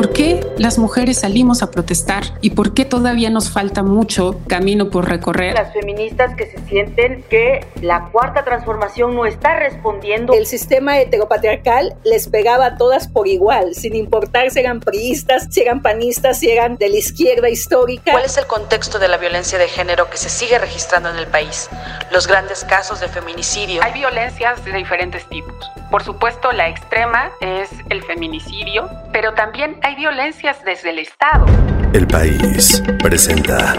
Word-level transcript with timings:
¿Por 0.00 0.14
qué 0.14 0.40
las 0.56 0.78
mujeres 0.78 1.18
salimos 1.18 1.62
a 1.62 1.70
protestar 1.70 2.24
y 2.40 2.52
por 2.52 2.72
qué 2.72 2.86
todavía 2.86 3.28
nos 3.28 3.50
falta 3.50 3.82
mucho 3.82 4.40
camino 4.48 4.88
por 4.88 5.06
recorrer? 5.06 5.52
Las 5.52 5.74
feministas 5.74 6.34
que 6.36 6.46
se 6.46 6.58
sienten 6.68 7.22
que 7.28 7.66
la 7.82 8.08
cuarta 8.10 8.42
transformación 8.42 9.14
no 9.14 9.26
está 9.26 9.58
respondiendo. 9.58 10.32
El 10.32 10.46
sistema 10.46 10.98
heteropatriarcal 10.98 11.96
les 12.02 12.28
pegaba 12.28 12.64
a 12.64 12.76
todas 12.78 13.08
por 13.08 13.28
igual, 13.28 13.74
sin 13.74 13.94
importar 13.94 14.50
si 14.50 14.60
eran 14.60 14.80
priistas, 14.80 15.48
si 15.50 15.60
eran 15.60 15.82
panistas, 15.82 16.38
si 16.38 16.50
eran 16.50 16.78
de 16.78 16.88
la 16.88 16.96
izquierda 16.96 17.50
histórica. 17.50 18.12
¿Cuál 18.12 18.24
es 18.24 18.38
el 18.38 18.46
contexto 18.46 18.98
de 18.98 19.08
la 19.08 19.18
violencia 19.18 19.58
de 19.58 19.68
género 19.68 20.08
que 20.08 20.16
se 20.16 20.30
sigue 20.30 20.58
registrando 20.58 21.10
en 21.10 21.16
el 21.16 21.26
país? 21.26 21.68
Los 22.10 22.26
grandes 22.26 22.64
casos 22.64 23.00
de 23.00 23.08
feminicidio. 23.08 23.82
Hay 23.84 23.92
violencias 23.92 24.64
de 24.64 24.72
diferentes 24.72 25.28
tipos. 25.28 25.70
Por 25.90 26.04
supuesto, 26.04 26.52
la 26.52 26.68
extrema 26.68 27.32
es 27.40 27.68
el 27.88 28.02
feminicidio, 28.04 28.88
pero 29.12 29.34
también 29.34 29.76
hay 29.82 29.89
violencias 29.94 30.64
desde 30.64 30.90
el 30.90 30.98
Estado. 31.00 31.46
El 31.92 32.06
país 32.06 32.82
presenta. 33.02 33.74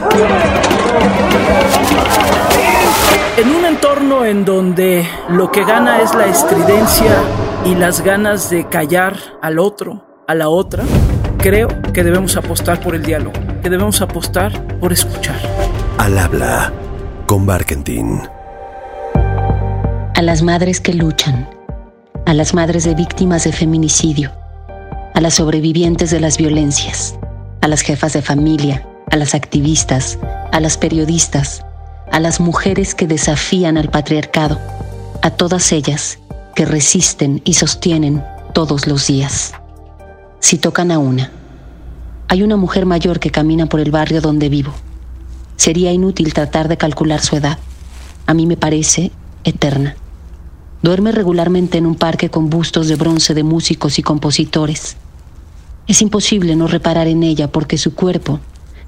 En 3.38 3.56
un 3.56 3.66
entorno 3.66 4.26
en 4.26 4.44
donde 4.44 5.08
lo 5.30 5.52
que 5.52 5.64
gana 5.64 6.02
es 6.02 6.14
la 6.14 6.26
estridencia 6.26 7.16
y 7.66 7.76
las 7.76 8.02
ganas 8.02 8.50
de 8.50 8.68
callar 8.68 9.16
al 9.42 9.60
otro, 9.60 10.06
a 10.28 10.36
la 10.36 10.50
otra, 10.50 10.84
creo 11.38 11.70
que 11.94 12.04
debemos 12.04 12.36
apostar 12.36 12.82
por 12.82 12.96
el 12.96 13.04
diálogo, 13.04 13.40
que 13.64 13.70
debemos 13.70 14.02
apostar 14.02 14.52
por 14.80 14.92
escuchar. 14.92 15.40
Al 15.98 16.18
habla 16.18 16.74
con 17.26 17.46
Barkentin. 17.46 18.22
A 20.16 20.22
las 20.22 20.44
madres 20.44 20.82
que 20.82 20.94
luchan, 20.94 21.50
a 22.26 22.34
las 22.34 22.54
madres 22.54 22.84
de 22.84 22.94
víctimas 22.94 23.46
de 23.46 23.54
feminicidio, 23.54 24.32
a 25.14 25.22
las 25.22 25.36
sobrevivientes 25.36 26.12
de 26.12 26.20
las 26.20 26.38
violencias, 26.38 27.16
a 27.62 27.68
las 27.68 27.82
jefas 27.82 28.14
de 28.14 28.22
familia, 28.22 28.88
a 29.12 29.18
las 29.18 29.36
activistas, 29.36 30.18
a 30.52 30.60
las 30.60 30.78
periodistas, 30.78 31.64
a 32.12 32.20
las 32.20 32.40
mujeres 32.40 32.96
que 32.96 33.08
desafían 33.08 33.78
al 33.78 33.90
patriarcado, 33.90 34.60
a 35.22 35.32
todas 35.32 35.72
ellas 35.72 36.20
que 36.56 36.66
resisten 36.66 37.42
y 37.46 37.54
sostienen 37.54 38.24
todos 38.54 38.88
los 38.88 39.08
días. 39.08 39.54
Si 40.40 40.58
tocan 40.58 40.92
a 40.92 41.00
una, 41.00 41.32
hay 42.28 42.44
una 42.44 42.58
mujer 42.58 42.86
mayor 42.86 43.20
que 43.20 43.30
camina 43.30 43.66
por 43.66 43.80
el 43.80 43.92
barrio 43.92 44.22
donde 44.22 44.50
vivo. 44.50 44.72
Sería 45.56 45.92
inútil 45.92 46.34
tratar 46.34 46.68
de 46.68 46.78
calcular 46.78 47.22
su 47.22 47.36
edad. 47.36 47.60
A 48.26 48.34
mí 48.34 48.46
me 48.46 48.58
parece 48.58 49.12
eterna. 49.44 49.96
Duerme 50.82 51.12
regularmente 51.12 51.78
en 51.78 51.86
un 51.86 51.96
parque 51.96 52.30
con 52.30 52.50
bustos 52.50 52.88
de 52.88 52.96
bronce 52.96 53.34
de 53.34 53.44
músicos 53.44 54.00
y 54.00 54.02
compositores. 54.02 54.98
Es 55.88 56.02
imposible 56.02 56.56
no 56.56 56.68
reparar 56.68 57.08
en 57.08 57.24
ella 57.24 57.52
porque 57.52 57.78
su 57.78 57.96
cuerpo 57.96 58.40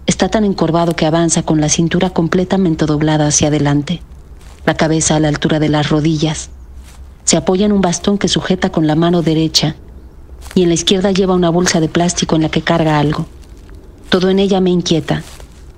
está 0.06 0.30
tan 0.30 0.44
encorvado 0.44 0.96
que 0.96 1.06
avanza 1.06 1.44
con 1.44 1.62
la 1.62 1.70
cintura 1.70 2.10
completamente 2.10 2.86
doblada 2.86 3.28
hacia 3.28 3.48
adelante, 3.48 4.02
la 4.66 4.76
cabeza 4.76 5.16
a 5.16 5.20
la 5.20 5.28
altura 5.28 5.60
de 5.60 5.70
las 5.70 5.90
rodillas. 5.90 6.50
Se 7.24 7.38
apoya 7.38 7.66
en 7.66 7.72
un 7.72 7.82
bastón 7.82 8.18
que 8.18 8.28
sujeta 8.28 8.72
con 8.72 8.88
la 8.88 8.96
mano 8.96 9.22
derecha 9.22 9.76
y 10.56 10.64
en 10.64 10.70
la 10.70 10.76
izquierda 10.76 11.12
lleva 11.12 11.36
una 11.36 11.50
bolsa 11.50 11.80
de 11.80 11.90
plástico 11.90 12.36
en 12.36 12.44
la 12.44 12.50
que 12.50 12.62
carga 12.62 13.00
algo. 13.00 13.26
Todo 14.10 14.30
en 14.30 14.40
ella 14.40 14.62
me 14.62 14.70
inquieta, 14.70 15.24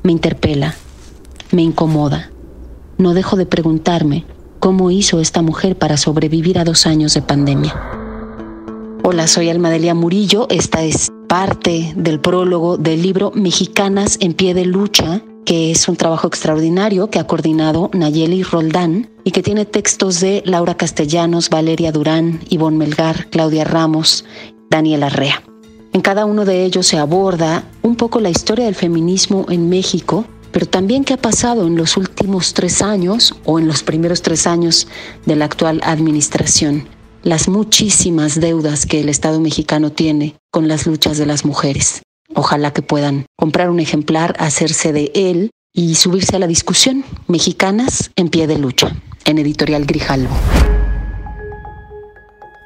me 0.04 0.12
interpela, 0.12 0.76
me 1.52 1.62
incomoda. 1.62 2.32
No 2.98 3.14
dejo 3.14 3.36
de 3.36 3.46
preguntarme 3.46 4.26
cómo 4.60 4.92
hizo 4.92 5.20
esta 5.20 5.42
mujer 5.42 5.78
para 5.78 5.98
sobrevivir 5.98 6.60
a 6.60 6.64
dos 6.64 6.86
años 6.86 7.14
de 7.14 7.22
pandemia. 7.22 8.05
Hola, 9.08 9.28
soy 9.28 9.52
Almadelia 9.52 9.94
Murillo. 9.94 10.48
Esta 10.50 10.82
es 10.82 11.12
parte 11.30 11.94
del 11.96 12.20
prólogo 12.20 12.78
del 12.78 13.04
libro 13.04 13.32
Mexicanas 13.36 14.18
en 14.20 14.34
pie 14.34 14.56
de 14.56 14.66
lucha, 14.66 15.22
que 15.46 15.70
es 15.70 15.88
un 15.88 15.96
trabajo 15.96 16.28
extraordinario 16.28 17.12
que 17.12 17.20
ha 17.20 17.28
coordinado 17.28 17.92
Nayeli 17.94 18.42
Roldán 18.42 19.12
y 19.24 19.30
que 19.30 19.44
tiene 19.44 19.66
textos 19.66 20.22
de 20.22 20.42
Laura 20.44 20.74
Castellanos, 20.74 21.52
Valeria 21.52 21.92
Durán, 21.92 22.40
Ivonne 22.50 22.78
Melgar, 22.78 23.30
Claudia 23.30 23.64
Ramos, 23.64 24.26
Daniela 24.72 25.10
Rea. 25.10 25.44
En 25.94 26.02
cada 26.02 26.26
uno 26.26 26.44
de 26.44 26.66
ellos 26.66 26.88
se 26.88 26.98
aborda 26.98 27.64
un 27.84 27.98
poco 27.98 28.20
la 28.20 28.32
historia 28.32 28.66
del 28.66 28.74
feminismo 28.74 29.46
en 29.50 29.70
México 29.70 30.26
pero 30.56 30.68
también 30.68 31.04
qué 31.04 31.16
ha 31.16 31.18
pasado 31.18 31.68
en 31.68 31.76
los 31.76 31.98
últimos 31.98 32.54
tres 32.54 32.82
años 32.82 33.36
o 33.44 33.60
en 33.60 33.68
los 33.68 33.84
primeros 33.84 34.22
tres 34.22 34.48
años 34.48 34.88
de 35.26 35.36
la 35.36 35.44
actual 35.44 35.82
administración, 35.84 36.88
las 37.26 37.50
muchísimas 37.50 38.40
deudas 38.40 38.86
que 38.86 39.02
el 39.02 39.10
Estado 39.10 39.42
mexicano 39.42 39.92
tiene 39.92 40.36
con 40.52 40.68
las 40.68 40.86
luchas 40.86 41.18
de 41.18 41.26
las 41.26 41.44
mujeres. 41.44 42.04
Ojalá 42.36 42.72
que 42.72 42.84
puedan 42.84 43.26
comprar 43.36 43.72
un 43.72 43.80
ejemplar, 43.80 44.36
hacerse 44.38 44.94
de 44.94 45.12
él 45.16 45.50
y 45.74 45.96
subirse 45.96 46.36
a 46.36 46.40
la 46.40 46.46
discusión. 46.46 47.04
Mexicanas 47.28 48.12
en 48.16 48.30
pie 48.30 48.46
de 48.46 48.60
lucha, 48.60 48.96
en 49.26 49.40
editorial 49.40 49.86
Grijalvo. 49.86 50.36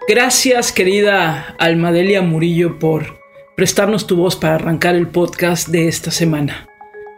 Gracias, 0.09 0.73
querida 0.73 1.55
Almadelia 1.57 2.21
Murillo, 2.21 2.79
por 2.79 3.17
prestarnos 3.55 4.07
tu 4.07 4.17
voz 4.17 4.35
para 4.35 4.55
arrancar 4.55 4.95
el 4.95 5.07
podcast 5.07 5.69
de 5.69 5.87
esta 5.87 6.11
semana. 6.11 6.67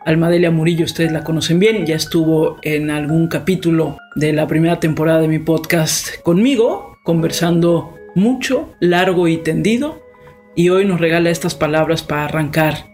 Almadelia 0.06 0.52
Murillo, 0.52 0.86
ustedes 0.86 1.12
la 1.12 1.24
conocen 1.24 1.58
bien, 1.58 1.88
ya 1.88 1.96
estuvo 1.96 2.58
en 2.62 2.92
algún 2.92 3.28
capítulo 3.28 3.98
de 4.16 4.32
la 4.32 4.46
primera 4.46 4.80
temporada 4.80 5.22
de 5.22 5.28
mi 5.28 5.40
podcast 5.40 6.22
conmigo, 6.22 6.91
conversando 7.04 7.98
mucho, 8.16 8.74
largo 8.80 9.28
y 9.28 9.38
tendido, 9.38 10.02
y 10.56 10.70
hoy 10.70 10.86
nos 10.86 11.00
regala 11.00 11.30
estas 11.30 11.56
palabras 11.56 12.04
para 12.04 12.26
arrancar 12.26 12.90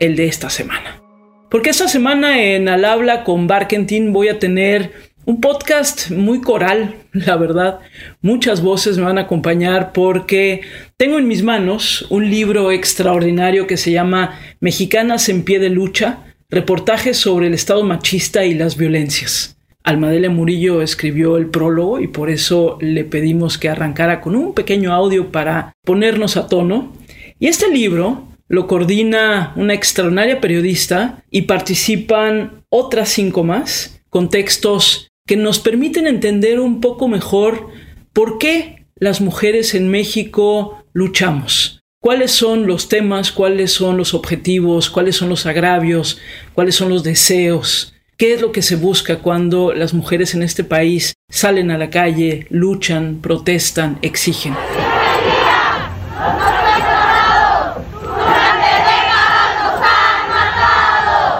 el 0.00 0.16
de 0.16 0.26
esta 0.26 0.50
semana. 0.50 1.02
Porque 1.50 1.70
esta 1.70 1.88
semana 1.88 2.42
en 2.42 2.68
Al 2.68 2.84
Habla 2.84 3.24
con 3.24 3.46
Barkentin 3.46 4.12
voy 4.12 4.28
a 4.28 4.38
tener 4.38 4.92
un 5.24 5.40
podcast 5.40 6.10
muy 6.10 6.40
coral, 6.40 6.96
la 7.12 7.36
verdad. 7.36 7.80
Muchas 8.22 8.62
voces 8.62 8.98
me 8.98 9.04
van 9.04 9.18
a 9.18 9.22
acompañar 9.22 9.92
porque 9.92 10.62
tengo 10.96 11.18
en 11.18 11.28
mis 11.28 11.42
manos 11.42 12.06
un 12.10 12.30
libro 12.30 12.72
extraordinario 12.72 13.66
que 13.66 13.76
se 13.76 13.92
llama 13.92 14.38
Mexicanas 14.60 15.28
en 15.28 15.44
pie 15.44 15.58
de 15.58 15.68
lucha 15.68 16.24
reportajes 16.50 17.16
sobre 17.16 17.46
el 17.46 17.54
estado 17.54 17.82
machista 17.82 18.44
y 18.44 18.54
las 18.54 18.76
violencias. 18.76 19.56
Almadelia 19.84 20.30
Murillo 20.30 20.82
escribió 20.82 21.36
el 21.36 21.46
prólogo 21.46 22.00
y 22.00 22.06
por 22.06 22.30
eso 22.30 22.78
le 22.80 23.04
pedimos 23.04 23.58
que 23.58 23.68
arrancara 23.68 24.20
con 24.20 24.36
un 24.36 24.54
pequeño 24.54 24.92
audio 24.92 25.32
para 25.32 25.72
ponernos 25.84 26.36
a 26.36 26.46
tono. 26.46 26.92
Y 27.38 27.48
este 27.48 27.68
libro 27.70 28.28
lo 28.48 28.66
coordina 28.66 29.52
una 29.56 29.74
extraordinaria 29.74 30.40
periodista 30.40 31.24
y 31.30 31.42
participan 31.42 32.64
otras 32.68 33.08
cinco 33.08 33.44
más 33.44 34.00
con 34.08 34.28
textos 34.28 35.08
que 35.26 35.36
nos 35.36 35.58
permiten 35.58 36.06
entender 36.06 36.60
un 36.60 36.80
poco 36.80 37.08
mejor 37.08 37.68
por 38.12 38.38
qué 38.38 38.86
las 38.96 39.20
mujeres 39.20 39.74
en 39.74 39.88
México 39.88 40.84
luchamos, 40.92 41.80
cuáles 42.00 42.30
son 42.30 42.66
los 42.66 42.88
temas, 42.88 43.32
cuáles 43.32 43.72
son 43.72 43.96
los 43.96 44.14
objetivos, 44.14 44.90
cuáles 44.90 45.16
son 45.16 45.28
los 45.28 45.46
agravios, 45.46 46.18
cuáles 46.52 46.74
son 46.74 46.90
los 46.90 47.02
deseos, 47.02 47.91
qué 48.16 48.34
es 48.34 48.40
lo 48.40 48.52
que 48.52 48.62
se 48.62 48.76
busca 48.76 49.18
cuando 49.18 49.72
las 49.72 49.94
mujeres 49.94 50.34
en 50.34 50.42
este 50.42 50.64
país 50.64 51.14
salen 51.28 51.70
a 51.70 51.78
la 51.78 51.90
calle, 51.90 52.46
luchan, 52.50 53.20
protestan, 53.20 53.98
exigen. 54.02 54.54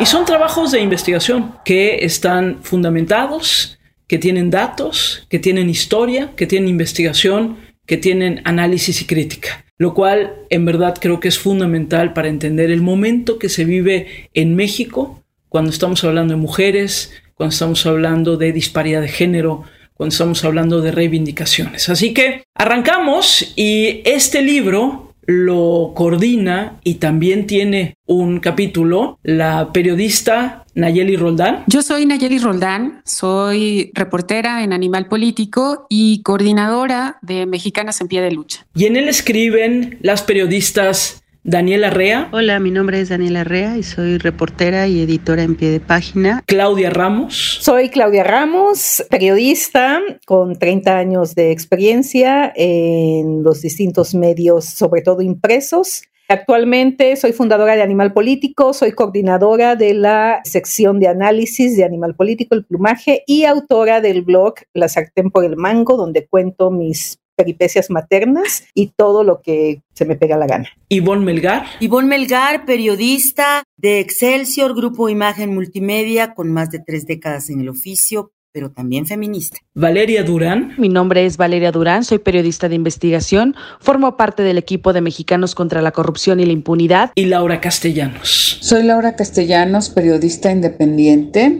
Y 0.01 0.07
son 0.07 0.25
trabajos 0.25 0.73
de 0.73 0.81
investigación 0.81 1.55
que 1.65 2.05
están 2.05 2.59
fundamentados, 2.63 3.79
que 4.09 4.19
tienen 4.19 4.51
datos, 4.51 5.27
que 5.29 5.39
tienen 5.39 5.71
historia, 5.71 6.33
que 6.37 6.47
tienen 6.47 6.71
investigación, 6.71 7.59
que 7.87 7.97
tienen 7.97 8.43
análisis 8.45 9.01
y 9.01 9.07
crítica 9.07 9.65
lo 9.83 9.95
cual 9.95 10.35
en 10.49 10.65
verdad 10.65 10.95
creo 11.01 11.19
que 11.19 11.27
es 11.27 11.41
fundamental 11.41 12.13
para 12.13 12.29
entender 12.29 12.71
el 12.71 12.81
momento 12.81 13.41
que 13.41 13.49
se 13.49 13.65
vive 13.65 14.29
en 14.33 14.55
México 14.55 15.22
cuando 15.53 15.71
estamos 15.71 16.03
hablando 16.03 16.33
de 16.33 16.41
mujeres, 16.41 17.13
cuando 17.35 17.53
estamos 17.53 17.85
hablando 17.85 18.39
de 18.39 18.53
disparidad 18.53 19.03
de 19.03 19.09
género, 19.09 19.65
cuando 19.93 20.15
estamos 20.15 20.43
hablando 20.47 20.81
de 20.81 20.93
reivindicaciones. 20.93 21.91
Así 21.91 22.15
que 22.15 22.45
arrancamos 22.55 23.53
y 23.55 24.01
este 24.07 24.41
libro 24.41 25.13
lo 25.27 25.93
coordina 25.95 26.81
y 26.85 26.95
también 26.95 27.47
tiene 27.47 27.99
un 28.07 28.41
capítulo 28.41 29.19
la 29.23 29.73
periodista 29.75 30.65
Nayeli 30.75 31.17
Roldán. 31.17 31.65
Yo 31.67 31.83
soy 31.83 32.07
Nayeli 32.07 32.39
Roldán, 32.39 33.03
soy 33.05 33.91
reportera 33.93 34.65
en 34.65 34.73
Animal 34.73 35.07
Político 35.07 35.87
y 35.91 36.23
coordinadora 36.23 37.19
de 37.21 37.45
Mexicanas 37.45 38.01
en 38.01 38.09
Pie 38.09 38.23
de 38.23 38.33
Lucha. 38.33 38.67
Y 38.75 38.87
en 38.87 38.97
él 38.97 39.07
escriben 39.11 39.99
las 40.01 40.23
periodistas 40.23 41.22
Daniela 41.45 41.91
Rea. 41.91 42.29
Hola, 42.33 42.61
mi 42.61 42.71
nombre 42.71 43.01
es 43.01 43.09
Daniela 43.09 43.43
Rea 43.43 43.77
y 43.77 43.83
soy 43.83 44.19
reportera 44.19 44.87
y 44.87 45.01
editora 45.01 45.43
en 45.43 45.57
pie 45.57 45.71
de 45.71 45.81
página. 45.81 46.43
Claudia 46.47 46.91
Ramos. 46.91 47.59
Soy 47.61 47.89
Claudia 47.89 48.23
Ramos, 48.23 49.05
periodista 49.11 50.01
con 50.25 50.57
30 50.57 50.97
años 50.97 51.35
de 51.35 51.51
experiencia 51.51 52.53
en 52.55 53.43
los 53.43 53.61
distintos 53.61 54.15
medios, 54.15 54.67
sobre 54.67 55.03
todo 55.03 55.21
impresos 55.21 56.03
Actualmente 56.33 57.17
soy 57.17 57.33
fundadora 57.33 57.77
de 57.77 57.83
Animal 57.83 58.15
Político, 58.15 58.73
soy 58.73 58.93
coordinadora 58.93 59.77
de 59.77 59.93
la 59.93 60.41
sección 60.45 60.99
de 60.99 61.09
análisis 61.09 61.77
de 61.77 61.85
Animal 61.85 62.15
Político, 62.15 62.55
el 62.55 62.65
plumaje, 62.65 63.23
y 63.27 63.45
autora 63.45 64.01
del 64.01 64.23
blog 64.23 64.55
La 64.73 64.89
Sartén 64.89 65.31
por 65.31 65.45
el 65.45 65.57
Mango, 65.57 65.99
donde 65.99 66.27
cuento 66.27 66.71
mis 66.71 67.19
peripecias 67.37 67.91
maternas 67.91 68.65
y 68.75 68.89
todo 68.97 69.25
lo 69.25 69.41
que 69.41 69.83
se 69.95 70.05
me 70.05 70.17
pega 70.17 70.37
la 70.37 70.47
gana. 70.47 70.69
Ivonne 70.89 71.25
Melgar. 71.25 71.65
Ivonne 71.81 72.09
Melgar, 72.09 72.65
periodista 72.65 73.65
de 73.77 74.01
Excelsior, 74.01 74.75
Grupo 74.75 75.09
Imagen 75.09 75.55
Multimedia, 75.55 76.35
con 76.35 76.51
más 76.51 76.71
de 76.71 76.81
tres 76.81 77.07
décadas 77.07 77.51
en 77.51 77.61
el 77.61 77.69
oficio, 77.69 78.33
pero 78.53 78.71
también 78.71 79.07
feminista. 79.07 79.59
Valeria 79.75 80.23
Durán. 80.23 80.75
Mi 80.77 80.89
nombre 80.89 81.25
es 81.25 81.37
Valeria 81.37 81.73
Durán, 81.73 82.05
soy 82.05 82.19
periodista 82.19 82.69
de 82.69 82.75
investigación, 82.75 83.57
formo 83.81 84.17
parte 84.17 84.43
del 84.43 84.59
equipo 84.59 84.93
de 84.93 85.01
Mexicanos 85.01 85.55
contra 85.55 85.81
la 85.81 85.93
Corrupción 85.93 86.39
y 86.39 86.47
la 86.47 86.53
Impunidad. 86.53 87.13
Y 87.15 87.25
Laura 87.25 87.61
Castellanos. 87.61 88.59
Soy 88.61 88.83
Laura 88.83 89.17
Castellanos, 89.17 89.91
periodista 89.91 90.53
independiente. 90.53 91.57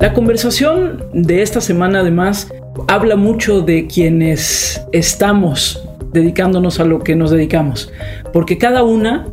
La 0.00 0.12
conversación 0.12 1.04
de 1.12 1.42
esta 1.42 1.60
semana 1.60 2.00
además 2.00 2.48
habla 2.86 3.16
mucho 3.16 3.60
de 3.60 3.86
quienes 3.86 4.82
estamos 4.92 5.84
dedicándonos 6.12 6.80
a 6.80 6.84
lo 6.84 7.00
que 7.00 7.16
nos 7.16 7.30
dedicamos, 7.30 7.92
porque 8.32 8.58
cada 8.58 8.82
una 8.82 9.26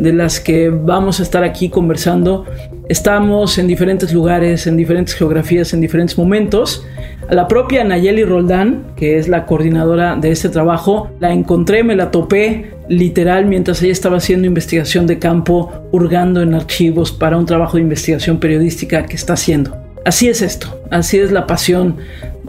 de 0.00 0.14
las 0.14 0.40
que 0.40 0.70
vamos 0.70 1.20
a 1.20 1.22
estar 1.22 1.44
aquí 1.44 1.68
conversando, 1.68 2.46
estamos 2.88 3.58
en 3.58 3.66
diferentes 3.66 4.12
lugares, 4.14 4.66
en 4.66 4.78
diferentes 4.78 5.14
geografías, 5.14 5.74
en 5.74 5.80
diferentes 5.80 6.16
momentos. 6.16 6.86
la 7.28 7.46
propia 7.46 7.84
Nayeli 7.84 8.24
Roldán, 8.24 8.86
que 8.96 9.18
es 9.18 9.28
la 9.28 9.44
coordinadora 9.44 10.16
de 10.16 10.30
este 10.30 10.48
trabajo, 10.48 11.10
la 11.20 11.32
encontré, 11.32 11.84
me 11.84 11.94
la 11.94 12.10
topé 12.10 12.72
literal 12.88 13.46
mientras 13.46 13.82
ella 13.82 13.92
estaba 13.92 14.16
haciendo 14.16 14.46
investigación 14.48 15.06
de 15.06 15.18
campo, 15.18 15.70
hurgando 15.92 16.40
en 16.40 16.54
archivos 16.54 17.12
para 17.12 17.36
un 17.36 17.46
trabajo 17.46 17.76
de 17.76 17.82
investigación 17.82 18.40
periodística 18.40 19.04
que 19.04 19.16
está 19.16 19.34
haciendo. 19.34 19.76
Así 20.04 20.28
es 20.28 20.40
esto, 20.40 20.80
así 20.90 21.18
es 21.18 21.30
la 21.30 21.46
pasión 21.46 21.98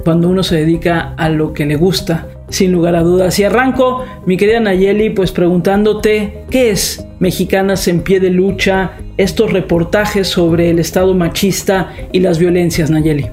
cuando 0.04 0.30
uno 0.30 0.44
se 0.44 0.58
dedica 0.58 1.14
a 1.18 1.30
lo 1.30 1.54
que 1.54 1.66
le 1.66 1.76
gusta, 1.76 2.28
sin 2.50 2.72
lugar 2.72 2.96
a 2.96 3.02
dudas. 3.02 3.38
Y 3.40 3.44
arranco, 3.44 4.06
mi 4.26 4.38
querida 4.38 4.60
Nayeli, 4.60 5.12
pues 5.12 5.32
preguntándote, 5.32 6.46
¿qué 6.50 6.72
es 6.72 7.06
Mexicanas 7.20 7.88
en 7.88 8.02
pie 8.02 8.20
de 8.20 8.30
lucha? 8.30 8.94
Estos 9.18 9.52
reportajes 9.52 10.28
sobre 10.28 10.70
el 10.70 10.80
Estado 10.80 11.14
machista 11.14 11.94
y 12.12 12.20
las 12.20 12.40
violencias, 12.40 12.90
Nayeli. 12.90 13.30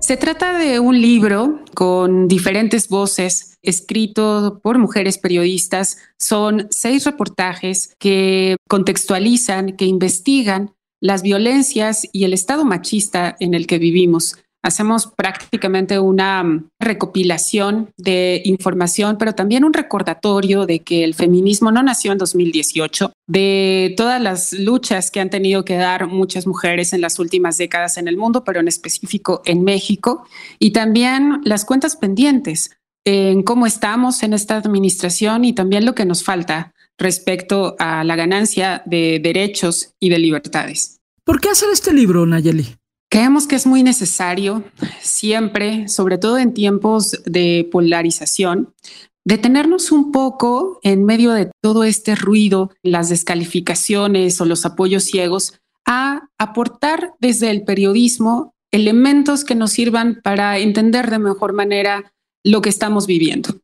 Se 0.00 0.16
trata 0.16 0.58
de 0.58 0.80
un 0.80 1.00
libro 1.00 1.60
con 1.74 2.26
diferentes 2.26 2.88
voces, 2.88 3.58
escrito 3.62 4.60
por 4.62 4.78
mujeres 4.78 5.18
periodistas. 5.18 5.98
Son 6.18 6.66
seis 6.70 7.04
reportajes 7.04 7.94
que 7.98 8.56
contextualizan, 8.68 9.76
que 9.76 9.84
investigan 9.84 10.72
las 11.00 11.22
violencias 11.22 12.08
y 12.12 12.24
el 12.24 12.32
estado 12.32 12.64
machista 12.64 13.36
en 13.40 13.54
el 13.54 13.66
que 13.66 13.78
vivimos. 13.78 14.36
Hacemos 14.62 15.06
prácticamente 15.06 15.98
una 15.98 16.64
recopilación 16.78 17.90
de 17.96 18.42
información, 18.44 19.16
pero 19.18 19.34
también 19.34 19.64
un 19.64 19.72
recordatorio 19.72 20.66
de 20.66 20.80
que 20.80 21.02
el 21.02 21.14
feminismo 21.14 21.72
no 21.72 21.82
nació 21.82 22.12
en 22.12 22.18
2018, 22.18 23.12
de 23.26 23.94
todas 23.96 24.20
las 24.20 24.52
luchas 24.52 25.10
que 25.10 25.20
han 25.20 25.30
tenido 25.30 25.64
que 25.64 25.76
dar 25.76 26.08
muchas 26.08 26.46
mujeres 26.46 26.92
en 26.92 27.00
las 27.00 27.18
últimas 27.18 27.56
décadas 27.56 27.96
en 27.96 28.06
el 28.06 28.18
mundo, 28.18 28.44
pero 28.44 28.60
en 28.60 28.68
específico 28.68 29.40
en 29.46 29.64
México, 29.64 30.24
y 30.58 30.72
también 30.72 31.40
las 31.44 31.64
cuentas 31.64 31.96
pendientes 31.96 32.76
en 33.06 33.42
cómo 33.42 33.66
estamos 33.66 34.22
en 34.22 34.34
esta 34.34 34.56
administración 34.56 35.44
y 35.44 35.54
también 35.54 35.86
lo 35.86 35.94
que 35.94 36.04
nos 36.04 36.22
falta 36.22 36.74
respecto 36.98 37.76
a 37.78 38.04
la 38.04 38.14
ganancia 38.14 38.82
de 38.84 39.20
derechos 39.22 39.94
y 39.98 40.10
de 40.10 40.18
libertades. 40.18 41.00
¿Por 41.24 41.40
qué 41.40 41.48
hacer 41.48 41.70
este 41.72 41.94
libro, 41.94 42.26
Nayeli? 42.26 42.79
Creemos 43.10 43.48
que 43.48 43.56
es 43.56 43.66
muy 43.66 43.82
necesario 43.82 44.62
siempre, 45.00 45.88
sobre 45.88 46.16
todo 46.16 46.38
en 46.38 46.54
tiempos 46.54 47.20
de 47.26 47.68
polarización, 47.72 48.72
detenernos 49.24 49.90
un 49.90 50.12
poco 50.12 50.78
en 50.84 51.04
medio 51.04 51.32
de 51.32 51.50
todo 51.60 51.82
este 51.82 52.14
ruido, 52.14 52.70
las 52.84 53.08
descalificaciones 53.08 54.40
o 54.40 54.44
los 54.44 54.64
apoyos 54.64 55.04
ciegos, 55.04 55.60
a 55.84 56.28
aportar 56.38 57.14
desde 57.18 57.50
el 57.50 57.64
periodismo 57.64 58.54
elementos 58.70 59.44
que 59.44 59.56
nos 59.56 59.72
sirvan 59.72 60.20
para 60.22 60.58
entender 60.58 61.10
de 61.10 61.18
mejor 61.18 61.52
manera 61.52 62.12
lo 62.44 62.62
que 62.62 62.68
estamos 62.68 63.08
viviendo. 63.08 63.56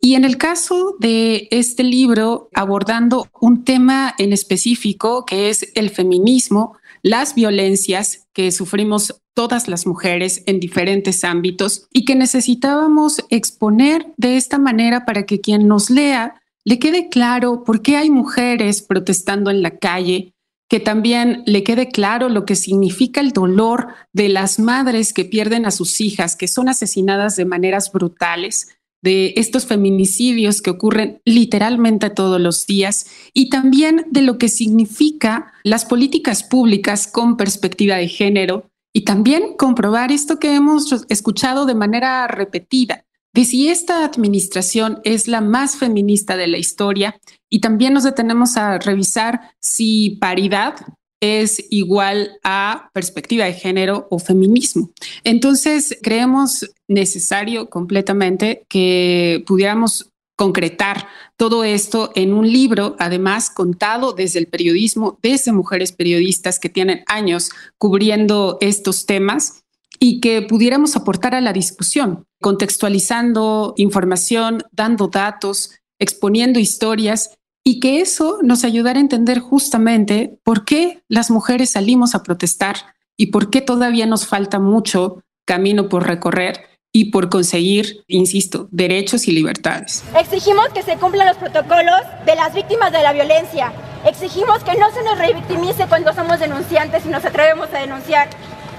Y 0.00 0.14
en 0.14 0.24
el 0.24 0.36
caso 0.36 0.94
de 1.00 1.48
este 1.50 1.82
libro, 1.82 2.48
abordando 2.54 3.26
un 3.40 3.64
tema 3.64 4.14
en 4.16 4.32
específico 4.32 5.26
que 5.26 5.50
es 5.50 5.72
el 5.74 5.90
feminismo, 5.90 6.76
las 7.02 7.34
violencias 7.34 8.28
que 8.32 8.50
sufrimos 8.52 9.20
todas 9.34 9.68
las 9.68 9.86
mujeres 9.86 10.42
en 10.46 10.60
diferentes 10.60 11.24
ámbitos 11.24 11.86
y 11.92 12.04
que 12.04 12.14
necesitábamos 12.14 13.24
exponer 13.30 14.12
de 14.16 14.36
esta 14.36 14.58
manera 14.58 15.04
para 15.04 15.24
que 15.24 15.40
quien 15.40 15.66
nos 15.66 15.90
lea 15.90 16.40
le 16.64 16.78
quede 16.78 17.08
claro 17.08 17.64
por 17.64 17.82
qué 17.82 17.96
hay 17.96 18.10
mujeres 18.10 18.82
protestando 18.82 19.50
en 19.50 19.62
la 19.62 19.78
calle, 19.78 20.32
que 20.68 20.80
también 20.80 21.42
le 21.44 21.64
quede 21.64 21.88
claro 21.88 22.28
lo 22.28 22.44
que 22.44 22.54
significa 22.54 23.20
el 23.20 23.32
dolor 23.32 23.88
de 24.12 24.28
las 24.28 24.58
madres 24.58 25.12
que 25.12 25.24
pierden 25.24 25.66
a 25.66 25.70
sus 25.70 26.00
hijas, 26.00 26.36
que 26.36 26.46
son 26.46 26.68
asesinadas 26.68 27.36
de 27.36 27.44
maneras 27.44 27.90
brutales, 27.90 28.68
de 29.02 29.34
estos 29.36 29.66
feminicidios 29.66 30.62
que 30.62 30.70
ocurren 30.70 31.20
literalmente 31.24 32.08
todos 32.08 32.40
los 32.40 32.66
días 32.66 33.06
y 33.34 33.50
también 33.50 34.06
de 34.10 34.22
lo 34.22 34.38
que 34.38 34.48
significa 34.48 35.52
las 35.64 35.84
políticas 35.84 36.44
públicas 36.44 37.08
con 37.08 37.36
perspectiva 37.36 37.96
de 37.96 38.08
género 38.08 38.70
y 38.92 39.04
también 39.04 39.56
comprobar 39.56 40.12
esto 40.12 40.38
que 40.38 40.54
hemos 40.54 41.04
escuchado 41.08 41.66
de 41.66 41.74
manera 41.74 42.28
repetida, 42.28 43.04
de 43.34 43.44
si 43.44 43.68
esta 43.68 44.04
administración 44.04 45.00
es 45.04 45.26
la 45.26 45.40
más 45.40 45.76
feminista 45.76 46.36
de 46.36 46.46
la 46.46 46.58
historia 46.58 47.18
y 47.50 47.60
también 47.60 47.94
nos 47.94 48.04
detenemos 48.04 48.56
a 48.56 48.78
revisar 48.78 49.52
si 49.60 50.18
paridad 50.20 50.74
es 51.22 51.64
igual 51.70 52.38
a 52.42 52.90
perspectiva 52.92 53.44
de 53.44 53.54
género 53.54 54.08
o 54.10 54.18
feminismo. 54.18 54.90
Entonces, 55.22 55.96
creemos 56.02 56.68
necesario 56.88 57.70
completamente 57.70 58.64
que 58.68 59.44
pudiéramos 59.46 60.10
concretar 60.36 61.06
todo 61.36 61.62
esto 61.62 62.10
en 62.16 62.34
un 62.34 62.50
libro, 62.50 62.96
además 62.98 63.50
contado 63.50 64.12
desde 64.12 64.40
el 64.40 64.48
periodismo, 64.48 65.16
desde 65.22 65.52
mujeres 65.52 65.92
periodistas 65.92 66.58
que 66.58 66.68
tienen 66.68 67.04
años 67.06 67.50
cubriendo 67.78 68.58
estos 68.60 69.06
temas 69.06 69.62
y 70.00 70.18
que 70.18 70.42
pudiéramos 70.42 70.96
aportar 70.96 71.36
a 71.36 71.40
la 71.40 71.52
discusión, 71.52 72.24
contextualizando 72.40 73.74
información, 73.76 74.64
dando 74.72 75.06
datos, 75.06 75.70
exponiendo 76.00 76.58
historias 76.58 77.38
y 77.64 77.80
que 77.80 78.00
eso 78.00 78.38
nos 78.42 78.64
ayudara 78.64 78.98
a 78.98 79.02
entender 79.02 79.38
justamente 79.38 80.38
por 80.42 80.64
qué 80.64 81.02
las 81.08 81.30
mujeres 81.30 81.70
salimos 81.70 82.14
a 82.14 82.22
protestar 82.22 82.76
y 83.16 83.26
por 83.26 83.50
qué 83.50 83.60
todavía 83.60 84.06
nos 84.06 84.26
falta 84.26 84.58
mucho 84.58 85.22
camino 85.44 85.88
por 85.88 86.06
recorrer 86.06 86.72
y 86.92 87.06
por 87.06 87.30
conseguir, 87.30 88.04
insisto, 88.06 88.68
derechos 88.70 89.26
y 89.26 89.32
libertades. 89.32 90.04
Exigimos 90.18 90.68
que 90.74 90.82
se 90.82 90.96
cumplan 90.96 91.26
los 91.26 91.38
protocolos 91.38 92.00
de 92.26 92.34
las 92.34 92.52
víctimas 92.52 92.92
de 92.92 93.02
la 93.02 93.12
violencia. 93.12 93.72
Exigimos 94.06 94.62
que 94.62 94.76
no 94.76 94.90
se 94.92 95.02
nos 95.02 95.18
revictimice 95.18 95.86
cuando 95.88 96.12
somos 96.12 96.38
denunciantes 96.38 97.06
y 97.06 97.08
nos 97.08 97.24
atrevemos 97.24 97.68
a 97.72 97.78
denunciar. 97.78 98.28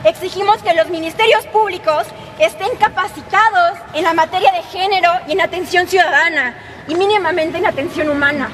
Exigimos 0.06 0.62
que 0.62 0.74
los 0.74 0.90
ministerios 0.90 1.46
públicos 1.48 2.06
estén 2.38 2.76
capacitados 2.78 3.80
en 3.94 4.04
la 4.04 4.14
materia 4.14 4.52
de 4.52 4.62
género 4.64 5.10
y 5.30 5.32
en 5.32 5.40
atención 5.40 5.88
ciudadana 5.88 6.58
y 6.90 6.96
mínimamente 6.96 7.58
en 7.58 7.66
atención 7.66 8.10
humana. 8.10 8.50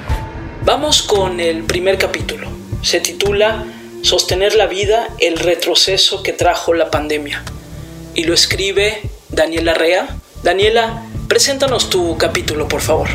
Vamos 0.64 1.02
con 1.02 1.40
el 1.40 1.64
primer 1.64 1.98
capítulo. 1.98 2.48
Se 2.82 3.00
titula 3.00 3.64
Sostener 4.02 4.54
la 4.54 4.66
vida, 4.66 5.08
el 5.18 5.38
retroceso 5.38 6.22
que 6.22 6.32
trajo 6.32 6.72
la 6.72 6.88
pandemia. 6.90 7.42
Y 8.14 8.24
lo 8.24 8.32
escribe 8.32 9.02
Daniela 9.28 9.74
Rea. 9.74 10.06
Daniela, 10.44 11.02
preséntanos 11.28 11.90
tu 11.90 12.16
capítulo, 12.16 12.68
por 12.68 12.80
favor. 12.80 13.08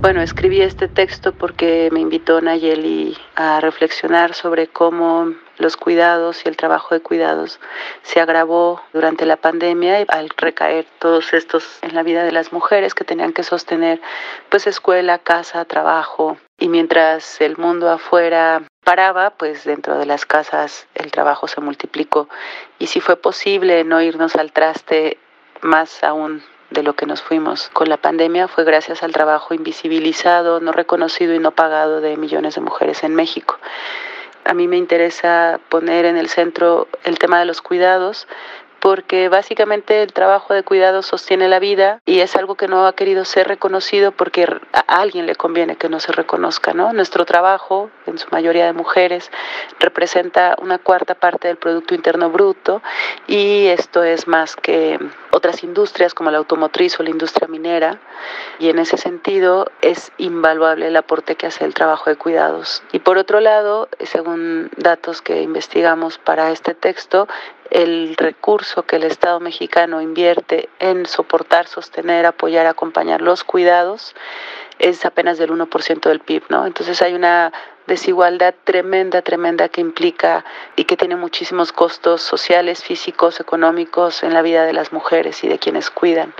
Bueno, 0.00 0.22
escribí 0.22 0.62
este 0.62 0.88
texto 0.88 1.32
porque 1.32 1.90
me 1.92 2.00
invitó 2.00 2.40
Nayeli 2.40 3.16
a 3.34 3.60
reflexionar 3.60 4.34
sobre 4.34 4.68
cómo 4.68 5.34
los 5.58 5.76
cuidados 5.76 6.44
y 6.44 6.48
el 6.48 6.56
trabajo 6.56 6.94
de 6.94 7.00
cuidados 7.00 7.60
se 8.02 8.20
agravó 8.20 8.82
durante 8.92 9.26
la 9.26 9.36
pandemia 9.36 10.04
al 10.08 10.30
recaer 10.30 10.86
todos 10.98 11.32
estos 11.32 11.78
en 11.82 11.94
la 11.94 12.02
vida 12.02 12.24
de 12.24 12.32
las 12.32 12.52
mujeres 12.52 12.94
que 12.94 13.04
tenían 13.04 13.32
que 13.32 13.42
sostener 13.42 14.00
pues 14.48 14.66
escuela, 14.66 15.18
casa, 15.18 15.64
trabajo. 15.64 16.36
Y 16.58 16.68
mientras 16.68 17.40
el 17.40 17.56
mundo 17.58 17.90
afuera 17.90 18.62
paraba, 18.84 19.30
pues 19.30 19.64
dentro 19.64 19.98
de 19.98 20.06
las 20.06 20.24
casas 20.24 20.86
el 20.94 21.10
trabajo 21.10 21.48
se 21.48 21.60
multiplicó. 21.60 22.28
Y 22.78 22.86
si 22.86 23.00
fue 23.00 23.16
posible 23.16 23.84
no 23.84 24.00
irnos 24.00 24.36
al 24.36 24.52
traste 24.52 25.18
más 25.62 26.02
aún 26.02 26.42
de 26.70 26.82
lo 26.82 26.94
que 26.94 27.06
nos 27.06 27.22
fuimos 27.22 27.68
con 27.72 27.88
la 27.88 27.96
pandemia. 27.96 28.48
Fue 28.48 28.64
gracias 28.64 29.02
al 29.02 29.12
trabajo 29.12 29.54
invisibilizado, 29.54 30.60
no 30.60 30.72
reconocido 30.72 31.34
y 31.34 31.38
no 31.38 31.52
pagado 31.52 32.00
de 32.00 32.16
millones 32.16 32.54
de 32.56 32.60
mujeres 32.60 33.04
en 33.04 33.14
México. 33.14 33.58
A 34.46 34.54
mí 34.54 34.68
me 34.68 34.76
interesa 34.76 35.60
poner 35.68 36.04
en 36.04 36.16
el 36.16 36.28
centro 36.28 36.88
el 37.04 37.18
tema 37.18 37.40
de 37.40 37.46
los 37.46 37.60
cuidados, 37.60 38.28
porque 38.86 39.28
básicamente 39.28 40.00
el 40.04 40.12
trabajo 40.12 40.54
de 40.54 40.62
cuidado 40.62 41.02
sostiene 41.02 41.48
la 41.48 41.58
vida 41.58 42.00
y 42.06 42.20
es 42.20 42.36
algo 42.36 42.54
que 42.54 42.68
no 42.68 42.86
ha 42.86 42.92
querido 42.92 43.24
ser 43.24 43.48
reconocido 43.48 44.12
porque 44.12 44.46
a 44.72 45.00
alguien 45.00 45.26
le 45.26 45.34
conviene 45.34 45.74
que 45.74 45.88
no 45.88 45.98
se 45.98 46.12
reconozca, 46.12 46.72
¿no? 46.72 46.92
Nuestro 46.92 47.24
trabajo, 47.24 47.90
en 48.06 48.16
su 48.16 48.28
mayoría 48.30 48.64
de 48.64 48.72
mujeres, 48.74 49.32
representa 49.80 50.54
una 50.62 50.78
cuarta 50.78 51.16
parte 51.16 51.48
del 51.48 51.56
Producto 51.56 51.96
Interno 51.96 52.30
Bruto 52.30 52.80
y 53.26 53.66
esto 53.66 54.04
es 54.04 54.28
más 54.28 54.54
que 54.54 55.00
otras 55.32 55.64
industrias 55.64 56.14
como 56.14 56.30
la 56.30 56.38
automotriz 56.38 57.00
o 57.00 57.02
la 57.02 57.10
industria 57.10 57.48
minera 57.48 57.98
y 58.60 58.68
en 58.68 58.78
ese 58.78 58.98
sentido 58.98 59.66
es 59.82 60.12
invaluable 60.16 60.86
el 60.86 60.96
aporte 60.96 61.34
que 61.34 61.48
hace 61.48 61.64
el 61.64 61.74
trabajo 61.74 62.08
de 62.08 62.14
cuidados. 62.14 62.84
Y 62.92 63.00
por 63.00 63.18
otro 63.18 63.40
lado, 63.40 63.88
según 64.04 64.70
datos 64.76 65.22
que 65.22 65.42
investigamos 65.42 66.18
para 66.18 66.52
este 66.52 66.74
texto, 66.74 67.26
el 67.70 68.16
recurso 68.16 68.84
que 68.84 68.96
el 68.96 69.04
Estado 69.04 69.40
mexicano 69.40 70.00
invierte 70.00 70.68
en 70.78 71.06
soportar, 71.06 71.66
sostener, 71.66 72.26
apoyar, 72.26 72.66
acompañar 72.66 73.20
los 73.20 73.44
cuidados 73.44 74.14
es 74.78 75.04
apenas 75.06 75.38
del 75.38 75.50
1% 75.50 76.00
del 76.08 76.20
PIB, 76.20 76.44
¿no? 76.48 76.66
Entonces 76.66 77.00
hay 77.02 77.14
una 77.14 77.52
desigualdad 77.86 78.54
tremenda, 78.64 79.22
tremenda 79.22 79.68
que 79.68 79.80
implica 79.80 80.44
y 80.74 80.84
que 80.84 80.96
tiene 80.96 81.16
muchísimos 81.16 81.72
costos 81.72 82.22
sociales, 82.22 82.82
físicos, 82.82 83.40
económicos 83.40 84.22
en 84.22 84.34
la 84.34 84.42
vida 84.42 84.64
de 84.64 84.72
las 84.72 84.92
mujeres 84.92 85.44
y 85.44 85.48
de 85.48 85.58
quienes 85.58 85.90
cuidan. 85.90 86.34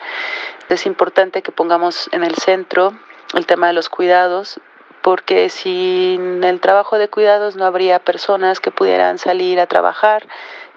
Es 0.68 0.86
importante 0.86 1.42
que 1.42 1.52
pongamos 1.52 2.08
en 2.12 2.24
el 2.24 2.34
centro 2.34 2.94
el 3.34 3.46
tema 3.46 3.68
de 3.68 3.72
los 3.72 3.88
cuidados, 3.88 4.60
porque 5.02 5.48
sin 5.50 6.42
el 6.42 6.60
trabajo 6.60 6.98
de 6.98 7.08
cuidados 7.08 7.54
no 7.54 7.64
habría 7.64 8.00
personas 8.00 8.58
que 8.58 8.72
pudieran 8.72 9.18
salir 9.18 9.60
a 9.60 9.66
trabajar, 9.66 10.26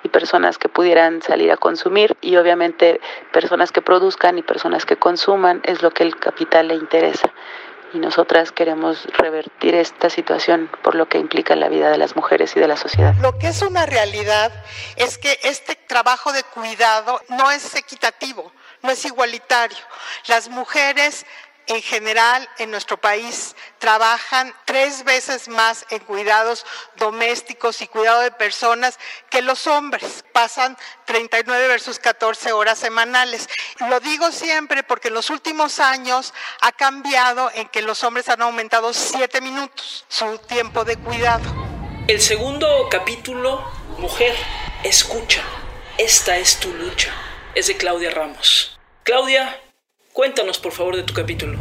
y 0.03 0.09
personas 0.09 0.57
que 0.57 0.69
pudieran 0.69 1.21
salir 1.21 1.51
a 1.51 1.57
consumir 1.57 2.15
y 2.21 2.35
obviamente 2.37 3.01
personas 3.31 3.71
que 3.71 3.81
produzcan 3.81 4.37
y 4.37 4.43
personas 4.43 4.85
que 4.85 4.97
consuman 4.97 5.61
es 5.65 5.81
lo 5.81 5.91
que 5.91 6.03
el 6.03 6.17
capital 6.17 6.69
le 6.69 6.75
interesa. 6.75 7.31
Y 7.91 7.97
nosotras 7.97 8.51
queremos 8.51 9.05
revertir 9.17 9.73
esta 9.73 10.11
situación 10.11 10.69
por 10.83 10.93
lo 10.93 11.09
que 11.09 11.17
implica 11.17 11.55
la 11.55 11.69
vida 11.69 11.89
de 11.89 11.97
las 11.97 12.15
mujeres 12.15 12.55
y 12.55 12.59
de 12.59 12.67
la 12.67 12.77
sociedad. 12.77 13.15
Lo 13.19 13.37
que 13.39 13.47
es 13.47 13.61
una 13.63 13.87
realidad 13.87 14.51
es 14.95 15.17
que 15.17 15.39
este 15.43 15.75
trabajo 15.75 16.31
de 16.31 16.43
cuidado 16.43 17.19
no 17.29 17.49
es 17.49 17.73
equitativo, 17.75 18.51
no 18.83 18.91
es 18.91 19.03
igualitario. 19.05 19.77
Las 20.27 20.49
mujeres 20.49 21.25
en 21.69 21.83
general 21.83 22.49
en 22.57 22.71
nuestro 22.71 22.97
país 22.97 23.55
trabajan 23.77 24.53
tres 24.65 25.03
veces 25.03 25.47
más 25.47 25.85
en 25.91 25.99
cuidados 25.99 26.65
domésticos 26.97 27.81
y 27.81 27.87
cuidado 27.87 28.21
de 28.21 28.31
personas 28.31 28.97
que 29.29 29.43
los 29.43 29.67
hombres. 29.67 30.25
Pasan 30.33 30.75
39 31.05 31.67
versus 31.67 31.99
14 31.99 32.51
horas 32.53 32.79
semanales. 32.79 33.47
Lo 33.87 33.99
digo 33.99 34.31
siempre 34.31 34.81
porque 34.81 35.09
en 35.09 35.13
los 35.13 35.29
últimos 35.29 35.79
años 35.79 36.33
ha 36.59 36.71
cambiado 36.71 37.51
en 37.53 37.67
que 37.67 37.83
los 37.83 38.03
hombres 38.03 38.27
han 38.29 38.41
aumentado 38.41 38.91
siete 38.91 39.39
minutos 39.39 40.05
su 40.07 40.39
tiempo 40.39 40.83
de 40.83 40.97
cuidado. 40.97 41.43
El 42.07 42.19
segundo 42.19 42.87
capítulo, 42.89 43.63
Mujer, 43.99 44.35
escucha. 44.83 45.43
Esta 45.99 46.37
es 46.37 46.59
tu 46.59 46.73
lucha. 46.73 47.13
Es 47.53 47.67
de 47.67 47.77
Claudia 47.77 48.09
Ramos. 48.09 48.79
Claudia, 49.03 49.61
Cuéntanos, 50.19 50.59
por 50.59 50.73
favor, 50.73 50.97
de 50.97 51.03
tu 51.03 51.13
capítulo. 51.13 51.57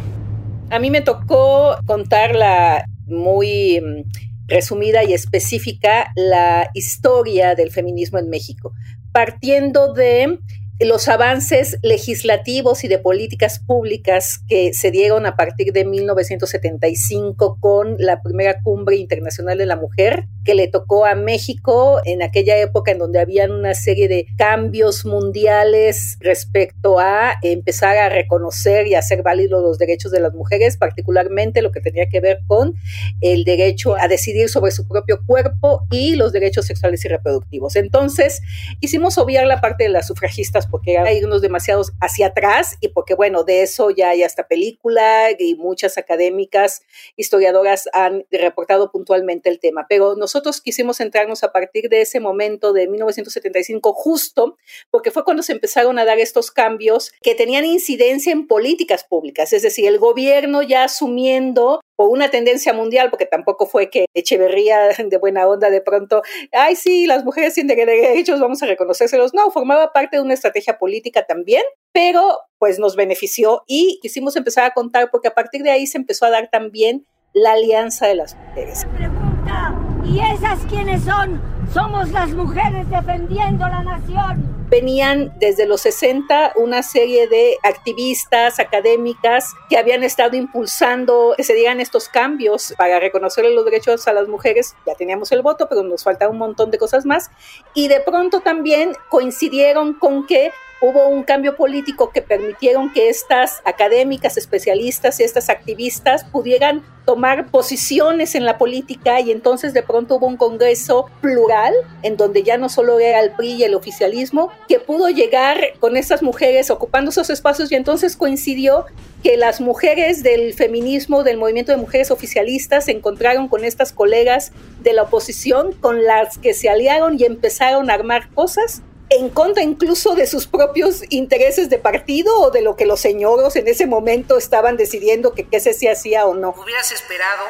A 0.71 0.81
mí 0.81 0.91
me 0.91 1.01
tocó 1.01 1.77
contar 1.87 2.35
la 2.35 2.85
muy 3.07 3.81
mm, 3.81 4.49
resumida 4.49 5.05
y 5.05 5.13
específica 5.13 6.11
la 6.17 6.69
historia 6.75 7.55
del 7.55 7.71
feminismo 7.71 8.19
en 8.19 8.29
México, 8.29 8.73
partiendo 9.13 9.93
de 9.93 10.41
los 10.81 11.07
avances 11.07 11.79
legislativos 11.85 12.83
y 12.83 12.89
de 12.89 12.99
políticas 12.99 13.61
públicas 13.61 14.41
que 14.49 14.75
se 14.75 14.91
dieron 14.91 15.25
a 15.27 15.37
partir 15.37 15.73
de 15.73 15.85
1975 15.85 17.59
con 17.61 17.95
la 18.01 18.23
primera 18.23 18.61
cumbre 18.61 18.97
internacional 18.97 19.57
de 19.57 19.67
la 19.67 19.77
mujer 19.77 20.27
que 20.49 20.55
le 20.55 20.67
tocó 20.67 21.05
a 21.05 21.15
México 21.15 22.01
en 22.07 22.23
aquella 22.23 22.57
época 22.57 22.91
en 22.91 22.97
donde 22.97 23.21
habían 23.21 23.51
una 23.51 23.75
serie 23.75 24.09
de 24.09 24.27
cambios 24.39 25.05
mundiales 25.05 26.17
respecto 26.21 26.99
a 26.99 27.35
empezar 27.43 27.99
a 27.99 28.09
reconocer 28.09 28.87
y 28.87 28.95
hacer 28.95 29.23
válidos 29.23 29.63
los 29.63 29.77
derechos 29.77 30.11
de 30.11 30.21
las 30.21 30.33
mujeres, 30.33 30.79
particularmente 30.79 31.61
lo 31.61 31.71
que 31.71 31.83
tenía 31.83 32.09
que 32.09 32.21
ver 32.21 32.39
con 32.47 32.73
el 33.21 33.45
derecho 33.45 33.95
a 34.01 34.09
decidir 34.09 34.49
sobre 34.49 34.71
su 34.71 34.89
propio 34.89 35.21
cuerpo 35.27 35.83
y 35.91 36.15
los 36.15 36.33
derechos 36.33 36.65
sexuales 36.65 37.05
y 37.05 37.09
reproductivos. 37.09 37.77
Entonces, 37.77 38.41
quisimos 38.81 39.19
obviar 39.19 39.47
la 39.47 39.61
parte 39.61 39.85
de 39.85 39.91
las 39.91 40.07
sufragistas 40.07 40.67
porque 40.67 40.97
hay 40.97 41.23
unos 41.23 41.43
demasiados 41.43 41.93
hacia 42.01 42.29
atrás 42.29 42.79
y 42.81 42.89
porque, 42.89 43.15
bueno, 43.15 43.45
de 43.45 43.61
eso 43.61 43.91
ya 43.91 44.09
hay 44.09 44.23
hasta 44.23 44.49
película 44.49 45.27
y 45.39 45.57
muchas 45.57 45.99
académicas, 45.99 46.81
historiadoras 47.19 47.91
han 47.93 48.25
reportado 48.31 48.91
puntualmente 48.91 49.51
el 49.51 49.61
tema. 49.61 49.85
Pero 49.91 50.17
nosotros 50.17 50.38
quisimos 50.61 50.99
centrarnos 50.99 51.43
a 51.45 51.53
partir 51.53 51.89
de 51.89 52.03
ese 52.03 52.21
momento 52.21 52.73
de 52.73 52.89
1975 52.89 53.93
justo 53.93 54.57
porque 54.91 55.11
fue 55.11 55.25
cuando 55.25 55.43
se 55.43 55.53
empezaron 55.53 55.99
a 55.99 56.05
dar 56.05 56.19
estos 56.19 56.51
cambios 56.51 57.13
que 57.23 57.35
tenían 57.35 57.65
incidencia 57.65 58.33
en 58.33 58.47
políticas 58.47 59.05
públicas, 59.05 59.53
es 59.53 59.63
decir, 59.63 59.87
el 59.87 59.99
gobierno 59.99 60.63
ya 60.63 60.85
asumiendo 60.85 61.81
por 61.99 62.11
una 62.11 62.31
tendencia 62.31 62.73
mundial, 62.73 63.11
porque 63.11 63.27
tampoco 63.27 63.67
fue 63.67 63.91
que 63.91 64.07
Echeverría 64.15 64.89
de 65.05 65.19
buena 65.19 65.49
onda 65.49 65.69
de 65.69 65.81
pronto, 65.81 66.23
ay, 66.53 66.77
sí, 66.77 67.07
las 67.07 67.25
mujeres 67.25 67.55
tienen 67.55 67.77
derechos, 67.77 68.39
vamos 68.39 68.63
a 68.63 68.67
reconocérselos. 68.67 69.35
No, 69.35 69.51
formaba 69.51 69.93
parte 69.93 70.17
de 70.17 70.23
una 70.23 70.35
estrategia 70.35 70.79
política 70.79 71.25
también, 71.27 71.65
pero 71.93 72.39
pues 72.59 72.79
nos 72.79 72.95
benefició 72.95 73.65
y 73.67 73.99
quisimos 74.01 74.37
empezar 74.37 74.65
a 74.65 74.75
contar 74.75 75.11
porque 75.11 75.29
a 75.29 75.35
partir 75.35 75.63
de 75.63 75.71
ahí 75.71 75.89
se 75.89 75.99
empezó 75.99 76.27
a 76.27 76.31
dar 76.31 76.49
también 76.51 77.05
la 77.33 77.53
alianza 77.53 78.07
de 78.07 78.15
las 78.15 78.37
mujeres. 78.37 78.87
Pregunta, 78.97 79.78
¿y 80.05 80.21
esas 80.21 80.59
quiénes 80.69 81.03
son? 81.03 81.41
Somos 81.73 82.11
las 82.11 82.31
mujeres 82.31 82.89
defendiendo 82.91 83.69
la 83.69 83.83
nación 83.83 84.59
venían 84.71 85.33
desde 85.39 85.67
los 85.67 85.81
60 85.83 86.53
una 86.57 86.83
serie 86.83 87.27
de 87.29 87.57
activistas 87.63 88.59
académicas 88.59 89.55
que 89.69 89.79
habían 89.79 90.03
estado 90.03 90.37
impulsando 90.37 91.35
que 91.37 91.45
se 91.45 91.55
dieran 91.55 91.81
estos 91.81 92.09
cambios 92.09 92.75
para 92.77 93.01
reconocer 93.01 93.45
los 93.47 93.65
derechos 93.65 94.07
a 94.09 94.13
las 94.13 94.29
mujeres. 94.29 94.75
Ya 94.87 94.95
teníamos 94.95 95.33
el 95.33 95.43
voto, 95.43 95.69
pero 95.69 95.83
nos 95.83 96.05
faltaba 96.05 96.31
un 96.31 96.39
montón 96.39 96.71
de 96.71 96.79
cosas 96.79 97.07
más. 97.07 97.31
Y 97.75 97.89
de 97.89 98.01
pronto 98.01 98.41
también 98.41 98.93
coincidieron 99.09 99.95
con 99.95 100.27
que 100.27 100.53
hubo 100.81 101.09
un 101.09 101.25
cambio 101.25 101.57
político 101.57 102.11
que 102.11 102.23
permitieron 102.23 102.93
que 102.93 103.09
estas 103.09 103.61
académicas, 103.65 104.37
especialistas 104.37 105.21
estas 105.21 105.49
activistas 105.49 106.25
pudieran 106.25 106.83
tomar 107.05 107.51
posiciones 107.51 108.35
en 108.35 108.45
la 108.45 108.59
política 108.59 109.21
y 109.21 109.31
entonces 109.31 109.73
de 109.73 109.83
pronto 109.83 110.17
hubo 110.17 110.27
un 110.27 110.37
congreso 110.37 111.07
plural 111.23 111.73
en 112.03 112.17
donde 112.17 112.43
ya 112.43 112.59
no 112.59 112.69
solo 112.69 113.01
era 113.01 113.21
el 113.21 113.33
PRI 113.33 113.55
y 113.55 113.65
el 113.65 113.75
oficialismo, 113.75 114.51
que 114.69 114.79
pudo 114.79 115.09
llegar 115.09 115.59
con 115.81 115.97
estas 115.97 116.23
mujeres 116.23 116.71
ocupando 116.71 117.11
esos 117.11 117.31
espacios 117.31 117.73
y 117.73 117.77
entonces 117.77 118.17
coincidió 118.17 118.85
que 119.23 119.37
las 119.37 119.61
mujeres 119.61 120.23
del 120.23 120.53
feminismo, 120.53 121.25
del 121.25 121.39
movimiento 121.39 121.73
de 121.73 121.79
mujeres 121.79 122.11
oficialistas, 122.11 122.85
se 122.85 122.93
encontraron 122.93 123.49
con 123.49 123.65
estas 123.65 123.93
colegas 123.93 124.53
de 124.81 124.93
la 124.93 125.05
oposición 125.05 125.73
con 125.73 126.05
las 126.05 126.39
que 126.39 126.55
se 126.55 126.69
aliaron 126.69 127.19
y 127.19 127.25
empezaron 127.25 127.91
a 127.91 127.95
armar 127.95 128.29
cosas 128.35 128.83
en 129.11 129.31
contra 129.31 129.63
incluso 129.63 130.15
de 130.15 130.27
sus 130.27 130.47
propios 130.47 131.03
intereses 131.11 131.71
de 131.71 131.79
partido 131.79 132.39
o 132.41 132.51
de 132.51 132.63
lo 132.63 132.77
que 132.77 132.87
los 132.87 133.01
señoros 133.01 133.57
en 133.57 133.69
ese 133.69 133.87
momento 133.87 134.39
estaban 134.39 134.77
decidiendo 134.77 135.35
que 135.35 135.49
qué 135.49 135.61
se 135.61 135.91
hacía 135.91 136.27
o 136.27 136.35
no. 136.35 136.51
Hubieras 136.51 136.93
esperado 136.93 137.45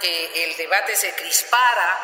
que 0.00 0.44
el 0.44 0.56
debate 0.56 0.96
se 0.96 1.12
crispara, 1.12 1.98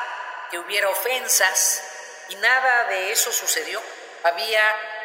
que 0.51 0.59
hubiera 0.59 0.89
ofensas 0.89 1.83
y 2.31 2.37
nada 2.37 2.89
de 2.89 3.13
eso 3.13 3.33
sucedió. 3.33 3.81
Había 4.25 4.63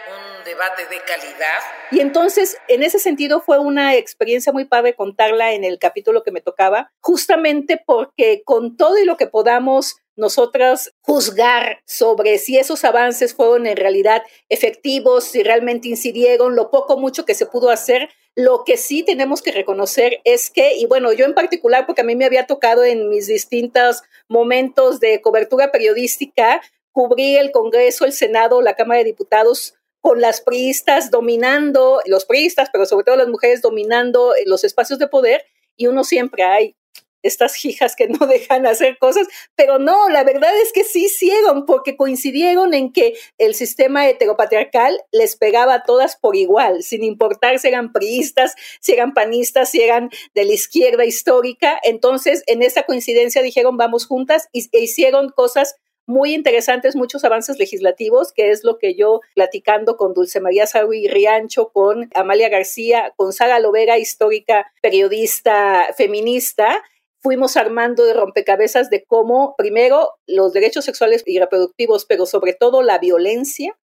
un 0.10 0.44
debate 0.44 0.84
de 0.84 1.00
calidad. 1.06 1.60
Y 1.92 2.00
entonces, 2.00 2.58
en 2.68 2.84
ese 2.84 3.00
sentido, 3.00 3.42
fue 3.42 3.60
una 3.60 3.96
experiencia 3.96 4.52
muy 4.52 4.66
padre 4.66 4.96
contarla 4.96 5.54
en 5.54 5.64
el 5.64 5.80
capítulo 5.80 6.24
que 6.24 6.32
me 6.32 6.42
tocaba, 6.42 6.92
justamente 7.00 7.82
porque 7.86 8.42
con 8.46 8.78
todo 8.78 8.98
y 8.98 9.06
lo 9.06 9.18
que 9.18 9.28
podamos 9.28 9.98
nosotras 10.18 10.94
juzgar 11.02 11.82
sobre 11.86 12.40
si 12.40 12.58
esos 12.58 12.84
avances 12.84 13.36
fueron 13.36 13.68
en 13.68 13.78
realidad 13.78 14.24
efectivos, 14.50 15.26
si 15.26 15.44
realmente 15.44 15.88
incidieron, 15.88 16.56
lo 16.56 16.72
poco 16.72 16.98
mucho 16.98 17.24
que 17.24 17.36
se 17.36 17.46
pudo 17.46 17.70
hacer. 17.70 18.10
Lo 18.36 18.64
que 18.66 18.78
sí 18.78 19.04
tenemos 19.04 19.42
que 19.42 19.52
reconocer 19.52 20.20
es 20.24 20.50
que, 20.50 20.76
y 20.76 20.86
bueno, 20.86 21.14
yo 21.14 21.26
en 21.26 21.34
particular, 21.34 21.86
porque 21.86 22.02
a 22.02 22.04
mí 22.04 22.16
me 22.16 22.26
había 22.26 22.48
tocado 22.48 22.84
en 22.84 23.10
mis 23.10 23.28
distintos 23.28 24.04
momentos 24.28 25.00
de 25.00 25.22
cobertura 25.22 25.72
periodística, 25.72 26.62
cubrí 26.92 27.38
el 27.38 27.52
Congreso, 27.52 28.06
el 28.06 28.14
Senado, 28.14 28.62
la 28.62 28.76
Cámara 28.76 29.00
de 29.00 29.06
Diputados 29.06 29.76
con 30.02 30.22
las 30.22 30.42
priistas 30.42 31.12
dominando, 31.12 32.02
los 32.06 32.26
priistas, 32.26 32.70
pero 32.72 32.86
sobre 32.86 33.06
todo 33.06 33.16
las 33.16 33.28
mujeres 33.28 33.62
dominando 33.62 34.34
los 34.46 34.64
espacios 34.64 35.00
de 35.00 35.08
poder, 35.08 35.44
y 35.76 35.88
uno 35.88 36.04
siempre 36.04 36.44
hay 36.44 36.76
estas 37.24 37.64
hijas 37.66 37.96
que 37.96 38.08
no 38.08 38.26
dejan 38.28 38.66
hacer 38.66 38.98
cosas, 38.98 39.28
pero 39.56 39.80
no, 39.80 40.10
la 40.10 40.24
verdad 40.24 40.52
es 40.62 40.72
que 40.72 40.84
sí 40.84 41.06
hicieron, 41.06 41.66
porque 41.66 41.98
coincidieron 41.98 42.74
en 42.74 42.92
que 42.92 43.16
el 43.38 43.56
sistema 43.56 44.08
heteropatriarcal 44.08 45.00
les 45.12 45.36
pegaba 45.36 45.76
a 45.76 45.84
todas 45.84 46.16
por 46.16 46.36
igual, 46.36 46.84
sin 46.84 47.04
importar 47.04 47.60
si 47.60 47.68
eran 47.68 47.92
priistas, 47.92 48.56
si 48.80 48.94
eran 48.94 49.14
panistas, 49.14 49.72
si 49.72 49.82
eran 49.82 50.10
de 50.34 50.46
la 50.46 50.54
izquierda 50.54 51.06
histórica. 51.06 51.80
Entonces, 51.84 52.44
en 52.48 52.62
esa 52.62 52.84
coincidencia 52.84 53.42
dijeron, 53.42 53.78
vamos 53.78 54.06
juntas, 54.06 54.48
y, 54.52 54.70
e 54.72 54.82
hicieron 54.82 55.30
cosas 55.30 55.76
muy 56.08 56.34
interesantes, 56.34 56.96
muchos 56.96 57.24
avances 57.26 57.60
legislativos, 57.60 58.32
que 58.34 58.50
es 58.50 58.64
lo 58.64 58.80
que 58.80 58.96
yo 58.96 59.20
platicando 59.36 59.98
con 59.98 60.14
Dulce 60.14 60.40
María 60.40 60.66
Sauri 60.66 61.08
Riancho, 61.08 61.70
con 61.72 62.10
Amalia 62.16 62.50
García, 62.50 63.14
con 63.18 63.34
Sara 63.34 63.60
Lovera, 63.60 64.00
histórica, 64.00 64.72
periodista 64.82 65.94
feminista, 65.96 66.82
fuimos 67.22 67.58
armando 67.58 68.06
de 68.06 68.14
rompecabezas 68.14 68.90
de 68.90 69.04
cómo, 69.04 69.56
primero, 69.58 70.14
los 70.28 70.54
derechos 70.54 70.86
sexuales 70.86 71.24
y 71.26 71.40
reproductivos, 71.40 72.06
pero 72.06 72.26
sobre 72.26 72.54
todo 72.54 72.82
la 72.82 73.00
violencia 73.00 73.78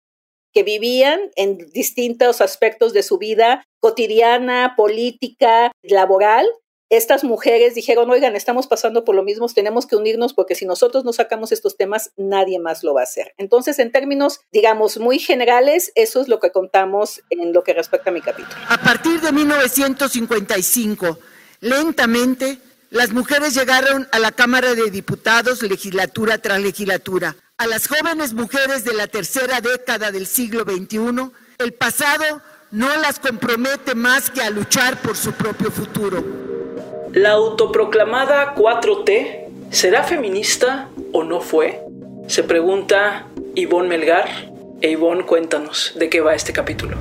que 0.53 0.63
vivían 0.63 1.19
en 1.35 1.57
distintos 1.73 2.39
aspectos 2.39 2.93
de 2.93 3.03
su 3.03 3.17
vida 3.17 3.65
cotidiana, 3.79 4.75
política, 4.77 5.71
laboral, 5.81 6.47
estas 6.95 7.23
mujeres 7.23 7.75
dijeron, 7.75 8.09
oigan, 8.09 8.35
estamos 8.35 8.67
pasando 8.67 9.03
por 9.03 9.15
lo 9.15 9.23
mismo, 9.23 9.47
tenemos 9.47 9.85
que 9.85 9.95
unirnos 9.95 10.33
porque 10.33 10.55
si 10.55 10.65
nosotros 10.65 11.03
no 11.03 11.13
sacamos 11.13 11.51
estos 11.51 11.75
temas, 11.75 12.11
nadie 12.17 12.59
más 12.59 12.83
lo 12.83 12.93
va 12.93 13.01
a 13.01 13.05
hacer. 13.05 13.33
Entonces, 13.37 13.79
en 13.79 13.91
términos, 13.91 14.41
digamos, 14.51 14.97
muy 14.97 15.19
generales, 15.19 15.91
eso 15.95 16.21
es 16.21 16.27
lo 16.27 16.39
que 16.39 16.51
contamos 16.51 17.21
en 17.29 17.53
lo 17.53 17.63
que 17.63 17.73
respecta 17.73 18.09
a 18.09 18.13
mi 18.13 18.21
capítulo. 18.21 18.55
A 18.69 18.77
partir 18.77 19.21
de 19.21 19.31
1955, 19.31 21.19
lentamente, 21.61 22.59
las 22.89 23.11
mujeres 23.11 23.55
llegaron 23.55 24.07
a 24.11 24.19
la 24.19 24.31
Cámara 24.31 24.75
de 24.75 24.91
Diputados 24.91 25.63
legislatura 25.63 26.37
tras 26.37 26.61
legislatura. 26.61 27.35
A 27.57 27.65
las 27.65 27.87
jóvenes 27.87 28.33
mujeres 28.33 28.83
de 28.83 28.93
la 28.93 29.07
tercera 29.07 29.61
década 29.61 30.11
del 30.11 30.27
siglo 30.27 30.63
XXI, 30.63 31.31
el 31.57 31.73
pasado 31.73 32.41
no 32.71 32.95
las 32.97 33.19
compromete 33.19 33.95
más 33.95 34.29
que 34.29 34.41
a 34.41 34.49
luchar 34.49 35.01
por 35.01 35.15
su 35.15 35.31
propio 35.31 35.71
futuro. 35.71 36.42
La 37.13 37.33
autoproclamada 37.33 38.55
4T, 38.55 39.45
¿será 39.69 40.01
feminista 40.01 40.89
o 41.11 41.23
no 41.23 41.41
fue? 41.41 41.79
Se 42.27 42.41
pregunta 42.41 43.27
Ivonne 43.53 43.87
Melgar. 43.87 44.27
E 44.81 44.89
Ivonne, 44.89 45.23
cuéntanos 45.23 45.93
de 45.93 46.09
qué 46.09 46.21
va 46.21 46.33
este 46.33 46.53
capítulo. 46.53 46.97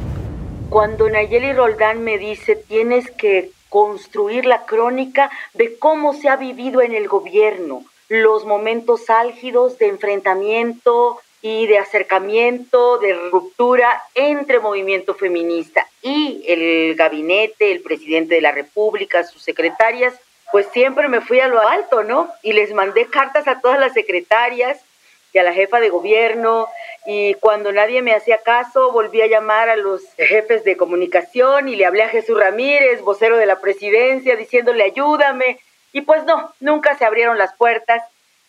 Cuando 0.69 1.09
Nayeli 1.09 1.55
Roldán 1.55 2.05
me 2.05 2.19
dice 2.19 2.57
tienes 2.57 3.11
que 3.11 3.53
construir 3.71 4.45
la 4.45 4.67
crónica 4.67 5.31
de 5.55 5.79
cómo 5.79 6.13
se 6.13 6.29
ha 6.29 6.37
vivido 6.37 6.83
en 6.83 6.93
el 6.93 7.09
gobierno, 7.09 7.83
los 8.11 8.45
momentos 8.45 9.09
álgidos 9.09 9.79
de 9.79 9.89
enfrentamiento 9.89 11.21
y 11.43 11.67
de 11.67 11.79
acercamiento, 11.79 12.99
de 12.99 13.15
ruptura 13.15 14.03
entre 14.15 14.61
movimiento 14.61 15.15
feminista 15.15 15.87
y 16.01 16.45
el 16.47 16.95
gabinete, 16.95 17.73
el 17.73 17.83
presidente 17.83 18.37
de 18.37 18.41
la 18.41 18.53
República, 18.53 19.25
sus 19.25 19.43
secretarias, 19.43 20.15
pues 20.53 20.67
siempre 20.73 21.09
me 21.09 21.21
fui 21.21 21.41
a 21.41 21.49
lo 21.49 21.61
alto, 21.61 22.05
¿no? 22.05 22.31
Y 22.43 22.53
les 22.53 22.73
mandé 22.73 23.07
cartas 23.07 23.49
a 23.49 23.61
todas 23.61 23.81
las 23.81 23.93
secretarias 23.93 24.81
y 25.33 25.39
a 25.39 25.43
la 25.43 25.53
jefa 25.53 25.81
de 25.81 25.89
gobierno 25.89 26.69
y 27.07 27.35
cuando 27.35 27.73
nadie 27.73 28.03
me 28.03 28.15
hacía 28.15 28.39
caso 28.39 28.93
volví 28.93 29.23
a 29.23 29.27
llamar 29.27 29.69
a 29.69 29.77
los 29.77 30.03
jefes 30.17 30.63
de 30.63 30.77
comunicación 30.77 31.69
y 31.69 31.75
le 31.75 31.87
hablé 31.87 32.05
a 32.05 32.09
Jesús 32.09 32.39
Ramírez, 32.39 33.01
vocero 33.01 33.37
de 33.37 33.47
la 33.47 33.61
presidencia, 33.61 34.37
diciéndole 34.37 34.85
ayúdame 34.85 35.59
y 35.93 36.03
pues 36.03 36.25
no, 36.25 36.53
nunca 36.61 36.97
se 36.97 37.05
abrieron 37.05 37.39
las 37.39 37.55
puertas. 37.55 38.03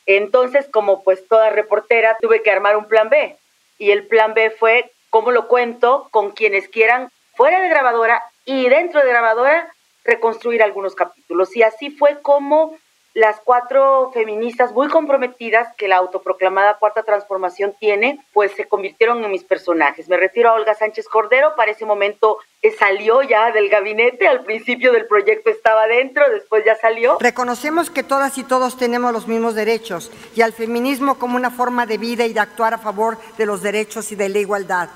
Entonces, 0.05 0.67
como 0.69 1.03
pues 1.03 1.27
toda 1.27 1.49
reportera, 1.49 2.17
tuve 2.19 2.43
que 2.43 2.51
armar 2.51 2.77
un 2.77 2.87
plan 2.87 3.09
B 3.09 3.37
y 3.77 3.91
el 3.91 4.07
plan 4.07 4.33
B 4.33 4.49
fue 4.51 4.91
cómo 5.09 5.31
lo 5.31 5.47
cuento 5.47 6.07
con 6.11 6.31
quienes 6.31 6.67
quieran 6.67 7.09
fuera 7.35 7.61
de 7.61 7.69
grabadora 7.69 8.23
y 8.45 8.67
dentro 8.69 9.01
de 9.01 9.09
grabadora 9.09 9.73
reconstruir 10.03 10.61
algunos 10.61 10.95
capítulos. 10.95 11.55
Y 11.55 11.63
así 11.63 11.89
fue 11.89 12.21
como 12.21 12.75
las 13.13 13.39
cuatro 13.43 14.11
feministas 14.11 14.73
muy 14.73 14.87
comprometidas 14.87 15.67
que 15.77 15.87
la 15.87 15.97
autoproclamada 15.97 16.79
Cuarta 16.79 17.03
Transformación 17.03 17.75
tiene, 17.79 18.19
pues 18.33 18.53
se 18.53 18.67
convirtieron 18.67 19.23
en 19.23 19.31
mis 19.31 19.43
personajes. 19.43 20.09
Me 20.09 20.17
refiero 20.17 20.49
a 20.49 20.53
Olga 20.53 20.73
Sánchez 20.73 21.07
Cordero, 21.07 21.55
para 21.55 21.71
ese 21.71 21.85
momento 21.85 22.39
eh, 22.63 22.71
salió 22.71 23.21
ya 23.21 23.51
del 23.51 23.69
gabinete, 23.69 24.27
al 24.27 24.43
principio 24.43 24.91
del 24.91 25.05
proyecto 25.05 25.51
estaba 25.51 25.85
dentro, 25.85 26.23
después 26.31 26.65
ya 26.65 26.75
salió. 26.75 27.17
Reconocemos 27.19 27.91
que 27.91 28.01
todas 28.01 28.37
y 28.39 28.43
todos 28.43 28.77
tenemos 28.77 29.13
los 29.13 29.27
mismos 29.27 29.53
derechos 29.53 30.11
y 30.35 30.41
al 30.41 30.53
feminismo 30.53 31.19
como 31.19 31.35
una 31.35 31.51
forma 31.51 31.85
de 31.85 31.99
vida 31.99 32.25
y 32.25 32.33
de 32.33 32.39
actuar 32.39 32.73
a 32.73 32.79
favor 32.79 33.19
de 33.37 33.45
los 33.45 33.61
derechos 33.61 34.11
y 34.11 34.15
de 34.15 34.29
la 34.29 34.39
igualdad. 34.39 34.89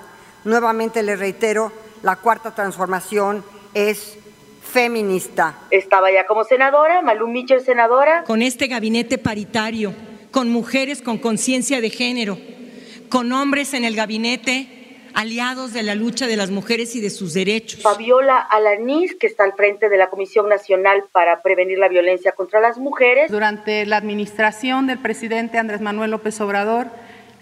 Nuevamente 0.44 1.04
le 1.04 1.16
reitero, 1.16 1.72
la 2.02 2.16
Cuarta 2.16 2.56
Transformación 2.56 3.44
es 3.74 4.18
feminista. 4.68 5.58
Estaba 5.72 6.12
ya 6.12 6.26
como 6.26 6.44
senadora, 6.44 7.02
Malú 7.02 7.28
Mitchell 7.28 7.62
senadora. 7.62 8.24
Con 8.24 8.42
este 8.42 8.68
gabinete 8.68 9.18
paritario, 9.18 9.94
con 10.32 10.50
mujeres 10.50 11.02
con 11.02 11.18
conciencia 11.18 11.82
de 11.82 11.90
género, 11.90 12.38
con 13.10 13.32
hombres 13.32 13.74
en 13.74 13.86
el 13.86 13.96
gabinete 13.96 14.68
aliados 15.14 15.74
de 15.74 15.82
la 15.82 15.96
lucha 15.96 16.28
de 16.28 16.36
las 16.36 16.52
mujeres 16.52 16.96
y 16.96 17.02
de 17.02 17.10
sus 17.10 17.34
derechos. 17.34 17.82
Fabiola 17.82 18.38
Alanís, 18.38 19.16
que 19.16 19.26
está 19.26 19.46
al 19.46 19.54
frente 19.54 19.90
de 19.90 19.98
la 19.98 20.12
Comisión 20.12 20.48
Nacional 20.48 21.06
para 21.12 21.42
Prevenir 21.42 21.80
la 21.80 21.88
Violencia 21.88 22.34
contra 22.34 22.60
las 22.60 22.78
Mujeres. 22.78 23.32
Durante 23.32 23.88
la 23.88 23.98
administración 23.98 24.86
del 24.86 25.00
presidente 25.00 25.58
Andrés 25.58 25.82
Manuel 25.82 26.12
López 26.12 26.40
Obrador, 26.40 26.88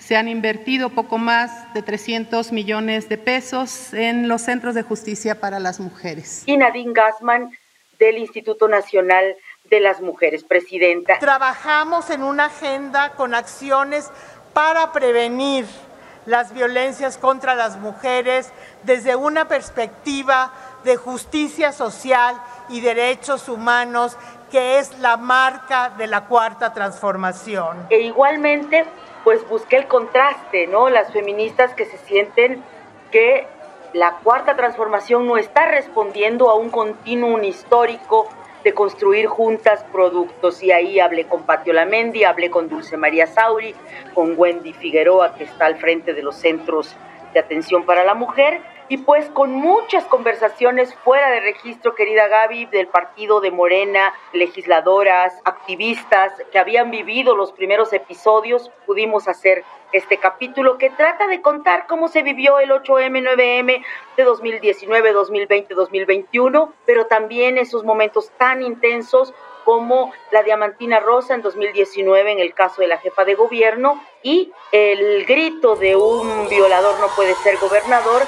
se 0.06 0.16
han 0.16 0.28
invertido 0.28 0.92
poco 0.92 1.18
más 1.18 1.74
de 1.74 1.82
300 1.82 2.52
millones 2.52 3.10
de 3.10 3.18
pesos 3.18 3.92
en 3.92 4.28
los 4.28 4.44
centros 4.44 4.76
de 4.76 4.84
justicia 4.84 5.40
para 5.40 5.60
las 5.60 5.80
mujeres. 5.80 6.44
Y 6.46 6.58
Nadine 6.58 6.94
Gassman 6.94 7.50
del 7.98 8.20
Instituto 8.20 8.68
Nacional 8.68 9.36
de 9.64 9.80
las 9.80 10.02
Mujeres, 10.02 10.44
presidenta. 10.44 11.18
Trabajamos 11.18 12.12
en 12.12 12.22
una 12.22 12.46
agenda 12.46 13.14
con 13.14 13.34
acciones 13.34 14.12
para 14.54 14.92
prevenir 14.92 15.66
las 16.28 16.54
violencias 16.54 17.18
contra 17.18 17.56
las 17.56 17.78
mujeres 17.80 18.52
desde 18.84 19.16
una 19.16 19.48
perspectiva 19.48 20.54
de 20.84 20.98
justicia 20.98 21.72
social 21.72 22.36
y 22.70 22.82
derechos 22.82 23.50
humanos 23.50 24.18
que 24.52 24.78
es 24.78 24.98
la 25.00 25.18
marca 25.18 25.90
de 25.98 26.06
la 26.06 26.26
cuarta 26.26 26.74
transformación. 26.74 27.88
E 27.90 28.02
igualmente 28.02 28.86
pues 29.26 29.46
busqué 29.50 29.76
el 29.78 29.88
contraste, 29.88 30.68
¿no? 30.68 30.90
Las 30.90 31.12
feministas 31.12 31.74
que 31.74 31.86
se 31.86 31.98
sienten 31.98 32.64
que 33.12 33.48
la 33.92 34.20
cuarta 34.24 34.56
transformación 34.56 35.26
no 35.28 35.36
está 35.38 35.66
respondiendo 35.66 36.50
a 36.50 36.56
un 36.56 36.70
continuum 36.70 37.44
histórico 37.44 38.30
de 38.64 38.74
construir 38.74 39.26
juntas 39.26 39.84
productos. 39.92 40.62
Y 40.62 40.72
ahí 40.72 41.00
hablé 41.00 41.26
con 41.26 41.44
Patio 41.44 41.74
Lamendi, 41.74 42.24
hablé 42.24 42.52
con 42.52 42.70
Dulce 42.70 42.98
María 42.98 43.26
Sauri, 43.26 43.74
con 44.14 44.36
Wendy 44.38 44.74
Figueroa, 44.74 45.34
que 45.34 45.46
está 45.46 45.66
al 45.66 45.78
frente 45.78 46.14
de 46.14 46.22
los 46.22 46.36
centros 46.36 46.96
de 47.34 47.40
atención 47.40 47.84
para 47.84 48.04
la 48.04 48.14
mujer, 48.14 48.62
y 48.88 48.98
pues 48.98 49.30
con 49.30 49.52
muchas 49.52 50.06
conversaciones 50.06 50.94
fuera 50.96 51.32
de 51.32 51.40
registro, 51.40 51.96
querida 51.96 52.28
Gaby, 52.28 52.66
del 52.66 52.88
partido 52.88 53.42
de 53.42 53.52
Morena, 53.52 54.14
legisladoras, 54.34 55.34
activistas 55.44 56.34
que 56.52 56.60
habían 56.60 56.92
vivido 56.92 57.36
los 57.36 57.52
primeros 57.52 57.94
episodios, 57.94 58.72
pudimos 58.86 59.28
hacer 59.28 59.64
este 59.92 60.18
capítulo 60.18 60.78
que 60.78 60.90
trata 60.90 61.28
de 61.28 61.42
contar 61.42 61.88
cómo 61.88 62.08
se 62.08 62.22
vivió 62.22 62.60
el 62.60 62.72
8M, 62.72 63.24
9M 63.24 63.84
de 64.18 64.24
2019, 64.24 65.14
2020, 65.14 65.74
2021, 65.74 66.74
pero 66.86 67.06
también 67.06 67.58
esos 67.58 67.84
momentos 67.84 68.30
tan 68.38 68.62
intensos 68.62 69.34
como 69.64 70.14
la 70.32 70.44
diamantina 70.44 71.00
rosa 71.00 71.34
en 71.34 71.42
2019 71.42 72.32
en 72.32 72.40
el 72.40 72.54
caso 72.54 72.82
de 72.82 72.88
la 72.88 73.00
jefa 73.00 73.26
de 73.26 73.34
gobierno 73.34 74.02
y 74.22 74.52
el 74.72 75.26
grito 75.26 75.76
de 75.76 75.96
un 75.96 76.48
violador 76.48 77.00
no 77.00 77.08
puede 77.16 77.34
ser 77.36 77.58
gobernador 77.58 78.22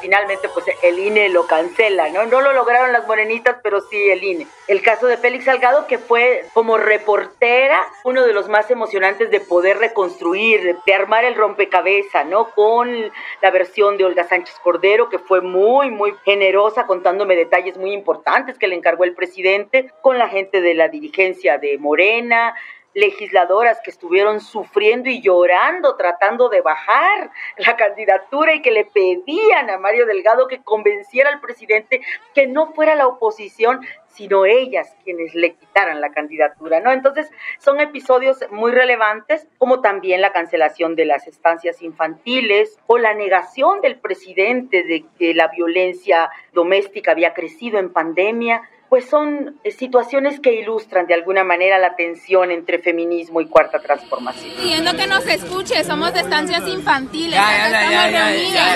finalmente 0.00 0.48
pues 0.48 0.66
el 0.82 0.98
INE 0.98 1.28
lo 1.28 1.46
cancela, 1.46 2.08
¿no? 2.10 2.26
No 2.26 2.40
lo 2.40 2.52
lograron 2.52 2.92
las 2.92 3.06
morenitas, 3.06 3.56
pero 3.62 3.80
sí 3.80 4.10
el 4.10 4.22
INE. 4.22 4.46
El 4.66 4.82
caso 4.82 5.06
de 5.06 5.16
Félix 5.16 5.44
Salgado, 5.44 5.86
que 5.86 5.98
fue 5.98 6.44
como 6.54 6.76
reportera 6.76 7.80
uno 8.04 8.24
de 8.26 8.32
los 8.32 8.48
más 8.48 8.70
emocionantes 8.70 9.30
de 9.30 9.40
poder 9.40 9.78
reconstruir, 9.78 10.76
de, 10.84 10.94
armar 10.94 11.24
el 11.24 11.34
rompecabezas, 11.34 12.26
¿no? 12.26 12.50
Con 12.50 13.10
la 13.40 13.50
versión 13.50 13.96
de 13.96 14.04
Olga 14.04 14.24
Sánchez 14.24 14.56
Cordero, 14.62 15.08
que 15.08 15.18
fue 15.18 15.40
muy, 15.40 15.90
muy 15.90 16.14
generosa, 16.24 16.86
contándome 16.86 17.36
detalles 17.36 17.76
muy 17.76 17.92
importantes 17.92 18.58
que 18.58 18.68
le 18.68 18.74
encargó 18.74 19.04
el 19.04 19.14
presidente, 19.14 19.92
con 20.02 20.18
la 20.18 20.28
gente 20.28 20.60
de 20.60 20.74
la 20.74 20.88
dirigencia 20.88 21.58
de 21.58 21.78
Morena, 21.78 22.54
legisladoras 22.98 23.80
que 23.82 23.90
estuvieron 23.90 24.40
sufriendo 24.40 25.08
y 25.08 25.20
llorando 25.20 25.96
tratando 25.96 26.48
de 26.48 26.60
bajar 26.60 27.30
la 27.56 27.76
candidatura 27.76 28.54
y 28.54 28.62
que 28.62 28.70
le 28.70 28.84
pedían 28.84 29.70
a 29.70 29.78
Mario 29.78 30.06
Delgado 30.06 30.48
que 30.48 30.62
convenciera 30.62 31.30
al 31.30 31.40
presidente 31.40 32.00
que 32.34 32.46
no 32.46 32.72
fuera 32.72 32.94
la 32.94 33.06
oposición, 33.06 33.80
sino 34.08 34.46
ellas 34.46 34.96
quienes 35.04 35.34
le 35.34 35.54
quitaran 35.54 36.00
la 36.00 36.10
candidatura, 36.10 36.80
¿no? 36.80 36.90
Entonces, 36.90 37.30
son 37.58 37.80
episodios 37.80 38.38
muy 38.50 38.72
relevantes, 38.72 39.46
como 39.58 39.80
también 39.80 40.20
la 40.20 40.32
cancelación 40.32 40.96
de 40.96 41.04
las 41.04 41.28
estancias 41.28 41.82
infantiles 41.82 42.78
o 42.88 42.98
la 42.98 43.14
negación 43.14 43.80
del 43.80 44.00
presidente 44.00 44.82
de 44.82 45.04
que 45.18 45.34
la 45.34 45.48
violencia 45.48 46.30
doméstica 46.52 47.12
había 47.12 47.32
crecido 47.32 47.78
en 47.78 47.92
pandemia, 47.92 48.62
pues 48.88 49.08
son 49.08 49.58
eh, 49.64 49.70
situaciones 49.70 50.40
que 50.40 50.54
ilustran 50.54 51.06
de 51.06 51.14
alguna 51.14 51.44
manera 51.44 51.78
la 51.78 51.94
tensión 51.94 52.50
entre 52.50 52.78
feminismo 52.78 53.40
y 53.40 53.46
cuarta 53.46 53.80
transformación. 53.80 54.54
Pidiendo 54.56 54.94
que 54.96 55.06
nos 55.06 55.26
escuche, 55.26 55.84
somos 55.84 56.14
de 56.14 56.20
estancias 56.20 56.66
infantiles. 56.66 57.34
Ya, 57.34 57.68
ya, 57.68 57.90
ya, 57.90 58.10
ya, 58.10 58.10
ya, 58.10 58.74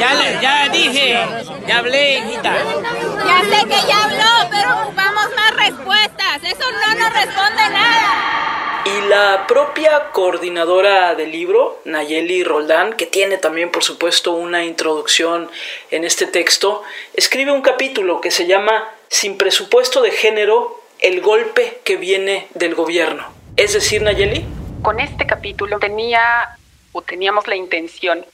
ya, 0.00 0.40
ya, 0.40 0.68
dije, 0.70 1.18
ya 1.66 1.78
hablé, 1.78 2.18
hijita. 2.18 2.54
Ya 3.26 3.40
sé 3.56 3.66
que 3.68 3.88
ya 3.88 4.04
habló, 4.04 4.48
pero 4.50 4.82
ocupamos 4.82 5.26
más 5.36 5.56
respuestas. 5.56 6.42
Eso 6.44 6.64
no 6.70 6.94
nos 6.98 7.12
responde 7.12 7.70
nada. 7.72 8.53
Y 8.86 9.00
la 9.08 9.46
propia 9.46 10.10
coordinadora 10.12 11.14
del 11.14 11.32
libro, 11.32 11.80
Nayeli 11.86 12.44
Roldán, 12.44 12.92
que 12.92 13.06
tiene 13.06 13.38
también 13.38 13.70
por 13.70 13.82
supuesto 13.82 14.32
una 14.32 14.62
introducción 14.62 15.50
en 15.90 16.04
este 16.04 16.26
texto, 16.26 16.82
escribe 17.14 17.50
un 17.50 17.62
capítulo 17.62 18.20
que 18.20 18.30
se 18.30 18.46
llama 18.46 18.86
Sin 19.08 19.38
presupuesto 19.38 20.02
de 20.02 20.10
género, 20.10 20.82
el 21.00 21.22
golpe 21.22 21.80
que 21.84 21.96
viene 21.96 22.46
del 22.52 22.74
gobierno. 22.74 23.26
Es 23.56 23.72
decir, 23.72 24.02
Nayeli. 24.02 24.44
Con 24.82 25.00
este 25.00 25.26
capítulo 25.26 25.78
tenía 25.78 26.58
o 26.92 27.00
teníamos 27.00 27.46
la 27.46 27.56
intención 27.56 28.24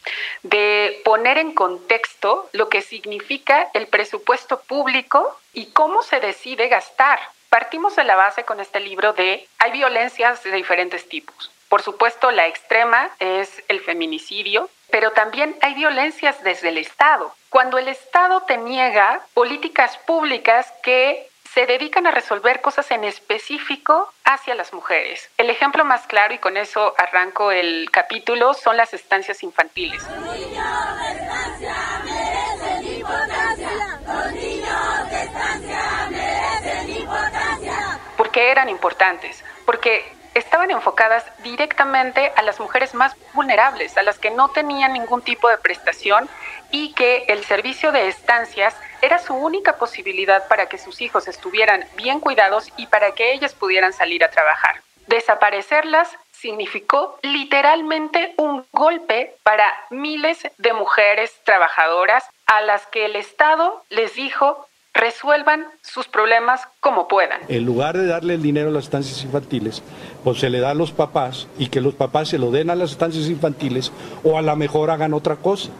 de 0.42 1.00
poner 1.04 1.38
en 1.38 1.54
contexto 1.54 2.48
lo 2.52 2.68
que 2.68 2.82
significa 2.82 3.68
el 3.72 3.86
presupuesto 3.86 4.60
público 4.62 5.38
y 5.52 5.66
cómo 5.66 6.02
se 6.02 6.18
decide 6.18 6.66
gastar 6.66 7.20
Partimos 7.50 7.96
de 7.96 8.04
la 8.04 8.14
base 8.14 8.44
con 8.44 8.60
este 8.60 8.78
libro 8.78 9.12
de 9.12 9.44
hay 9.58 9.72
violencias 9.72 10.44
de 10.44 10.52
diferentes 10.52 11.08
tipos. 11.08 11.50
Por 11.68 11.82
supuesto, 11.82 12.30
la 12.30 12.46
extrema 12.46 13.10
es 13.18 13.64
el 13.66 13.80
feminicidio, 13.80 14.70
pero 14.88 15.10
también 15.10 15.56
hay 15.60 15.74
violencias 15.74 16.44
desde 16.44 16.68
el 16.68 16.78
Estado. 16.78 17.34
Cuando 17.48 17.76
el 17.78 17.88
Estado 17.88 18.42
te 18.42 18.56
niega 18.56 19.20
políticas 19.34 19.98
públicas 19.98 20.72
que 20.84 21.28
se 21.52 21.66
dedican 21.66 22.06
a 22.06 22.12
resolver 22.12 22.60
cosas 22.60 22.88
en 22.92 23.02
específico 23.02 24.12
hacia 24.24 24.54
las 24.54 24.72
mujeres. 24.72 25.28
El 25.36 25.50
ejemplo 25.50 25.84
más 25.84 26.06
claro, 26.06 26.32
y 26.32 26.38
con 26.38 26.56
eso 26.56 26.94
arranco 26.96 27.50
el 27.50 27.90
capítulo, 27.90 28.54
son 28.54 28.76
las 28.76 28.94
estancias 28.94 29.42
infantiles. 29.42 30.00
Los 30.04 30.38
niños 30.38 30.98
de 31.00 31.10
estancia 31.10 31.74
merecen 32.04 32.94
importancia. 32.94 33.68
Los 34.06 34.32
niños 34.32 35.10
de 35.10 35.22
estancia 35.22 36.08
merecen 36.10 36.90
importancia. 36.90 37.98
¿Por 38.30 38.42
qué 38.42 38.52
eran 38.52 38.68
importantes? 38.68 39.42
Porque 39.66 40.04
estaban 40.34 40.70
enfocadas 40.70 41.24
directamente 41.42 42.30
a 42.36 42.42
las 42.42 42.60
mujeres 42.60 42.94
más 42.94 43.16
vulnerables, 43.32 43.96
a 43.96 44.04
las 44.04 44.20
que 44.20 44.30
no 44.30 44.50
tenían 44.50 44.92
ningún 44.92 45.20
tipo 45.20 45.48
de 45.48 45.58
prestación 45.58 46.28
y 46.70 46.92
que 46.92 47.24
el 47.26 47.44
servicio 47.44 47.90
de 47.90 48.06
estancias 48.06 48.76
era 49.02 49.18
su 49.18 49.34
única 49.34 49.78
posibilidad 49.78 50.46
para 50.46 50.66
que 50.66 50.78
sus 50.78 51.00
hijos 51.00 51.26
estuvieran 51.26 51.84
bien 51.96 52.20
cuidados 52.20 52.72
y 52.76 52.86
para 52.86 53.10
que 53.16 53.32
ellas 53.32 53.52
pudieran 53.52 53.92
salir 53.92 54.22
a 54.22 54.30
trabajar. 54.30 54.80
Desaparecerlas 55.08 56.16
significó 56.30 57.18
literalmente 57.22 58.34
un 58.36 58.64
golpe 58.70 59.34
para 59.42 59.76
miles 59.90 60.38
de 60.56 60.72
mujeres 60.72 61.34
trabajadoras 61.42 62.24
a 62.46 62.60
las 62.60 62.86
que 62.86 63.06
el 63.06 63.16
Estado 63.16 63.82
les 63.88 64.14
dijo 64.14 64.68
resuelvan 65.00 65.64
sus 65.82 66.06
problemas 66.06 66.60
como 66.80 67.08
puedan. 67.08 67.40
En 67.48 67.64
lugar 67.64 67.96
de 67.96 68.06
darle 68.06 68.34
el 68.34 68.42
dinero 68.42 68.68
a 68.68 68.72
las 68.72 68.84
estancias 68.84 69.24
infantiles, 69.24 69.82
pues 70.22 70.38
se 70.38 70.50
le 70.50 70.60
da 70.60 70.70
a 70.70 70.74
los 70.74 70.92
papás 70.92 71.48
y 71.58 71.68
que 71.68 71.80
los 71.80 71.94
papás 71.94 72.28
se 72.28 72.38
lo 72.38 72.50
den 72.50 72.70
a 72.70 72.76
las 72.76 72.92
estancias 72.92 73.28
infantiles 73.28 73.92
o 74.22 74.38
a 74.38 74.42
lo 74.42 74.54
mejor 74.56 74.90
hagan 74.90 75.14
otra 75.14 75.36
cosa, 75.36 75.70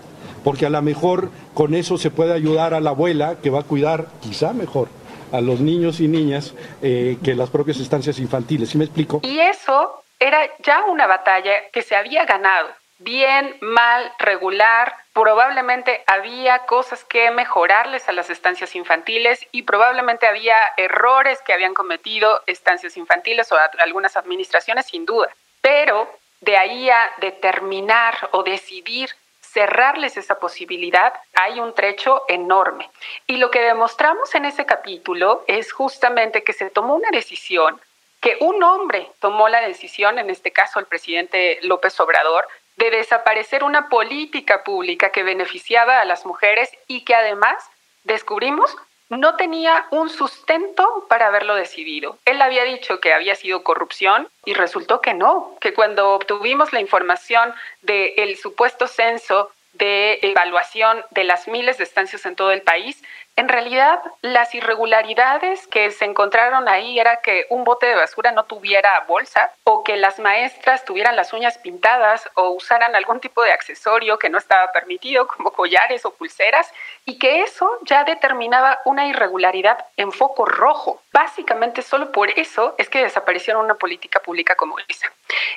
porque 0.43 0.67
a 0.67 0.71
lo 0.71 0.81
mejor 0.81 1.31
con 1.55 1.75
eso 1.75 1.99
se 1.99 2.11
puede 2.11 2.33
ayudar 2.33 2.73
a 2.73 2.81
la 2.81 2.91
abuela 2.91 3.37
que 3.43 3.51
va 3.51 3.61
a 3.61 3.65
cuidar 3.65 4.07
quizá 4.23 4.53
mejor 4.53 4.89
a 5.33 5.41
los 5.41 5.61
niños 5.61 6.01
y 6.01 6.09
niñas 6.09 6.55
eh, 6.83 7.19
que 7.23 7.35
las 7.35 7.51
propias 7.51 7.79
estancias 7.79 8.19
infantiles. 8.19 8.71
¿Sí 8.71 8.79
me 8.79 8.85
explico? 8.85 9.21
Y 9.23 9.39
eso 9.39 10.03
era 10.19 10.41
ya 10.65 10.85
una 10.87 11.07
batalla 11.07 11.53
que 11.73 11.83
se 11.83 11.95
había 11.95 12.25
ganado 12.25 12.69
bien, 13.01 13.57
mal, 13.61 14.13
regular. 14.19 14.95
Probablemente 15.13 16.05
había 16.07 16.61
cosas 16.61 17.05
que 17.05 17.31
mejorarles 17.31 18.09
a 18.09 18.13
las 18.13 18.31
estancias 18.31 18.77
infantiles 18.77 19.47
y 19.53 19.63
probablemente 19.63 20.27
había 20.27 20.57
errores 20.77 21.41
que 21.43 21.53
habían 21.53 21.75
cometido 21.75 22.43
estancias 22.47 22.97
infantiles 22.97 23.51
o 23.53 23.57
algunas 23.79 24.17
administraciones, 24.17 24.87
sin 24.87 25.05
duda. 25.05 25.29
Pero 25.61 26.09
de 26.41 26.57
ahí 26.57 26.89
a 26.89 27.11
determinar 27.19 28.29
o 28.33 28.43
decidir 28.43 29.11
cerrarles 29.41 30.17
esa 30.17 30.39
posibilidad, 30.39 31.13
hay 31.35 31.59
un 31.59 31.75
trecho 31.75 32.23
enorme. 32.29 32.89
Y 33.27 33.39
lo 33.39 33.51
que 33.51 33.61
demostramos 33.61 34.35
en 34.35 34.45
ese 34.45 34.65
capítulo 34.65 35.45
es 35.49 35.73
justamente 35.73 36.45
que 36.45 36.53
se 36.53 36.71
tomó 36.71 36.95
una 36.95 37.11
decisión, 37.11 37.81
que 38.21 38.37
un 38.41 38.63
hombre 38.63 39.11
tomó 39.19 39.49
la 39.49 39.61
decisión, 39.61 40.19
en 40.19 40.31
este 40.31 40.53
caso 40.53 40.79
el 40.79 40.87
presidente 40.87 41.59
López 41.63 41.99
Obrador, 41.99 42.47
de 42.81 42.91
desaparecer 42.91 43.63
una 43.63 43.89
política 43.89 44.65
pública 44.65 45.11
que 45.11 45.23
beneficiaba 45.23 46.01
a 46.01 46.05
las 46.07 46.25
mujeres 46.25 46.71
y 46.89 47.05
que 47.05 47.15
además 47.15 47.63
descubrimos 48.05 48.75
no 49.11 49.37
tenía 49.37 49.87
un 49.91 50.09
sustento 50.09 51.05
para 51.09 51.27
haberlo 51.27 51.57
decidido. 51.57 52.17
Él 52.25 52.41
había 52.41 52.65
dicho 52.65 53.01
que 53.01 53.13
había 53.13 53.35
sido 53.35 53.63
corrupción 53.65 54.29
y 54.45 54.55
resultó 54.55 55.01
que 55.01 55.15
no, 55.15 55.57
que 55.61 55.75
cuando 55.75 56.11
obtuvimos 56.11 56.73
la 56.73 56.81
información 56.81 57.53
del 57.83 58.37
supuesto 58.37 58.87
censo 58.87 59.51
de 59.73 60.19
evaluación 60.23 61.05
de 61.11 61.25
las 61.25 61.49
miles 61.49 61.79
de 61.79 61.85
estancias 61.85 62.27
en 62.27 62.37
todo 62.37 62.53
el 62.53 62.63
país, 62.63 63.03
en 63.41 63.49
realidad, 63.49 64.03
las 64.21 64.55
irregularidades 64.55 65.67
que 65.69 65.91
se 65.93 66.05
encontraron 66.05 66.69
ahí 66.69 66.99
era 66.99 67.23
que 67.23 67.47
un 67.49 67.65
bote 67.65 67.87
de 67.87 67.95
basura 67.95 68.33
no 68.33 68.45
tuviera 68.45 68.91
bolsa 69.09 69.51
o 69.65 69.83
que 69.83 69.97
las 69.97 70.19
maestras 70.19 70.85
tuvieran 70.85 71.17
las 71.17 71.33
uñas 71.33 71.57
pintadas 71.57 72.29
o 72.35 72.51
usaran 72.51 72.95
algún 72.95 73.19
tipo 73.19 73.43
de 73.43 73.53
accesorio 73.53 74.19
que 74.19 74.29
no 74.29 74.37
estaba 74.37 74.73
permitido, 74.73 75.27
como 75.27 75.53
collares 75.53 76.05
o 76.05 76.13
pulseras, 76.13 76.71
y 77.07 77.19
que 77.19 77.43
eso 77.43 77.67
ya 77.83 78.05
determinaba 78.05 78.79
una 78.85 79.07
irregularidad 79.07 79.87
en 79.97 80.13
foco 80.13 80.45
rojo. 80.45 81.01
Básicamente 81.13 81.83
solo 81.83 82.13
por 82.13 82.31
eso 82.31 82.75
es 82.79 82.89
que 82.89 83.03
desaparecieron 83.03 83.65
una 83.65 83.75
política 83.75 84.21
pública 84.21 84.55
como 84.55 84.77
esa. 84.89 85.13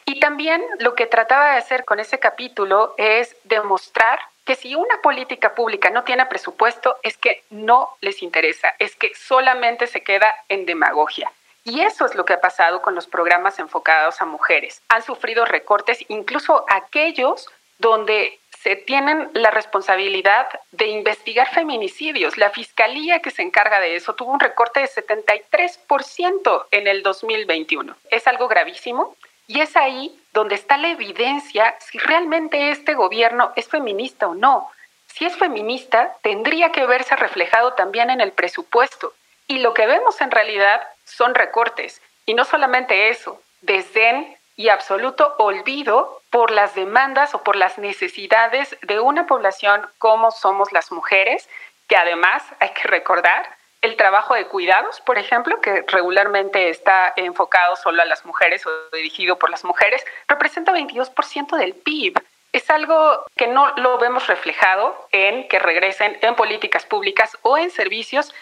Y 0.05 0.19
también 0.19 0.63
lo 0.79 0.95
que 0.95 1.05
trataba 1.05 1.51
de 1.51 1.57
hacer 1.57 1.85
con 1.85 1.99
ese 1.99 2.19
capítulo 2.19 2.95
es 2.97 3.35
demostrar 3.43 4.19
que 4.45 4.55
si 4.55 4.75
una 4.75 5.01
política 5.01 5.53
pública 5.53 5.89
no 5.89 6.03
tiene 6.03 6.25
presupuesto 6.25 6.97
es 7.03 7.17
que 7.17 7.43
no 7.49 7.89
les 8.01 8.23
interesa, 8.23 8.73
es 8.79 8.95
que 8.95 9.13
solamente 9.15 9.87
se 9.87 10.01
queda 10.01 10.33
en 10.49 10.65
demagogia. 10.65 11.31
Y 11.63 11.81
eso 11.81 12.05
es 12.05 12.15
lo 12.15 12.25
que 12.25 12.33
ha 12.33 12.41
pasado 12.41 12.81
con 12.81 12.93
los 12.93 13.07
programas 13.07 13.57
enfocados 13.59 14.21
a 14.21 14.25
mujeres. 14.25 14.81
Han 14.89 15.01
sufrido 15.01 15.45
recortes, 15.45 15.99
incluso 16.09 16.65
aquellos 16.67 17.47
donde 17.77 18.39
se 18.63 18.77
tienen 18.77 19.29
la 19.33 19.51
responsabilidad 19.51 20.47
de 20.71 20.87
investigar 20.87 21.53
feminicidios. 21.53 22.37
La 22.37 22.49
fiscalía 22.49 23.19
que 23.19 23.29
se 23.29 23.41
encarga 23.41 23.81
de 23.81 23.97
eso 23.97 24.15
tuvo 24.15 24.31
un 24.31 24.39
recorte 24.39 24.79
de 24.79 24.87
73% 24.87 26.65
en 26.71 26.87
el 26.87 27.03
2021. 27.03 27.93
Es 28.09 28.25
algo 28.25 28.47
gravísimo 28.47 29.17
y 29.47 29.59
es 29.59 29.75
ahí 29.75 30.17
donde 30.31 30.55
está 30.55 30.77
la 30.77 30.87
evidencia 30.87 31.75
si 31.79 31.97
realmente 31.97 32.71
este 32.71 32.93
gobierno 32.93 33.51
es 33.57 33.67
feminista 33.67 34.29
o 34.29 34.33
no. 34.33 34.71
Si 35.07 35.25
es 35.25 35.35
feminista, 35.35 36.15
tendría 36.21 36.71
que 36.71 36.85
verse 36.85 37.17
reflejado 37.17 37.73
también 37.73 38.09
en 38.11 38.21
el 38.21 38.31
presupuesto. 38.31 39.11
Y 39.45 39.59
lo 39.59 39.73
que 39.73 39.87
vemos 39.87 40.21
en 40.21 40.31
realidad 40.31 40.81
son 41.03 41.35
recortes. 41.35 42.01
Y 42.25 42.33
no 42.33 42.45
solamente 42.45 43.09
eso, 43.09 43.41
desdén 43.61 44.37
y 44.55 44.69
absoluto 44.69 45.35
olvido 45.37 46.21
por 46.29 46.51
las 46.51 46.75
demandas 46.75 47.33
o 47.35 47.43
por 47.43 47.55
las 47.55 47.77
necesidades 47.77 48.77
de 48.81 48.99
una 48.99 49.25
población 49.25 49.87
como 49.97 50.31
somos 50.31 50.71
las 50.71 50.91
mujeres, 50.91 51.49
que 51.87 51.95
además 51.95 52.43
hay 52.59 52.69
que 52.69 52.87
recordar 52.87 53.57
el 53.83 53.97
trabajo 53.97 54.33
de 54.33 54.45
cuidados, 54.45 55.01
por 55.01 55.17
ejemplo, 55.17 55.59
que 55.59 55.83
regularmente 55.89 56.69
está 56.69 57.13
enfocado 57.17 57.75
solo 57.75 58.01
a 58.01 58.05
las 58.05 58.25
mujeres 58.25 58.65
o 58.65 58.69
dirigido 58.95 59.37
por 59.37 59.49
las 59.49 59.65
mujeres, 59.65 60.05
representa 60.27 60.71
22% 60.71 61.57
del 61.57 61.73
PIB. 61.73 62.17
Es 62.53 62.69
algo 62.69 63.25
que 63.35 63.47
no 63.47 63.75
lo 63.75 63.97
vemos 63.97 64.27
reflejado 64.27 65.07
en 65.11 65.49
que 65.49 65.59
regresen 65.59 66.17
en 66.21 66.35
políticas 66.35 66.85
públicas 66.85 67.37
o 67.41 67.57
en 67.57 67.71
servicios 67.71 68.33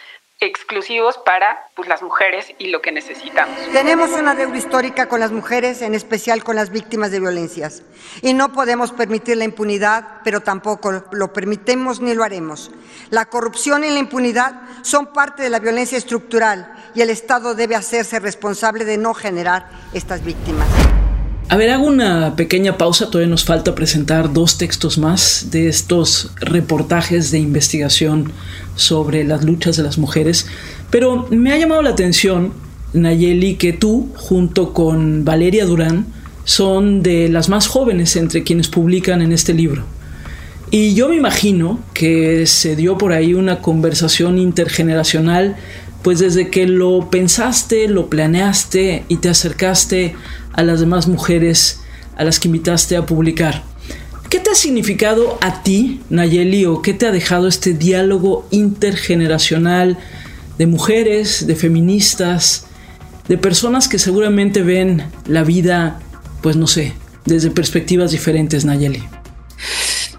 exclusivos 0.46 1.18
para 1.24 1.68
pues, 1.74 1.88
las 1.88 2.02
mujeres 2.02 2.52
y 2.58 2.68
lo 2.68 2.80
que 2.80 2.92
necesitamos. 2.92 3.56
Tenemos 3.72 4.10
una 4.10 4.34
deuda 4.34 4.56
histórica 4.56 5.08
con 5.08 5.20
las 5.20 5.32
mujeres, 5.32 5.82
en 5.82 5.94
especial 5.94 6.44
con 6.44 6.56
las 6.56 6.70
víctimas 6.70 7.10
de 7.10 7.20
violencias, 7.20 7.82
y 8.22 8.34
no 8.34 8.52
podemos 8.52 8.92
permitir 8.92 9.36
la 9.36 9.44
impunidad, 9.44 10.20
pero 10.24 10.40
tampoco 10.40 11.04
lo 11.10 11.32
permitimos 11.32 12.00
ni 12.00 12.14
lo 12.14 12.24
haremos. 12.24 12.70
La 13.10 13.26
corrupción 13.26 13.84
y 13.84 13.90
la 13.90 13.98
impunidad 13.98 14.62
son 14.82 15.12
parte 15.12 15.42
de 15.42 15.50
la 15.50 15.58
violencia 15.58 15.98
estructural 15.98 16.74
y 16.94 17.00
el 17.00 17.10
Estado 17.10 17.54
debe 17.54 17.76
hacerse 17.76 18.20
responsable 18.20 18.84
de 18.84 18.98
no 18.98 19.14
generar 19.14 19.68
estas 19.92 20.24
víctimas. 20.24 20.68
A 21.48 21.56
ver, 21.56 21.70
hago 21.70 21.86
una 21.86 22.34
pequeña 22.34 22.78
pausa, 22.78 23.10
todavía 23.10 23.28
nos 23.28 23.44
falta 23.44 23.74
presentar 23.74 24.32
dos 24.32 24.56
textos 24.56 24.96
más 24.96 25.50
de 25.50 25.68
estos 25.68 26.30
reportajes 26.36 27.30
de 27.30 27.38
investigación 27.38 28.32
sobre 28.74 29.24
las 29.24 29.44
luchas 29.44 29.76
de 29.76 29.82
las 29.82 29.98
mujeres, 29.98 30.46
pero 30.90 31.26
me 31.30 31.52
ha 31.52 31.58
llamado 31.58 31.82
la 31.82 31.90
atención, 31.90 32.52
Nayeli, 32.92 33.56
que 33.56 33.72
tú, 33.72 34.10
junto 34.14 34.72
con 34.72 35.24
Valeria 35.24 35.64
Durán, 35.64 36.06
son 36.44 37.02
de 37.02 37.28
las 37.28 37.48
más 37.48 37.66
jóvenes 37.66 38.16
entre 38.16 38.42
quienes 38.42 38.68
publican 38.68 39.22
en 39.22 39.32
este 39.32 39.54
libro. 39.54 39.84
Y 40.70 40.94
yo 40.94 41.08
me 41.08 41.16
imagino 41.16 41.80
que 41.92 42.46
se 42.46 42.76
dio 42.76 42.96
por 42.96 43.12
ahí 43.12 43.34
una 43.34 43.60
conversación 43.60 44.38
intergeneracional, 44.38 45.56
pues 46.02 46.18
desde 46.18 46.48
que 46.48 46.66
lo 46.66 47.10
pensaste, 47.10 47.88
lo 47.88 48.08
planeaste 48.08 49.04
y 49.08 49.16
te 49.16 49.28
acercaste 49.28 50.14
a 50.52 50.62
las 50.62 50.80
demás 50.80 51.08
mujeres 51.08 51.80
a 52.16 52.24
las 52.24 52.40
que 52.40 52.48
invitaste 52.48 52.96
a 52.96 53.06
publicar. 53.06 53.62
¿Qué 54.32 54.40
te 54.40 54.48
ha 54.48 54.54
significado 54.54 55.36
a 55.42 55.62
ti, 55.62 56.00
Nayeli, 56.08 56.64
o 56.64 56.80
qué 56.80 56.94
te 56.94 57.04
ha 57.04 57.12
dejado 57.12 57.48
este 57.48 57.74
diálogo 57.74 58.48
intergeneracional 58.50 59.98
de 60.56 60.66
mujeres, 60.66 61.46
de 61.46 61.54
feministas, 61.54 62.66
de 63.28 63.36
personas 63.36 63.88
que 63.88 63.98
seguramente 63.98 64.62
ven 64.62 65.02
la 65.26 65.44
vida, 65.44 66.00
pues 66.42 66.56
no 66.56 66.66
sé, 66.66 66.94
desde 67.26 67.50
perspectivas 67.50 68.12
diferentes, 68.12 68.64
Nayeli? 68.64 69.02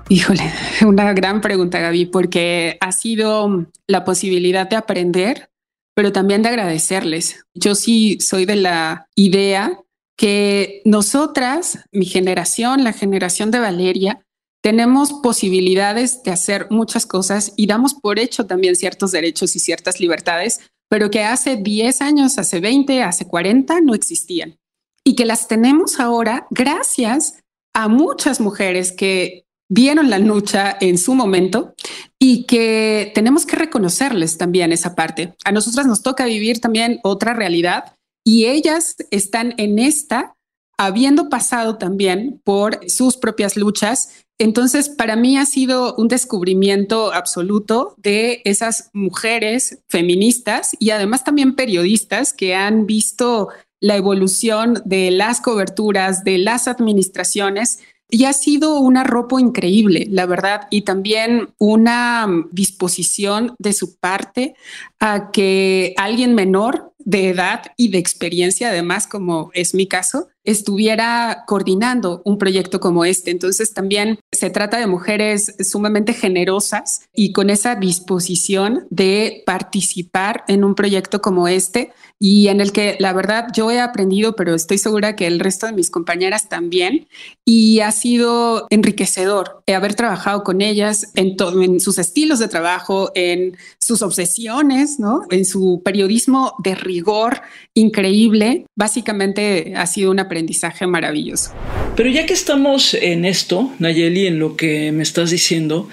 Híjole, 0.10 0.44
una 0.86 1.12
gran 1.14 1.42
pregunta, 1.42 1.80
Gaby, 1.80 2.06
porque 2.06 2.78
ha 2.82 2.92
sido 2.92 3.66
la 3.88 4.06
posibilidad 4.06 4.70
de 4.70 4.76
aprender, 4.76 5.50
pero 5.96 6.12
también 6.12 6.44
de 6.44 6.50
agradecerles. 6.50 7.48
Yo 7.56 7.74
sí 7.74 8.20
soy 8.22 8.46
de 8.46 8.58
la 8.58 9.08
idea 9.16 9.80
que 10.24 10.82
nosotras, 10.86 11.80
mi 11.92 12.06
generación, 12.06 12.86
la 12.86 12.94
generación 12.94 13.52
de 13.52 13.60
Valeria, 13.60 14.26
tenemos 14.64 15.12
posibilidades 15.22 16.24
de 16.24 16.32
hacer 16.32 16.68
muchas 16.70 17.06
cosas 17.06 17.52
y 17.58 17.68
damos 17.68 17.94
por 17.94 18.20
hecho 18.20 18.46
también 18.46 18.78
ciertos 18.78 19.12
derechos 19.12 19.58
y 19.58 19.60
ciertas 19.60 20.00
libertades, 20.00 20.62
pero 20.90 21.12
que 21.12 21.26
hace 21.26 21.58
10 21.58 22.00
años, 22.00 22.38
hace 22.38 22.62
20, 22.62 23.04
hace 23.04 23.28
40 23.28 23.82
no 23.82 23.94
existían. 23.94 24.58
Y 25.04 25.16
que 25.16 25.26
las 25.26 25.50
tenemos 25.50 26.00
ahora 26.00 26.48
gracias 26.52 27.42
a 27.74 27.90
muchas 27.90 28.40
mujeres 28.40 28.94
que 28.94 29.44
vieron 29.70 30.10
la 30.10 30.20
lucha 30.20 30.78
en 30.80 30.98
su 30.98 31.16
momento 31.16 31.74
y 32.18 32.46
que 32.46 33.12
tenemos 33.14 33.46
que 33.46 33.58
reconocerles 33.58 34.38
también 34.38 34.72
esa 34.72 34.96
parte. 34.96 35.36
A 35.44 35.52
nosotras 35.52 35.86
nos 35.86 36.02
toca 36.02 36.24
vivir 36.24 36.62
también 36.62 37.02
otra 37.04 37.34
realidad 37.34 37.98
y 38.24 38.46
ellas 38.46 38.96
están 39.12 39.54
en 39.58 39.80
esta 39.80 40.36
habiendo 40.78 41.30
pasado 41.30 41.78
también 41.78 42.42
por 42.44 42.90
sus 42.90 43.18
propias 43.18 43.56
luchas. 43.56 44.26
Entonces, 44.40 44.90
para 44.90 45.16
mí 45.16 45.38
ha 45.38 45.46
sido 45.46 45.96
un 45.96 46.08
descubrimiento 46.08 47.14
absoluto 47.14 47.96
de 47.98 48.42
esas 48.46 48.90
mujeres 48.94 49.80
feministas 49.88 50.76
y 50.80 50.90
además 50.90 51.24
también 51.24 51.56
periodistas 51.56 52.34
que 52.34 52.56
han 52.56 52.86
visto 52.86 53.50
la 53.80 53.96
evolución 53.98 54.82
de 54.86 55.12
las 55.12 55.42
coberturas, 55.42 56.24
de 56.24 56.38
las 56.38 56.68
administraciones 56.68 57.80
y 58.10 58.26
ha 58.26 58.34
sido 58.34 58.80
un 58.80 58.96
arropo 58.96 59.40
increíble, 59.40 60.06
la 60.10 60.26
verdad, 60.28 60.68
y 60.70 60.84
también 60.84 61.50
una 61.58 62.28
disposición 62.52 63.56
de 63.58 63.74
su 63.74 63.98
parte 63.98 64.56
a 65.00 65.32
que 65.32 65.96
alguien 65.98 66.36
menor 66.36 66.93
de 67.06 67.30
edad 67.30 67.66
y 67.78 67.90
de 67.90 67.98
experiencia, 67.98 68.70
además, 68.70 69.08
como 69.08 69.52
es 69.54 69.74
mi 69.74 69.88
caso, 69.88 70.30
estuviera 70.44 71.44
coordinando 71.48 72.22
un 72.26 72.38
proyecto 72.38 72.80
como 72.80 73.06
este. 73.06 73.32
Entonces 73.32 73.74
también 73.74 74.20
se 74.32 74.50
trata 74.50 74.78
de 74.78 74.88
mujeres 74.88 75.56
sumamente 75.60 76.14
generosas 76.14 77.02
y 77.14 77.32
con 77.32 77.50
esa 77.50 77.76
disposición 77.76 78.88
de 78.90 79.44
participar 79.46 80.44
en 80.48 80.64
un 80.64 80.76
proyecto 80.76 81.22
como 81.22 81.48
este 81.48 81.92
y 82.20 82.48
en 82.48 82.62
el 82.62 82.72
que 82.72 82.96
la 83.00 83.12
verdad 83.12 83.48
yo 83.54 83.70
he 83.70 83.82
aprendido, 83.82 84.36
pero 84.36 84.56
estoy 84.56 84.78
segura 84.78 85.16
que 85.16 85.28
el 85.28 85.40
resto 85.40 85.66
de 85.66 85.74
mis 85.74 85.90
compañeras 85.90 86.48
también 86.48 87.08
y 87.46 87.82
ha 87.82 87.92
sido 87.92 88.68
enriquecedor 88.70 89.64
haber 89.76 89.96
trabajado 89.96 90.44
con 90.44 90.62
ellas 90.62 91.12
en, 91.16 91.36
en 91.62 91.80
sus 91.80 91.98
estilos 91.98 92.40
de 92.40 92.48
trabajo, 92.48 93.12
en 93.16 93.58
sus 93.80 94.02
obsesiones, 94.02 95.00
¿no? 95.00 95.24
en 95.30 95.46
su 95.46 95.82
periodismo 95.84 96.56
de 96.64 96.76
rigor 96.76 97.42
increíble. 97.74 98.66
Básicamente 98.76 99.74
ha 99.76 99.86
sido 99.88 100.12
un 100.12 100.20
aprendizaje 100.34 100.88
maravilloso. 100.88 101.52
Pero 101.96 102.10
ya 102.10 102.26
que 102.26 102.34
estamos 102.34 102.96
en 102.96 103.24
esto, 103.24 103.72
Nayeli, 103.78 104.26
en 104.26 104.40
lo 104.40 104.56
que 104.56 104.92
me 104.92 105.04
estás 105.04 105.30
diciendo, 105.30 105.88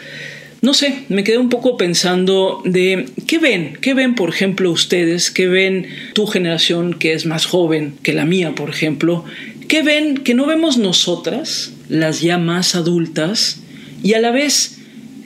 no 0.62 0.72
sé, 0.72 1.05
me 1.11 1.24
quedé 1.24 1.37
un 1.37 1.50
poco 1.50 1.76
pensando 1.76 2.62
de 2.64 3.07
qué 3.26 3.38
ven, 3.38 3.76
qué 3.83 3.92
ven, 3.92 4.14
por 4.14 4.31
ejemplo, 4.31 4.70
ustedes, 4.70 5.31
qué 5.31 5.46
ven 5.46 5.87
tu 6.14 6.26
generación 6.26 6.94
que 6.94 7.12
es 7.12 7.26
más 7.26 7.44
joven 7.44 7.94
que 8.03 8.14
la 8.14 8.24
mía, 8.24 8.55
por 8.55 8.70
ejemplo, 8.70 9.24
qué 9.68 9.83
ven 9.83 10.16
que 10.16 10.33
no 10.33 10.46
vemos 10.46 10.79
nosotras, 10.79 11.72
las 11.90 12.22
ya 12.22 12.38
más 12.38 12.74
adultas, 12.74 13.61
y 14.03 14.14
a 14.14 14.20
la 14.20 14.31
vez, 14.31 14.79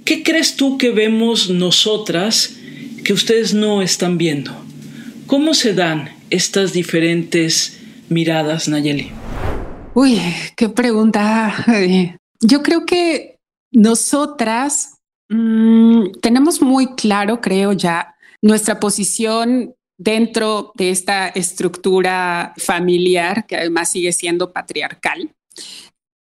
¿qué 0.04 0.24
crees 0.24 0.56
tú 0.56 0.76
que 0.76 0.90
vemos 0.90 1.50
nosotras 1.50 2.56
que 3.04 3.12
ustedes 3.12 3.54
no 3.54 3.80
están 3.80 4.18
viendo? 4.18 4.52
¿Cómo 5.28 5.54
se 5.54 5.72
dan 5.72 6.10
estas 6.30 6.72
diferentes 6.72 7.78
miradas, 8.08 8.68
Nayeli? 8.68 9.10
Uy, 9.94 10.20
qué 10.56 10.68
pregunta. 10.68 11.54
Yo 12.40 12.62
creo 12.62 12.84
que 12.84 13.38
nosotras 13.72 14.98
mmm, 15.28 16.12
tenemos 16.20 16.60
muy 16.60 16.94
claro, 16.94 17.40
creo 17.40 17.72
ya, 17.72 18.14
nuestra 18.42 18.80
posición 18.80 19.74
dentro 19.98 20.72
de 20.74 20.90
esta 20.90 21.28
estructura 21.28 22.54
familiar 22.56 23.46
que 23.46 23.56
además 23.56 23.92
sigue 23.92 24.12
siendo 24.12 24.52
patriarcal, 24.52 25.34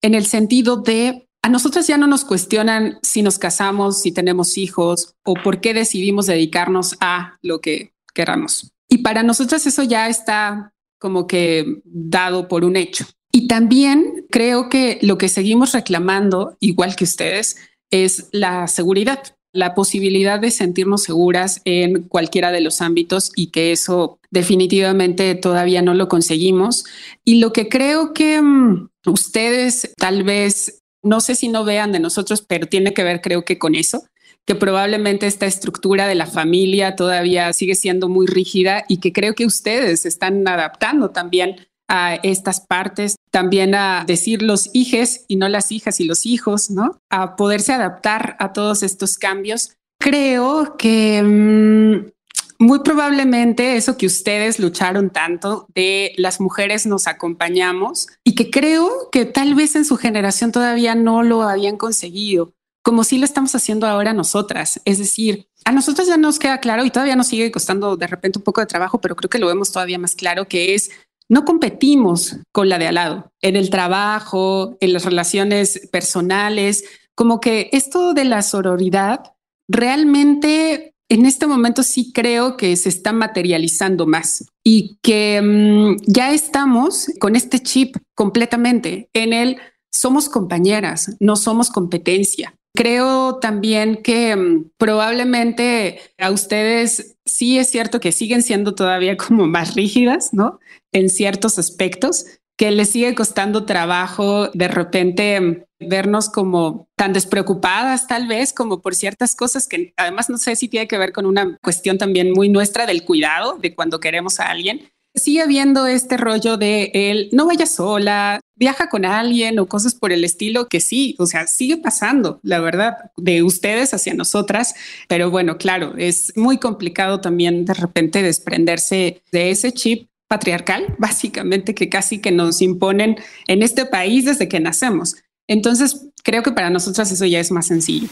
en 0.03 0.14
el 0.14 0.27
sentido 0.27 0.77
de 0.77 1.27
a 1.45 1.49
nosotros 1.49 1.87
ya 1.88 1.97
no 1.97 2.07
nos 2.07 2.25
cuestionan 2.25 2.99
si 3.03 3.23
nos 3.23 3.38
casamos, 3.38 4.01
si 4.01 4.12
tenemos 4.12 4.57
hijos 4.57 5.14
o 5.25 5.35
por 5.35 5.61
qué 5.61 5.75
decidimos 5.75 6.27
dedicarnos 6.27 6.97
a 7.01 7.38
lo 7.42 7.61
que 7.61 7.92
queramos. 8.14 8.71
Y 8.88 8.99
para 8.99 9.25
nosotros 9.25 9.66
eso 9.66 9.83
ya 9.83 10.09
está 10.09 10.73
como 11.03 11.27
que 11.27 11.83
dado 11.85 12.47
por 12.47 12.65
un 12.65 12.77
hecho. 12.77 13.05
Y 13.33 13.49
también 13.49 14.25
creo 14.31 14.69
que 14.69 15.01
lo 15.03 15.19
que 15.19 15.29
seguimos 15.29 15.73
reclamando, 15.73 16.57
igual 16.61 16.95
que 16.95 17.03
ustedes, 17.03 17.57
es 17.91 18.29
la 18.31 18.69
seguridad, 18.69 19.21
la 19.53 19.75
posibilidad 19.75 20.38
de 20.38 20.53
sentirnos 20.53 21.03
seguras 21.03 21.61
en 21.65 22.05
cualquiera 22.05 22.53
de 22.53 22.61
los 22.61 22.81
ámbitos 22.81 23.33
y 23.35 23.49
que 23.49 23.73
eso 23.73 24.21
definitivamente 24.31 25.35
todavía 25.35 25.83
no 25.83 25.93
lo 25.93 26.07
conseguimos. 26.07 26.85
Y 27.25 27.41
lo 27.41 27.53
que 27.53 27.69
creo 27.69 28.15
que 28.15 28.38
um, 28.38 28.88
ustedes 29.05 29.93
tal 29.97 30.23
vez, 30.23 30.83
no 31.03 31.21
sé 31.21 31.35
si 31.35 31.49
no 31.49 31.65
vean 31.65 31.91
de 31.91 31.99
nosotros, 31.99 32.45
pero 32.47 32.69
tiene 32.69 32.95
que 32.95 33.03
ver 33.03 33.21
creo 33.21 33.45
que 33.45 33.59
con 33.59 33.75
eso, 33.75 34.05
que 34.46 34.55
probablemente 34.55 35.26
esta 35.26 35.46
estructura 35.46 36.07
de 36.07 36.14
la 36.14 36.26
familia 36.26 36.96
todavía 36.96 37.52
sigue 37.52 37.74
siendo 37.74 38.09
muy 38.09 38.26
rígida 38.26 38.85
y 38.88 38.98
que 38.98 39.12
creo 39.12 39.35
que 39.35 39.46
ustedes 39.46 40.05
están 40.05 40.46
adaptando 40.48 41.11
también 41.11 41.68
a 41.88 42.14
estas 42.14 42.61
partes, 42.61 43.16
también 43.31 43.74
a 43.74 44.05
decir 44.07 44.42
los 44.42 44.70
hijes 44.72 45.24
y 45.28 45.37
no 45.37 45.48
las 45.48 45.70
hijas 45.70 46.00
y 46.00 46.05
los 46.05 46.26
hijos, 46.26 46.70
¿no? 46.70 46.98
A 47.11 47.37
poderse 47.37 47.72
adaptar 47.72 48.37
a 48.38 48.52
todos 48.52 48.83
estos 48.83 49.16
cambios. 49.16 49.74
Creo 50.00 50.76
que 50.76 51.22
mmm, 51.22 52.11
muy 52.59 52.81
probablemente 52.81 53.76
eso 53.76 53.96
que 53.96 54.07
ustedes 54.07 54.59
lucharon 54.59 55.11
tanto 55.11 55.66
de 55.74 56.12
las 56.16 56.40
mujeres 56.40 56.87
nos 56.87 57.07
acompañamos 57.07 58.07
y 58.24 58.35
que 58.35 58.50
creo 58.50 59.09
que 59.11 59.24
tal 59.24 59.55
vez 59.55 59.76
en 59.76 59.85
su 59.85 59.96
generación 59.96 60.52
todavía 60.52 60.94
no 60.94 61.22
lo 61.22 61.42
habían 61.42 61.76
conseguido 61.76 62.55
como 62.83 63.05
si 63.05 63.18
lo 63.18 63.25
estamos 63.25 63.55
haciendo 63.55 63.87
ahora 63.87 64.12
nosotras. 64.12 64.81
Es 64.85 64.99
decir, 64.99 65.49
a 65.64 65.73
nosotros 65.73 66.09
ya 66.09 66.16
nos 66.16 66.38
queda 66.38 66.59
claro 66.59 66.85
y 66.85 66.90
todavía 66.90 67.16
nos 67.16 67.29
sigue 67.29 67.51
costando 67.51 67.97
de 67.97 68.07
repente 68.07 68.38
un 68.38 68.45
poco 68.45 68.61
de 68.61 68.66
trabajo, 68.66 69.01
pero 69.01 69.16
creo 69.16 69.31
que 69.31 69.38
lo 69.38 69.47
vemos 69.47 69.73
todavía 69.73 69.99
más 69.99 70.14
claro, 70.14 70.47
que 70.47 70.75
es 70.75 70.90
no 71.29 71.45
competimos 71.45 72.37
con 72.53 72.68
la 72.68 72.79
de 72.79 72.88
al 72.88 72.97
lado 72.97 73.33
en 73.40 73.57
el 73.57 73.71
trabajo, 73.71 74.77
en 74.81 74.92
las 74.92 75.05
relaciones 75.05 75.88
personales, 75.90 76.85
como 77.14 77.40
que 77.40 77.71
esto 77.73 78.12
de 78.14 78.25
la 78.25 78.42
sororidad 78.42 79.33
realmente 79.68 80.95
en 81.09 81.27
este 81.27 81.47
momento 81.47 81.83
sí 81.83 82.12
creo 82.12 82.57
que 82.57 82.75
se 82.77 82.88
está 82.88 83.12
materializando 83.12 84.07
más 84.07 84.45
y 84.64 84.99
que 85.03 85.40
mm, 85.42 85.97
ya 86.07 86.33
estamos 86.33 87.07
con 87.21 87.37
este 87.37 87.61
chip 87.61 87.97
completamente 88.14 89.09
en 89.12 89.33
el 89.33 89.59
somos 89.90 90.29
compañeras, 90.29 91.14
no 91.21 91.37
somos 91.37 91.71
competencia. 91.71 92.55
Creo 92.75 93.37
también 93.37 94.03
que 94.03 94.35
mm, 94.35 94.71
probablemente 94.79 96.01
a 96.19 96.31
ustedes 96.31 97.17
sí 97.25 97.59
es 97.59 97.71
cierto 97.71 98.01
que 98.01 98.13
siguen 98.13 98.43
siendo 98.43 98.75
todavía 98.75 99.17
como 99.17 99.47
más 99.47 99.75
rígidas, 99.75 100.33
¿no? 100.33 100.59
En 100.93 101.11
ciertos 101.11 101.59
aspectos, 101.59 102.27
que 102.57 102.71
les 102.71 102.91
sigue 102.91 103.15
costando 103.15 103.65
trabajo 103.65 104.49
de 104.49 104.69
repente 104.69 105.41
mm, 105.41 105.65
vernos 105.81 106.29
como 106.29 106.89
tan 106.97 107.13
despreocupadas 107.13 108.07
tal 108.07 108.29
vez 108.29 108.53
como 108.53 108.81
por 108.81 108.95
ciertas 108.95 109.35
cosas 109.35 109.67
que 109.67 109.93
además 109.97 110.31
no 110.31 110.39
sé 110.39 110.55
si 110.55 110.69
tiene 110.69 110.87
que 110.87 110.99
ver 110.99 111.13
con 111.13 111.27
una 111.27 111.59
cuestión 111.63 111.99
también 111.99 112.33
muy 112.33 112.49
nuestra 112.49 112.87
del 112.87 113.05
cuidado 113.05 113.59
de 113.59 113.75
cuando 113.75 114.01
queremos 114.01 114.39
a 114.41 114.45
alguien. 114.49 114.89
Sigue 115.15 115.43
habiendo 115.43 115.87
este 115.87 116.17
rollo 116.17 116.57
de 116.57 116.91
él 116.95 117.29
no 117.33 117.47
vaya 117.47 117.67
sola, 117.67 118.41
viaja 118.57 118.88
con 118.88 119.05
alguien 119.05 119.59
o 119.59 119.67
cosas 119.67 119.95
por 119.95 120.12
el 120.12 120.25
estilo 120.25 120.69
que 120.69 120.81
sí, 120.81 121.17
o 121.19 121.27
sea, 121.27 121.47
sigue 121.47 121.77
pasando, 121.77 122.41
la 122.43 122.61
verdad, 122.61 122.97
de 123.17 123.43
ustedes 123.43 123.95
hacia 123.95 124.15
nosotras, 124.15 124.75
pero 125.09 125.31
bueno, 125.31 125.57
claro, 125.57 125.95
es 125.97 126.33
muy 126.37 126.59
complicado 126.59 127.21
también 127.21 127.65
de 127.65 127.75
repente 127.75 128.23
desprenderse 128.23 129.23
de 129.33 129.51
ese 129.51 129.73
chip 129.73 130.09
patriarcal, 130.29 130.95
básicamente 130.99 131.75
que 131.75 131.88
casi 131.88 132.19
que 132.19 132.31
nos 132.31 132.62
imponen 132.62 133.17
en 133.49 133.62
este 133.62 133.87
país 133.87 134.25
desde 134.25 134.49
que 134.49 134.61
nacemos. 134.61 135.17
Entonces, 135.49 136.07
creo 136.23 136.43
que 136.43 136.53
para 136.53 136.71
nosotras 136.71 137.11
eso 137.11 137.27
ya 137.27 137.41
es 137.41 137.51
más 137.51 137.67
sencillo. 137.67 138.09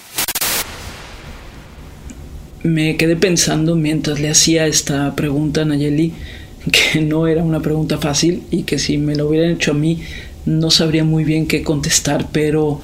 Me 2.62 2.96
quedé 2.98 3.16
pensando 3.16 3.74
mientras 3.74 4.20
le 4.20 4.28
hacía 4.28 4.66
esta 4.66 5.14
pregunta 5.16 5.62
a 5.62 5.64
Nayeli, 5.64 6.12
que 6.70 7.00
no 7.00 7.26
era 7.26 7.42
una 7.42 7.60
pregunta 7.60 7.96
fácil 7.96 8.42
y 8.50 8.64
que 8.64 8.78
si 8.78 8.98
me 8.98 9.16
lo 9.16 9.28
hubieran 9.28 9.52
hecho 9.52 9.70
a 9.70 9.74
mí 9.74 10.02
no 10.46 10.70
sabría 10.70 11.04
muy 11.04 11.24
bien 11.24 11.46
qué 11.46 11.62
contestar, 11.62 12.28
pero 12.32 12.80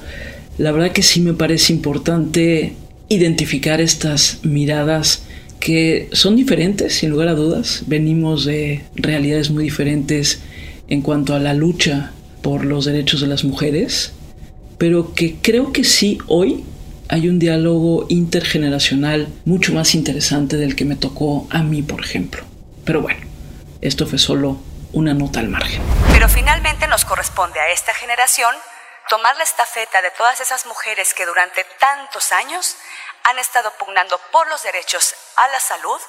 la 0.57 0.71
verdad 0.71 0.91
que 0.91 1.03
sí 1.03 1.21
me 1.21 1.33
parece 1.33 1.73
importante 1.73 2.73
identificar 3.09 3.81
estas 3.81 4.39
miradas 4.43 5.23
que 5.59 6.09
son 6.11 6.35
diferentes, 6.35 6.93
sin 6.93 7.09
lugar 7.09 7.29
a 7.29 7.35
dudas. 7.35 7.83
Venimos 7.87 8.45
de 8.45 8.83
realidades 8.95 9.49
muy 9.49 9.63
diferentes 9.63 10.39
en 10.87 11.01
cuanto 11.01 11.33
a 11.33 11.39
la 11.39 11.53
lucha 11.53 12.11
por 12.41 12.65
los 12.65 12.85
derechos 12.85 13.21
de 13.21 13.27
las 13.27 13.43
mujeres 13.43 14.13
pero 14.77 15.13
que 15.13 15.35
creo 15.41 15.73
que 15.73 15.83
sí 15.83 16.17
hoy 16.27 16.63
hay 17.09 17.29
un 17.29 17.39
diálogo 17.39 18.05
intergeneracional 18.09 19.27
mucho 19.45 19.73
más 19.73 19.95
interesante 19.95 20.57
del 20.57 20.75
que 20.75 20.85
me 20.85 20.95
tocó 20.95 21.47
a 21.49 21.63
mí, 21.63 21.81
por 21.81 22.01
ejemplo. 22.01 22.43
Pero 22.83 23.01
bueno, 23.01 23.19
esto 23.81 24.05
fue 24.05 24.19
solo 24.19 24.59
una 24.93 25.13
nota 25.13 25.39
al 25.39 25.49
margen. 25.49 25.81
Pero 26.11 26.29
finalmente 26.29 26.87
nos 26.87 27.05
corresponde 27.05 27.59
a 27.59 27.69
esta 27.69 27.93
generación 27.93 28.53
tomar 29.09 29.35
la 29.37 29.43
estafeta 29.43 30.01
de 30.01 30.11
todas 30.11 30.39
esas 30.41 30.65
mujeres 30.65 31.13
que 31.13 31.25
durante 31.25 31.65
tantos 31.79 32.31
años 32.31 32.75
han 33.23 33.39
estado 33.39 33.71
pugnando 33.79 34.19
por 34.31 34.47
los 34.49 34.63
derechos 34.63 35.15
a 35.35 35.47
la 35.49 35.59
salud, 35.59 35.99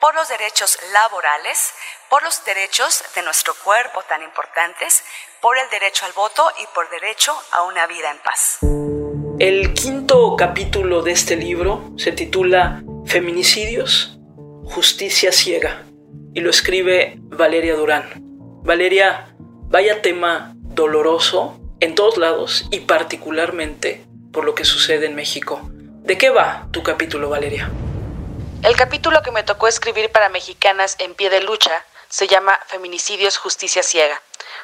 por 0.00 0.14
los 0.14 0.28
derechos 0.28 0.78
laborales, 0.92 1.72
por 2.08 2.22
los 2.22 2.44
derechos 2.44 3.04
de 3.14 3.22
nuestro 3.22 3.54
cuerpo 3.54 4.02
tan 4.08 4.22
importantes, 4.22 5.02
por 5.40 5.58
el 5.58 5.68
derecho 5.70 6.06
al 6.06 6.12
voto 6.12 6.50
y 6.62 6.66
por 6.74 6.88
derecho 6.90 7.34
a 7.52 7.62
una 7.62 7.86
vida 7.86 8.10
en 8.10 8.18
paz. 8.18 8.58
El 9.38 9.74
quinto 9.74 10.36
capítulo 10.36 11.02
de 11.02 11.12
este 11.12 11.36
libro 11.36 11.90
se 11.96 12.12
titula 12.12 12.82
Feminicidios, 13.06 14.18
Justicia 14.64 15.32
Ciega 15.32 15.84
y 16.34 16.40
lo 16.40 16.50
escribe 16.50 17.14
Valeria 17.18 17.74
Durán. 17.74 18.10
Valeria, 18.64 19.34
vaya 19.38 20.02
tema 20.02 20.52
doloroso 20.54 21.58
en 21.80 21.94
todos 21.94 22.16
lados 22.16 22.66
y 22.70 22.80
particularmente 22.80 24.04
por 24.32 24.44
lo 24.44 24.54
que 24.54 24.64
sucede 24.64 25.06
en 25.06 25.14
México. 25.14 25.60
¿De 25.64 26.16
qué 26.16 26.30
va 26.30 26.66
tu 26.72 26.82
capítulo, 26.82 27.28
Valeria? 27.28 27.70
El 28.62 28.76
capítulo 28.76 29.22
que 29.22 29.32
me 29.32 29.42
tocó 29.42 29.68
escribir 29.68 30.10
para 30.10 30.28
Mexicanas 30.28 30.96
en 31.00 31.14
pie 31.14 31.30
de 31.30 31.42
lucha 31.42 31.84
se 32.08 32.28
llama 32.28 32.58
Feminicidios, 32.66 33.38
Justicia 33.38 33.82
Ciega, 33.82 34.20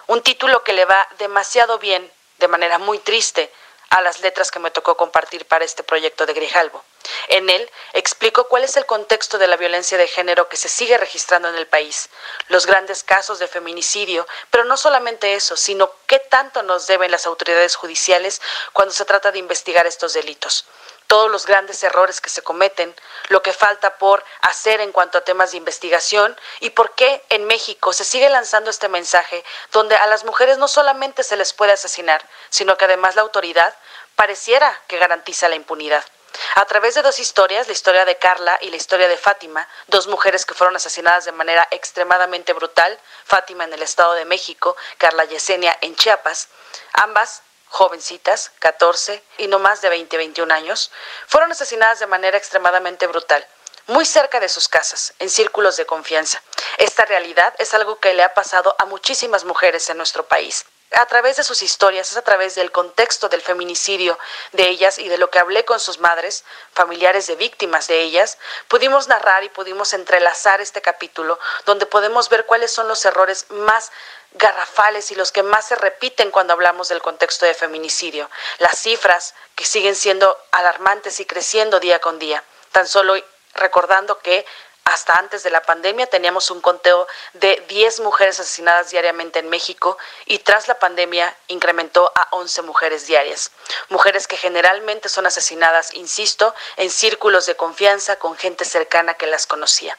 un 0.07 0.22
título 0.22 0.62
que 0.62 0.72
le 0.72 0.85
va 0.85 1.09
demasiado 1.18 1.78
bien, 1.78 2.09
de 2.38 2.48
manera 2.48 2.78
muy 2.78 2.98
triste, 2.98 3.50
a 3.90 4.00
las 4.02 4.20
letras 4.20 4.50
que 4.50 4.59
me 4.59 4.70
tocó 4.70 4.96
compartir 4.96 5.46
para 5.46 5.64
este 5.64 5.83
proyecto 5.83 6.26
de 6.26 6.35
Grijalbo. 6.35 6.85
En 7.29 7.51
él 7.51 7.71
explico 7.92 8.49
cuál 8.49 8.64
es 8.64 8.77
el 8.77 8.87
contexto 8.87 9.38
de 9.38 9.47
la 9.47 9.57
violencia 9.57 9.99
de 9.99 10.09
género 10.09 10.49
que 10.49 10.57
se 10.57 10.68
sigue 10.68 10.99
registrando 10.99 11.49
en 11.49 11.57
el 11.57 11.66
país, 11.66 12.09
los 12.49 12.66
grandes 12.66 13.03
casos 13.03 13.38
de 13.38 13.49
feminicidio, 13.49 14.27
pero 14.51 14.64
no 14.64 14.77
solamente 14.77 15.35
eso, 15.35 15.57
sino 15.57 15.92
qué 16.07 16.18
tanto 16.18 16.62
nos 16.62 16.87
deben 16.87 17.11
las 17.11 17.27
autoridades 17.27 17.77
judiciales 17.77 18.40
cuando 18.73 18.94
se 18.94 19.05
trata 19.05 19.33
de 19.33 19.38
investigar 19.38 19.87
estos 19.87 20.12
delitos 20.12 20.64
todos 21.09 21.31
los 21.31 21.47
grandes 21.47 21.83
errores 21.83 22.21
que 22.21 22.29
se 22.29 22.42
cometen, 22.42 22.94
lo 23.29 23.42
que 23.42 23.55
falta 23.55 23.97
por 23.97 24.23
hacer 24.42 24.83
en 24.83 24.92
cuanto 24.92 25.18
a 25.18 25.23
temas 25.23 25.51
de 25.51 25.57
investigación 25.57 26.38
y 26.61 26.71
por 26.71 26.94
qué 26.94 27.25
en 27.31 27.47
México 27.47 27.94
se 27.94 28.05
sigue 28.05 28.29
lanzando 28.29 28.71
este 28.71 28.88
mensaje 28.88 29.42
donde 29.73 29.97
a 29.97 30.07
las 30.07 30.25
mujeres 30.25 30.59
no 30.59 30.68
solamente 30.68 31.23
se 31.25 31.37
les 31.37 31.55
puede 31.55 31.73
asesinar, 31.73 32.23
sino 32.51 32.77
que 32.77 32.85
además 32.85 33.16
la 33.16 33.23
autoridad 33.23 33.75
pareciera 34.16 34.79
que 34.87 34.99
garantiza 34.99 35.49
la 35.49 35.57
impunidad. 35.57 36.05
A 36.54 36.64
través 36.64 36.94
de 36.94 37.02
dos 37.02 37.18
historias, 37.18 37.66
la 37.66 37.72
historia 37.72 38.04
de 38.04 38.18
Carla 38.18 38.58
y 38.60 38.70
la 38.70 38.76
historia 38.76 39.08
de 39.08 39.16
Fátima, 39.16 39.68
dos 39.86 40.06
mujeres 40.06 40.44
que 40.44 40.54
fueron 40.54 40.76
asesinadas 40.76 41.24
de 41.24 41.32
manera 41.32 41.66
extremadamente 41.70 42.52
brutal, 42.52 42.98
Fátima 43.24 43.64
en 43.64 43.72
el 43.72 43.82
Estado 43.82 44.14
de 44.14 44.24
México, 44.24 44.76
Carla 44.98 45.24
Yesenia 45.24 45.76
en 45.80 45.94
Chiapas, 45.96 46.48
ambas 46.92 47.42
jovencitas, 47.68 48.50
14 48.58 49.22
y 49.38 49.46
no 49.46 49.58
más 49.58 49.82
de 49.82 49.88
20, 49.88 50.16
21 50.16 50.52
años, 50.52 50.90
fueron 51.26 51.52
asesinadas 51.52 52.00
de 52.00 52.06
manera 52.06 52.38
extremadamente 52.38 53.06
brutal, 53.06 53.46
muy 53.86 54.04
cerca 54.04 54.40
de 54.40 54.48
sus 54.48 54.68
casas, 54.68 55.14
en 55.18 55.30
círculos 55.30 55.76
de 55.76 55.86
confianza. 55.86 56.42
Esta 56.78 57.04
realidad 57.04 57.54
es 57.58 57.72
algo 57.74 57.98
que 58.00 58.14
le 58.14 58.22
ha 58.22 58.34
pasado 58.34 58.74
a 58.78 58.84
muchísimas 58.84 59.44
mujeres 59.44 59.88
en 59.90 59.96
nuestro 59.96 60.26
país. 60.26 60.66
A 60.92 61.05
través 61.07 61.37
de 61.37 61.44
sus 61.44 61.62
historias, 61.62 62.11
es 62.11 62.16
a 62.16 62.22
través 62.22 62.55
del 62.55 62.72
contexto 62.72 63.29
del 63.29 63.42
feminicidio 63.42 64.18
de 64.53 64.68
ellas 64.68 64.98
y 64.98 65.09
de 65.09 65.18
lo 65.18 65.31
que 65.31 65.38
hablé 65.38 65.64
con 65.66 65.81
sus 65.81 65.98
madres, 65.98 66.44
familiares 66.72 67.27
de 67.27 67.37
víctimas 67.37 67.88
de 67.88 68.01
ellas, 68.01 68.38
pudimos 68.68 69.07
narrar 69.07 69.44
y 69.44 69.51
pudimos 69.51 69.92
entrelazar 69.92 70.62
este 70.62 70.81
capítulo 70.81 71.38
donde 71.66 71.85
podemos 71.85 72.31
ver 72.31 72.46
cuáles 72.46 72.72
son 72.72 72.88
los 72.88 73.05
errores 73.05 73.46
más 73.51 73.92
garrafales 74.33 75.11
y 75.11 75.14
los 75.14 75.31
que 75.31 75.42
más 75.42 75.66
se 75.66 75.77
repiten 75.77 76.31
cuando 76.31 76.55
hablamos 76.55 76.88
del 76.88 77.03
contexto 77.03 77.44
de 77.44 77.55
feminicidio. 77.55 78.31
Las 78.59 78.79
cifras 78.79 79.35
que 79.57 79.64
siguen 79.64 79.94
siendo 79.94 80.38
alarmantes 80.53 81.20
y 81.20 81.27
creciendo 81.27 81.81
día 81.81 82.01
con 82.01 82.18
día. 82.18 82.42
Tan 82.72 82.87
solo 82.87 83.14
recordando 83.55 84.18
que 84.20 84.46
hasta 84.88 85.14
antes 85.14 85.42
de 85.42 85.51
la 85.51 85.61
pandemia 85.61 86.07
teníamos 86.07 86.51
un 86.51 86.61
conteo 86.61 87.07
de 87.35 87.62
10 87.68 88.01
mujeres 88.01 88.40
asesinadas 88.40 88.90
diariamente 88.90 89.38
en 89.38 89.51
México 89.51 89.98
y 90.24 90.38
tras 90.38 90.66
la 90.66 90.79
pandemia 90.79 91.37
incrementó 91.48 92.11
a 92.14 92.29
11 92.31 92.62
mujeres 92.62 93.07
diarias. 93.07 93.51
Mujeres 93.90 94.27
que 94.27 94.38
generalmente 94.38 95.11
son 95.11 95.27
asesinadas, 95.27 95.92
insisto, 95.92 96.55
en 96.77 96.90
círculos 96.90 97.44
de 97.44 97.55
confianza 97.55 98.16
con 98.16 98.37
gente 98.37 98.64
cercana 98.64 99.14
que 99.14 99.27
las 99.27 99.46
conocía. 99.46 99.96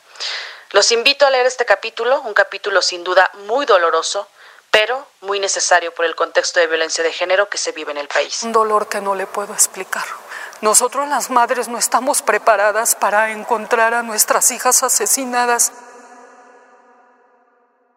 Los 0.72 0.92
invito 0.92 1.26
a 1.26 1.30
leer 1.30 1.46
este 1.46 1.66
capítulo, 1.66 2.22
un 2.22 2.34
capítulo 2.34 2.82
sin 2.82 3.04
duda 3.04 3.30
muy 3.34 3.68
doloroso, 3.68 4.28
pero 4.72 5.06
muy 5.22 5.40
necesario 5.40 5.94
por 5.94 6.06
el 6.06 6.16
contexto 6.16 6.60
de 6.60 6.68
violencia 6.68 7.04
de 7.04 7.12
género 7.12 7.50
que 7.50 7.58
se 7.58 7.72
vive 7.72 7.92
en 7.92 7.98
el 7.98 8.08
país. 8.08 8.44
Un 8.44 8.52
dolor 8.52 8.88
que 8.88 9.02
no 9.02 9.16
le 9.16 9.28
puedo 9.28 9.54
explicar. 9.54 10.04
Nosotros 10.62 11.08
las 11.08 11.30
madres 11.30 11.68
no 11.68 11.78
estamos 11.78 12.22
preparadas 12.22 12.96
para 12.96 13.32
encontrar 13.32 13.94
a 13.94 14.04
nuestras 14.04 14.52
hijas 14.52 14.84
asesinadas. 14.84 15.72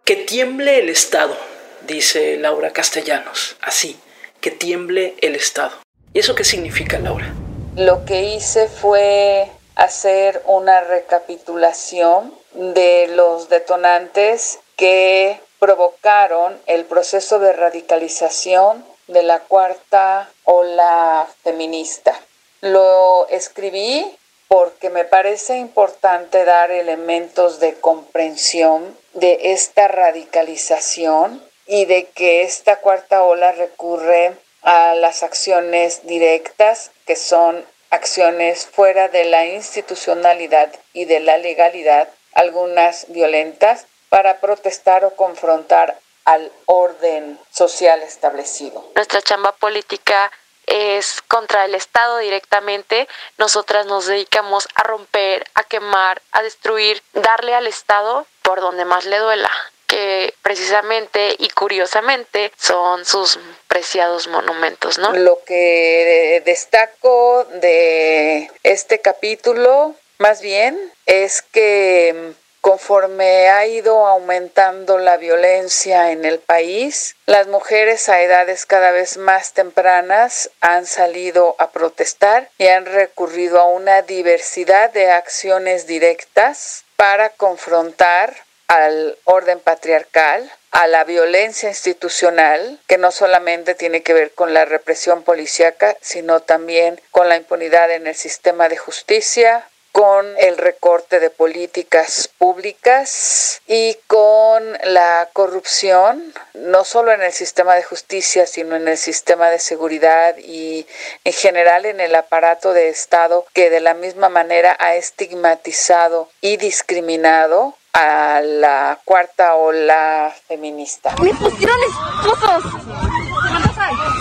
Que 0.05 0.17
tiemble 0.17 0.79
el 0.79 0.89
Estado, 0.89 1.37
dice 1.83 2.37
Laura 2.37 2.73
Castellanos, 2.73 3.57
así, 3.61 4.01
que 4.41 4.51
tiemble 4.51 5.17
el 5.21 5.35
Estado. 5.35 5.73
¿Y 6.13 6.21
eso 6.21 6.35
qué 6.35 6.45
significa, 6.45 6.99
Laura? 6.99 7.33
Lo 7.77 8.05
que 8.05 8.23
hice 8.23 8.69
fue 8.69 9.51
hacer 9.77 10.43
una 10.45 10.83
recapitulación 10.83 12.35
de 12.53 13.09
los 13.15 13.49
detonantes 13.49 14.59
que 14.77 15.41
provocaron 15.63 16.61
el 16.67 16.87
proceso 16.87 17.39
de 17.39 17.53
radicalización 17.53 18.85
de 19.07 19.23
la 19.23 19.39
cuarta 19.39 20.29
ola 20.43 21.29
feminista. 21.45 22.19
Lo 22.63 23.29
escribí 23.29 24.05
porque 24.49 24.91
me 24.91 25.05
parece 25.05 25.59
importante 25.59 26.45
dar 26.45 26.73
elementos 26.73 27.61
de 27.61 27.75
comprensión 27.75 28.99
de 29.15 29.53
esta 29.53 29.87
radicalización 29.87 31.41
y 31.69 31.85
de 31.85 32.07
que 32.07 32.43
esta 32.43 32.81
cuarta 32.81 33.23
ola 33.23 33.53
recurre 33.53 34.33
a 34.63 34.97
las 34.97 35.23
acciones 35.23 36.05
directas 36.05 36.91
que 37.07 37.15
son 37.15 37.65
acciones 37.91 38.67
fuera 38.67 39.07
de 39.07 39.27
la 39.27 39.47
institucionalidad 39.47 40.73
y 40.93 41.05
de 41.05 41.21
la 41.21 41.39
legalidad, 41.39 42.09
algunas 42.35 43.07
violentas, 43.11 43.87
para 44.13 44.41
protestar 44.41 45.07
o 45.07 45.17
confrontar 45.17 45.99
al 46.27 46.53
orden 46.67 47.41
social 47.51 48.03
establecido. 48.03 48.85
Nuestra 48.95 49.23
chamba 49.23 49.53
política 49.53 50.31
es 50.67 51.23
contra 51.23 51.65
el 51.65 51.75
Estado 51.75 52.19
directamente. 52.19 53.09
Nosotras 53.39 53.87
nos 53.87 54.05
dedicamos 54.05 54.69
a 54.75 54.83
romper, 54.83 55.47
a 55.55 55.65
quemar, 55.65 56.21
a 56.31 56.43
destruir, 56.43 57.03
darle 57.15 57.55
al 57.55 57.67
Estado 57.67 58.27
por 58.43 58.61
donde 58.61 58.85
más 58.85 59.07
le 59.07 59.17
duela 59.17 59.51
que 59.87 60.35
precisamente 60.43 61.35
y 61.39 61.49
curiosamente 61.49 62.53
son 62.59 63.07
sus 63.07 63.39
preciados 63.67 64.29
monumentos, 64.29 64.99
¿no? 64.99 65.15
Lo 65.15 65.43
que 65.45 66.43
destaco 66.45 67.45
de 67.45 68.51
este 68.63 69.01
capítulo, 69.01 69.95
más 70.19 70.43
bien, 70.43 70.93
es 71.07 71.41
que 71.41 72.35
Conforme 72.63 73.49
ha 73.49 73.67
ido 73.67 74.07
aumentando 74.07 74.97
la 74.99 75.17
violencia 75.17 76.13
en 76.13 76.25
el 76.25 76.39
país, 76.39 77.17
las 77.27 77.49
mujeres 77.49 78.09
a 78.09 78.23
edades 78.23 78.67
cada 78.67 78.93
vez 78.93 79.17
más 79.17 79.53
tempranas 79.53 80.49
han 80.61 80.87
salido 80.87 81.57
a 81.59 81.73
protestar 81.73 82.51
y 82.59 82.69
han 82.69 82.87
recurrido 82.87 83.61
a 83.61 83.65
una 83.65 84.03
diversidad 84.03 84.93
de 84.93 85.11
acciones 85.11 85.89
directas 85.89 86.85
para 86.95 87.31
confrontar 87.31 88.33
al 88.69 89.19
orden 89.25 89.59
patriarcal, 89.59 90.49
a 90.71 90.87
la 90.87 91.03
violencia 91.03 91.69
institucional, 91.69 92.79
que 92.87 92.97
no 92.97 93.11
solamente 93.11 93.75
tiene 93.75 94.05
que 94.05 94.15
ver 94.15 94.35
con 94.35 94.55
la 94.55 94.65
represión 94.65 95.25
policíaca, 95.25 95.97
sino 96.01 96.41
también 96.41 97.01
con 97.11 97.29
la 97.29 97.37
impunidad 97.37 97.91
en 97.91 98.07
el 98.07 98.15
sistema 98.15 98.69
de 98.69 98.77
justicia, 98.77 99.69
con 99.93 100.27
el 100.39 100.57
recorte 100.57 101.21
de 101.21 101.29
políticas 101.29 102.29
públicas 102.39 103.61
y 103.67 103.97
con 104.07 104.73
la 104.85 105.29
corrupción, 105.35 106.33
no 106.55 106.85
solo 106.85 107.13
en 107.13 107.23
el 107.23 107.33
sistema 107.33 107.75
de 107.75 107.83
justicia, 107.83 108.47
sino 108.47 108.77
en 108.77 108.89
el 108.89 108.97
sistema 108.97 109.51
de 109.51 109.59
seguridad 109.59 110.37
y 110.39 110.87
en 111.25 111.33
general 111.35 111.85
en 111.85 112.01
el 112.01 112.15
aparato 112.15 112.73
de 112.73 112.89
Estado 112.89 113.45
que 113.53 113.69
de 113.69 113.81
la 113.81 113.93
misma 113.93 114.31
manera 114.31 114.75
ha 114.81 114.95
estigmatizado 114.95 116.31
y 116.41 116.57
discriminado 116.57 117.77
a 117.93 118.41
la 118.43 118.99
cuarta 119.05 119.57
ola 119.57 120.35
feminista. 120.49 121.15
Me 121.23 121.35
pusieron 121.35 121.79
esposos. 121.85 122.63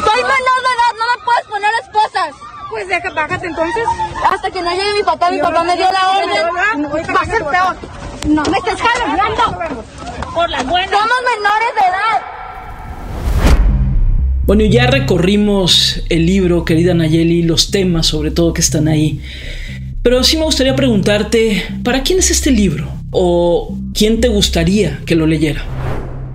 Soy 0.04 0.24
menor 0.24 0.62
de 0.62 1.00
no 1.00 1.06
me 1.16 1.24
puedes 1.24 1.48
poner 1.48 1.72
esposas. 1.82 2.61
Pues 2.72 2.88
deja, 2.88 3.10
bájate 3.12 3.48
entonces. 3.48 3.84
Hasta 4.32 4.50
que 4.50 4.62
no 4.62 4.72
llegue 4.72 4.94
mi 4.96 5.04
papá, 5.04 5.30
mi 5.30 5.40
papá 5.40 5.64
me 5.64 5.76
dio 5.76 5.88
la 5.92 6.10
orden. 6.18 6.86
Va 7.16 7.22
a 7.22 7.26
ser 7.26 7.44
peor. 7.44 7.76
No 8.28 8.44
me 8.44 8.58
estés 8.58 8.78
calentando. 8.78 9.60
Por 10.34 10.50
las 10.50 10.66
buenas. 10.66 10.90
Somos 10.90 11.18
menores 11.36 11.70
de 11.76 11.82
edad. 11.82 12.22
Bueno, 14.46 14.64
ya 14.66 14.88
recorrimos 14.88 16.02
el 16.10 16.26
libro, 16.26 16.64
querida 16.64 16.94
Nayeli, 16.94 17.44
los 17.44 17.72
temas 17.72 18.08
sobre 18.08 18.32
todo 18.32 18.54
que 18.54 18.62
están 18.62 18.88
ahí. 18.88 19.22
Pero 20.02 20.24
sí 20.24 20.38
me 20.38 20.46
gustaría 20.46 20.76
preguntarte, 20.76 21.64
¿para 21.84 22.04
quién 22.04 22.20
es 22.20 22.32
este 22.32 22.52
libro? 22.52 22.88
¿O 23.12 23.78
quién 23.94 24.22
te 24.22 24.30
gustaría 24.30 25.02
que 25.06 25.16
lo 25.16 25.28
leyera? 25.28 25.64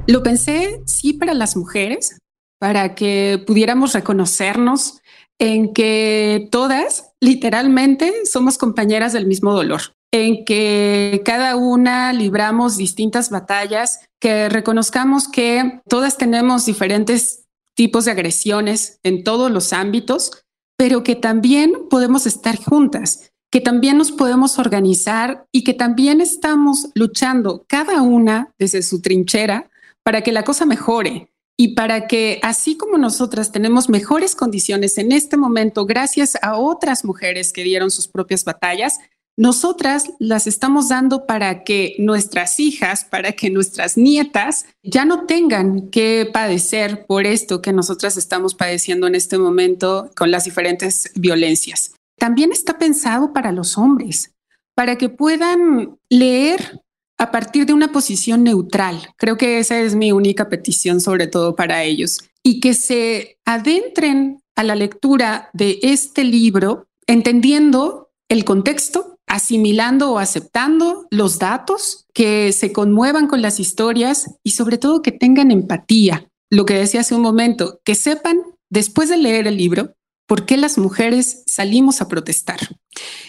Lo 0.07 0.23
pensé, 0.23 0.83
sí, 0.85 1.15
para 1.15 1.35
las 1.35 1.57
mujeres, 1.57 2.19
para 2.59 2.95
que 2.95 3.43
pudiéramos 3.47 3.95
reconocernos 3.95 5.01
en 5.39 5.73
que 5.75 6.49
todas 6.51 7.13
literalmente 7.21 8.13
somos 8.25 8.59
compañeras 8.59 9.13
del 9.13 9.27
mismo 9.27 9.53
dolor, 9.53 9.83
en 10.13 10.45
que 10.45 11.23
cada 11.25 11.57
una 11.57 12.13
libramos 12.13 12.77
distintas 12.77 13.31
batallas, 13.31 14.01
que 14.21 14.49
reconozcamos 14.49 15.29
que 15.29 15.81
todas 15.89 16.17
tenemos 16.17 16.67
diferentes 16.67 17.45
tipos 17.75 18.07
de 18.07 18.13
agresiones 18.13 18.99
en 19.03 19.25
todos 19.25 19.51
los 19.51 19.73
ámbitos, 19.73 20.43
pero 20.79 21.03
que 21.03 21.15
también 21.15 21.89
podemos 21.91 22.27
estar 22.27 22.57
juntas, 22.57 23.31
que 23.51 23.61
también 23.61 23.99
nos 23.99 24.13
podemos 24.13 24.59
organizar 24.59 25.47
y 25.53 25.65
que 25.65 25.75
también 25.75 26.21
estamos 26.21 26.89
luchando 26.95 27.65
cada 27.69 28.03
una 28.03 28.53
desde 28.59 28.83
su 28.83 29.01
trinchera 29.01 29.71
para 30.03 30.23
que 30.23 30.33
la 30.33 30.45
cosa 30.45 30.67
mejore, 30.67 31.31
y 31.57 31.75
para 31.75 32.07
que 32.07 32.39
así 32.43 32.77
como 32.77 32.99
nosotras 32.99 33.51
tenemos 33.51 33.89
mejores 33.89 34.35
condiciones 34.35 34.99
en 34.99 35.13
este 35.13 35.37
momento 35.37 35.87
gracias 35.87 36.37
a 36.43 36.57
otras 36.57 37.05
mujeres 37.05 37.53
que 37.53 37.65
dieron 37.65 37.91
sus 37.91 38.09
propias 38.09 38.45
batallas, 38.45 38.99
nosotras 39.39 40.13
las 40.19 40.47
estamos 40.47 40.89
dando 40.89 41.27
para 41.27 41.63
que 41.63 41.95
nuestras 41.99 42.59
hijas, 42.59 43.05
para 43.05 43.33
que 43.33 43.51
nuestras 43.51 43.99
nietas 43.99 44.65
ya 44.83 45.05
no 45.05 45.27
tengan 45.27 45.91
que 45.91 46.29
padecer 46.33 47.05
por 47.07 47.27
esto 47.27 47.61
que 47.61 47.73
nosotras 47.73 48.17
estamos 48.17 48.55
padeciendo 48.55 49.07
en 49.07 49.15
este 49.15 49.37
momento 49.37 50.11
con 50.17 50.31
las 50.31 50.45
diferentes 50.45 51.11
violencias. 51.15 51.95
También 52.19 52.51
está 52.51 52.79
pensado 52.79 53.35
para 53.35 53.53
los 53.53 53.77
hombres, 53.77 54.33
para 54.75 54.97
que 54.97 55.11
puedan 55.11 55.99
leer 56.09 56.81
a 57.19 57.31
partir 57.31 57.67
de 57.67 57.73
una 57.73 57.93
posición 57.93 58.45
neutral. 58.45 59.09
Creo 59.17 59.37
que 59.37 59.59
esa 59.59 59.81
es 59.81 59.95
mi 59.95 60.13
única 60.13 60.49
petición, 60.49 61.01
sobre 61.01 61.27
todo 61.27 61.57
para 61.57 61.83
ellos, 61.85 62.21
y 62.43 62.61
que 62.61 62.75
se 62.75 63.39
adentren 63.45 64.43
a 64.55 64.63
la 64.63 64.75
lectura 64.75 65.51
de 65.53 65.79
este 65.83 66.25
libro 66.25 66.89
entendiendo 67.07 68.11
el 68.29 68.45
contexto, 68.45 69.19
asimilando 69.27 70.13
o 70.13 70.19
aceptando 70.19 71.07
los 71.11 71.39
datos, 71.39 72.07
que 72.13 72.53
se 72.53 72.73
conmuevan 72.73 73.27
con 73.27 73.43
las 73.43 73.61
historias 73.61 74.31
y 74.43 74.53
sobre 74.53 74.79
todo 74.79 75.03
que 75.03 75.13
tengan 75.13 75.51
empatía. 75.51 76.29
Lo 76.51 76.65
que 76.65 76.75
decía 76.75 77.01
hace 77.01 77.15
un 77.15 77.23
momento, 77.23 77.81
que 77.85 77.95
sepan 77.95 78.41
después 78.71 79.09
de 79.09 79.17
leer 79.17 79.47
el 79.47 79.57
libro 79.57 79.95
por 80.27 80.45
qué 80.45 80.57
las 80.57 80.77
mujeres 80.79 81.45
salimos 81.47 82.01
a 82.01 82.09
protestar. 82.09 82.59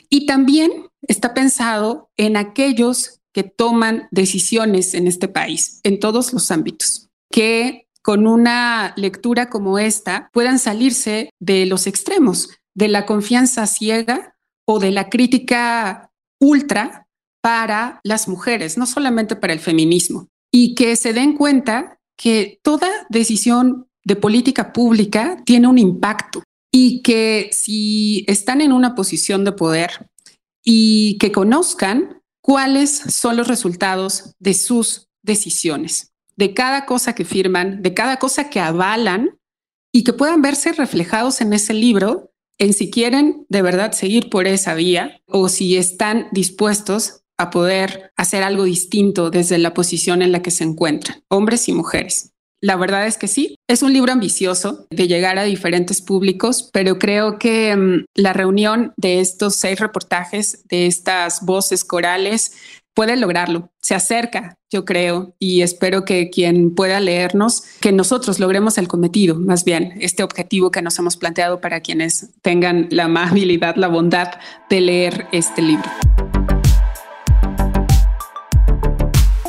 Y 0.09 0.25
también 0.25 0.71
está 1.07 1.33
pensado 1.33 2.09
en 2.17 2.37
aquellos 2.37 3.16
que 3.37 3.43
toman 3.43 4.07
decisiones 4.09 4.95
en 4.95 5.05
este 5.05 5.27
país, 5.27 5.79
en 5.83 5.99
todos 5.99 6.33
los 6.33 6.49
ámbitos, 6.49 7.07
que 7.31 7.87
con 8.01 8.25
una 8.25 8.95
lectura 8.97 9.51
como 9.51 9.77
esta 9.77 10.31
puedan 10.33 10.57
salirse 10.57 11.29
de 11.39 11.67
los 11.67 11.85
extremos, 11.85 12.49
de 12.73 12.87
la 12.87 13.05
confianza 13.05 13.67
ciega 13.67 14.35
o 14.65 14.79
de 14.79 14.89
la 14.89 15.09
crítica 15.09 16.09
ultra 16.41 17.05
para 17.39 17.99
las 18.03 18.27
mujeres, 18.27 18.75
no 18.75 18.87
solamente 18.87 19.35
para 19.35 19.53
el 19.53 19.59
feminismo, 19.59 20.29
y 20.51 20.73
que 20.73 20.95
se 20.95 21.13
den 21.13 21.37
cuenta 21.37 21.99
que 22.17 22.59
toda 22.63 22.89
decisión 23.09 23.87
de 24.03 24.15
política 24.15 24.73
pública 24.73 25.43
tiene 25.45 25.67
un 25.67 25.77
impacto 25.77 26.41
y 26.73 27.03
que 27.03 27.51
si 27.53 28.25
están 28.27 28.61
en 28.61 28.71
una 28.71 28.95
posición 28.95 29.45
de 29.45 29.51
poder 29.51 30.09
y 30.63 31.19
que 31.19 31.31
conozcan 31.31 32.16
cuáles 32.47 32.91
son 32.91 33.35
los 33.35 33.49
resultados 33.49 34.33
de 34.39 34.53
sus 34.53 35.09
decisiones, 35.21 36.13
de 36.37 36.53
cada 36.53 36.85
cosa 36.85 37.13
que 37.13 37.25
firman, 37.25 37.81
de 37.81 37.93
cada 37.93 38.19
cosa 38.19 38.49
que 38.49 38.61
avalan 38.61 39.37
y 39.91 40.05
que 40.05 40.13
puedan 40.13 40.41
verse 40.41 40.71
reflejados 40.71 41.41
en 41.41 41.51
ese 41.51 41.73
libro 41.73 42.31
en 42.57 42.73
si 42.73 42.89
quieren 42.89 43.45
de 43.49 43.61
verdad 43.61 43.91
seguir 43.91 44.29
por 44.29 44.47
esa 44.47 44.75
vía 44.75 45.21
o 45.27 45.49
si 45.49 45.75
están 45.75 46.29
dispuestos 46.31 47.23
a 47.37 47.49
poder 47.49 48.13
hacer 48.15 48.43
algo 48.43 48.63
distinto 48.63 49.29
desde 49.29 49.57
la 49.57 49.73
posición 49.73 50.21
en 50.21 50.31
la 50.31 50.41
que 50.41 50.51
se 50.51 50.63
encuentran, 50.63 51.25
hombres 51.27 51.67
y 51.67 51.73
mujeres. 51.73 52.31
La 52.61 52.75
verdad 52.75 53.05
es 53.05 53.17
que 53.17 53.27
sí, 53.27 53.55
es 53.67 53.83
un 53.83 53.93
libro 53.93 54.11
ambicioso 54.11 54.87
de 54.89 55.07
llegar 55.07 55.37
a 55.37 55.43
diferentes 55.43 56.01
públicos, 56.01 56.69
pero 56.73 56.97
creo 56.97 57.37
que 57.37 57.75
mm, 57.75 58.05
la 58.15 58.33
reunión 58.33 58.93
de 58.97 59.19
estos 59.19 59.55
seis 59.55 59.79
reportajes, 59.79 60.63
de 60.67 60.87
estas 60.87 61.45
voces 61.45 61.83
corales, 61.83 62.53
puede 62.95 63.15
lograrlo. 63.15 63.69
Se 63.79 63.93
acerca, 63.93 64.55
yo 64.71 64.83
creo, 64.83 65.35
y 65.37 65.61
espero 65.61 66.03
que 66.03 66.31
quien 66.31 66.73
pueda 66.73 66.99
leernos, 66.99 67.61
que 67.79 67.91
nosotros 67.91 68.39
logremos 68.39 68.79
el 68.79 68.87
cometido, 68.87 69.35
más 69.35 69.63
bien, 69.63 69.93
este 69.99 70.23
objetivo 70.23 70.71
que 70.71 70.81
nos 70.81 70.97
hemos 70.97 71.15
planteado 71.15 71.61
para 71.61 71.81
quienes 71.81 72.31
tengan 72.41 72.87
la 72.89 73.03
amabilidad, 73.05 73.75
la 73.75 73.87
bondad 73.87 74.29
de 74.67 74.81
leer 74.81 75.27
este 75.31 75.61
libro. 75.61 75.91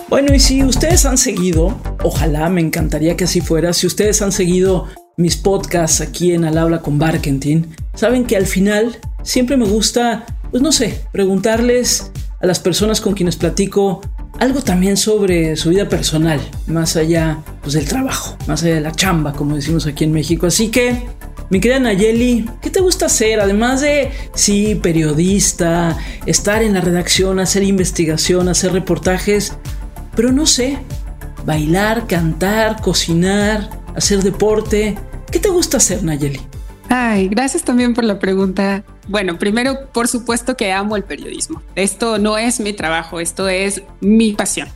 Bueno, 0.09 0.35
y 0.35 0.41
si 0.41 0.65
ustedes 0.65 1.05
han 1.05 1.19
seguido, 1.19 1.79
ojalá 2.03 2.49
me 2.49 2.63
encantaría 2.63 3.15
que 3.15 3.25
así 3.25 3.43
fuera, 3.43 3.75
si 3.75 3.87
ustedes 3.87 4.23
han 4.23 4.33
seguido 4.33 4.87
mis 5.19 5.37
podcasts 5.37 6.01
aquí 6.01 6.33
en 6.33 6.47
Al 6.47 6.57
Habla 6.57 6.81
con 6.81 6.99
Barkentin, 6.99 7.67
saben 7.95 8.25
que 8.25 8.35
al 8.35 8.47
final 8.47 8.97
siempre 9.23 9.59
me 9.59 9.67
gusta, 9.67 10.25
pues 10.51 10.63
no 10.63 10.73
sé, 10.73 11.05
preguntarles 11.13 12.11
a 12.41 12.47
las 12.47 12.59
personas 12.59 13.03
con 13.03 13.13
quienes 13.13 13.37
platico 13.37 14.01
algo 14.39 14.63
también 14.63 14.97
sobre 14.97 15.57
su 15.57 15.69
vida 15.69 15.91
personal, 15.91 16.41
más 16.67 16.97
allá 16.97 17.41
pues, 17.61 17.75
del 17.75 17.85
trabajo, 17.85 18.39
más 18.47 18.63
allá 18.63 18.77
de 18.77 18.81
la 18.81 18.93
chamba, 18.93 19.35
como 19.35 19.57
decimos 19.57 19.87
aquí 19.87 20.05
en 20.05 20.13
México. 20.13 20.47
Así 20.47 20.69
que 20.69 21.07
Mi 21.51 21.61
querida 21.61 21.81
Nayeli, 21.81 22.49
¿qué 22.61 22.69
te 22.69 22.81
gusta 22.81 23.07
hacer? 23.07 23.41
Además 23.41 23.81
de, 23.81 24.11
sí, 24.35 24.75
periodista, 24.75 25.97
estar 26.27 26.63
en 26.63 26.75
la 26.75 26.83
redacción, 26.83 27.41
hacer 27.41 27.63
investigación, 27.63 28.51
hacer 28.51 28.73
reportajes, 28.73 29.55
pero 30.19 30.33
no 30.33 30.47
sé, 30.47 30.77
bailar, 31.47 32.09
cantar, 32.09 32.83
cocinar, 32.83 33.71
hacer 33.95 34.21
deporte. 34.25 34.99
¿Qué 35.31 35.39
te 35.39 35.49
gusta 35.49 35.77
hacer, 35.77 36.03
Nayeli? 36.03 36.41
Ay, 36.89 37.29
gracias 37.29 37.63
también 37.63 37.95
por 37.95 38.03
la 38.03 38.19
pregunta. 38.19 38.83
Bueno, 39.07 39.39
primero, 39.39 39.87
por 39.93 40.09
supuesto 40.09 40.57
que 40.57 40.73
amo 40.73 40.97
el 40.97 41.05
periodismo. 41.05 41.63
Esto 41.77 42.19
no 42.19 42.37
es 42.37 42.59
mi 42.59 42.73
trabajo, 42.73 43.21
esto 43.21 43.49
es 43.49 43.83
mi 44.01 44.33
pasión. 44.33 44.67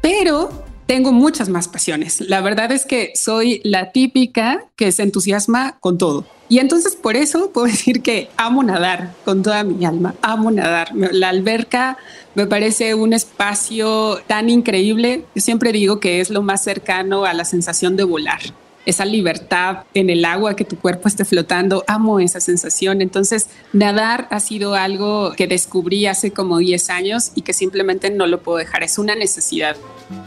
Pero 0.00 0.64
tengo 0.88 1.12
muchas 1.12 1.50
más 1.50 1.68
pasiones. 1.68 2.22
La 2.22 2.40
verdad 2.40 2.72
es 2.72 2.86
que 2.86 3.12
soy 3.14 3.60
la 3.62 3.92
típica 3.92 4.64
que 4.74 4.90
se 4.90 5.02
entusiasma 5.02 5.76
con 5.80 5.98
todo. 5.98 6.24
Y 6.48 6.60
entonces 6.60 6.96
por 6.96 7.14
eso 7.14 7.50
puedo 7.52 7.66
decir 7.74 8.00
que 8.00 8.30
amo 8.38 8.62
nadar 8.62 9.12
con 9.26 9.42
toda 9.42 9.64
mi 9.64 9.84
alma, 9.84 10.14
amo 10.22 10.50
nadar. 10.50 10.88
La 10.94 11.28
alberca 11.28 11.98
me 12.34 12.46
parece 12.46 12.94
un 12.94 13.12
espacio 13.12 14.22
tan 14.26 14.48
increíble. 14.48 15.26
Yo 15.34 15.42
siempre 15.42 15.72
digo 15.72 16.00
que 16.00 16.20
es 16.20 16.30
lo 16.30 16.40
más 16.40 16.64
cercano 16.64 17.26
a 17.26 17.34
la 17.34 17.44
sensación 17.44 17.94
de 17.96 18.04
volar 18.04 18.40
esa 18.86 19.04
libertad 19.04 19.84
en 19.92 20.08
el 20.08 20.24
agua, 20.24 20.56
que 20.56 20.64
tu 20.64 20.78
cuerpo 20.78 21.08
esté 21.08 21.26
flotando. 21.26 21.84
Amo 21.86 22.20
esa 22.20 22.40
sensación. 22.40 23.02
Entonces, 23.02 23.50
nadar 23.74 24.26
ha 24.30 24.40
sido 24.40 24.74
algo 24.74 25.34
que 25.36 25.46
descubrí 25.46 26.06
hace 26.06 26.30
como 26.30 26.56
10 26.56 26.88
años 26.88 27.32
y 27.34 27.42
que 27.42 27.52
simplemente 27.52 28.08
no 28.08 28.26
lo 28.26 28.42
puedo 28.42 28.56
dejar. 28.56 28.82
Es 28.82 28.96
una 28.96 29.14
necesidad. 29.14 29.76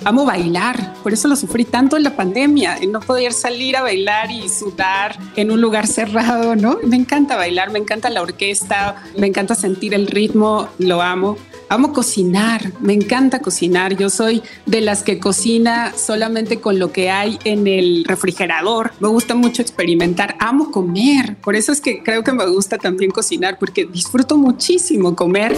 Amo 0.04 0.26
bailar, 0.26 0.94
por 1.04 1.14
eso 1.14 1.28
lo 1.28 1.36
sufrí 1.36 1.66
tanto 1.66 1.98
en 1.98 2.04
la 2.04 2.16
pandemia, 2.16 2.78
en 2.78 2.92
no 2.92 3.00
poder 3.00 3.34
salir 3.34 3.78
a 3.78 3.82
bailar 3.82 4.32
y 4.32 4.50
sudar 4.50 5.18
en 5.36 5.52
un 5.52 5.62
lugar 5.62 5.88
cerrado, 5.88 6.56
¿no? 6.56 6.80
Me 6.84 6.96
encanta 6.96 7.36
bailar, 7.36 7.72
me 7.72 7.80
encanta 7.80 8.10
la 8.10 8.22
orquesta, 8.22 9.04
me 9.18 9.28
encanta 9.28 9.56
sentir 9.56 9.94
el 9.94 10.08
ritmo, 10.08 10.68
lo 10.78 11.02
amo. 11.02 11.38
Amo 11.70 11.94
cocinar, 11.94 12.74
me 12.82 12.92
encanta 12.92 13.40
cocinar. 13.40 13.96
Yo 13.96 14.10
soy 14.10 14.44
de 14.66 14.82
las 14.82 15.04
que 15.04 15.20
cocina 15.20 15.94
solamente 15.96 16.60
con 16.60 16.80
lo 16.80 16.92
que 16.92 17.10
hay 17.10 17.40
en 17.46 17.66
el 17.66 18.04
refrigerador. 18.06 18.92
Me 19.00 19.08
gusta 19.08 19.36
mucho 19.36 19.62
experimentar. 19.62 20.36
Amo 20.40 20.70
comer. 20.70 21.38
Por 21.38 21.56
eso 21.56 21.72
es 21.72 21.80
que 21.80 22.04
creo 22.04 22.26
que 22.26 22.34
me 22.34 22.46
gusta 22.46 22.78
también 22.78 23.12
cocinar, 23.12 23.58
porque 23.58 23.86
disfruto 23.86 24.38
muchísimo 24.38 25.16
comer. 25.16 25.56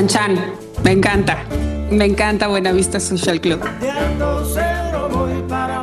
Chan 0.00 0.08
Chan, 0.08 0.54
me 0.82 0.92
encanta. 0.92 1.44
Me 1.90 2.06
encanta 2.06 2.48
Buenavista 2.48 2.98
Social 3.00 3.38
Club. 3.38 3.60
voy 5.10 5.42
para 5.46 5.82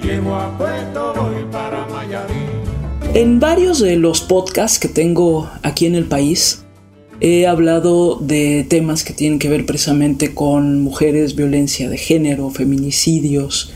llevo 0.00 0.36
a 0.36 0.56
Puerto, 0.56 1.12
voy 1.16 1.44
para 1.50 1.84
en 3.14 3.40
varios 3.40 3.80
de 3.80 3.96
los 3.96 4.20
podcasts 4.20 4.78
que 4.78 4.86
tengo 4.86 5.50
aquí 5.62 5.86
en 5.86 5.96
el 5.96 6.04
país, 6.04 6.62
he 7.20 7.48
hablado 7.48 8.20
de 8.20 8.64
temas 8.68 9.02
que 9.02 9.12
tienen 9.12 9.40
que 9.40 9.48
ver 9.48 9.66
precisamente 9.66 10.32
con 10.32 10.80
mujeres, 10.80 11.34
violencia 11.34 11.88
de 11.88 11.98
género, 11.98 12.50
feminicidios, 12.50 13.72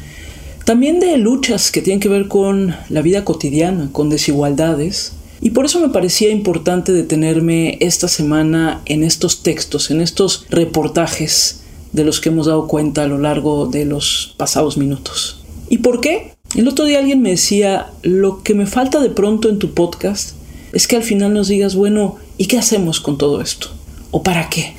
también 0.65 1.01
de 1.01 1.17
luchas 1.17 1.73
que 1.73 1.83
tienen 1.83 2.01
que 2.01 2.09
ver 2.09 2.29
con 2.29 2.77
la 2.89 3.03
vida 3.03 3.25
cotidiana, 3.25 3.89
con 3.91 4.09
desigualdades. 4.09 5.16
Y 5.41 5.51
por 5.51 5.67
eso 5.67 5.81
me 5.81 5.91
parecía 5.91 6.31
importante 6.31 6.93
detenerme 6.93 7.79
esta 7.81 8.09
semana 8.09 8.81
en 8.87 9.05
estos 9.05 9.43
textos, 9.43 9.91
en 9.91 10.01
estos 10.01 10.47
reportajes 10.49 11.61
de 11.93 12.05
los 12.05 12.21
que 12.21 12.31
hemos 12.31 12.47
dado 12.47 12.67
cuenta 12.67 13.03
a 13.03 13.07
lo 13.07 13.19
largo 13.19 13.67
de 13.67 13.85
los 13.85 14.35
pasados 14.37 14.77
minutos. 14.77 15.45
¿Y 15.69 15.79
por 15.79 16.01
qué? 16.01 16.33
El 16.55 16.69
otro 16.69 16.85
día 16.85 17.01
alguien 17.01 17.23
me 17.23 17.31
decía, 17.31 17.91
lo 18.03 18.43
que 18.43 18.55
me 18.55 18.67
falta 18.67 19.01
de 19.01 19.11
pronto 19.11 19.49
en 19.49 19.59
tu 19.59 19.75
podcast 19.75 20.35
es 20.73 20.87
que 20.87 20.97
al 20.97 21.03
final 21.03 21.35
nos 21.35 21.49
digas, 21.49 21.75
bueno, 21.75 22.17
¿y 22.39 22.47
qué 22.47 22.59
hacemos 22.59 23.01
con 23.01 23.19
todo 23.19 23.41
esto? 23.41 23.69
¿O 24.11 24.23
para 24.23 24.49
qué? 24.49 24.75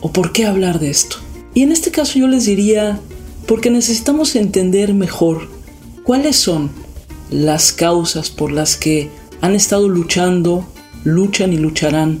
¿O 0.00 0.12
por 0.12 0.32
qué 0.32 0.44
hablar 0.46 0.80
de 0.80 0.90
esto? 0.90 1.16
Y 1.54 1.62
en 1.62 1.72
este 1.72 1.90
caso 1.90 2.18
yo 2.18 2.28
les 2.28 2.46
diría, 2.46 3.00
porque 3.46 3.70
necesitamos 3.70 4.34
entender 4.36 4.92
mejor 4.92 5.48
cuáles 6.02 6.36
son 6.36 6.70
las 7.30 7.72
causas 7.72 8.30
por 8.30 8.52
las 8.52 8.76
que 8.76 9.10
han 9.44 9.54
estado 9.54 9.90
luchando, 9.90 10.66
luchan 11.04 11.52
y 11.52 11.58
lucharán 11.58 12.18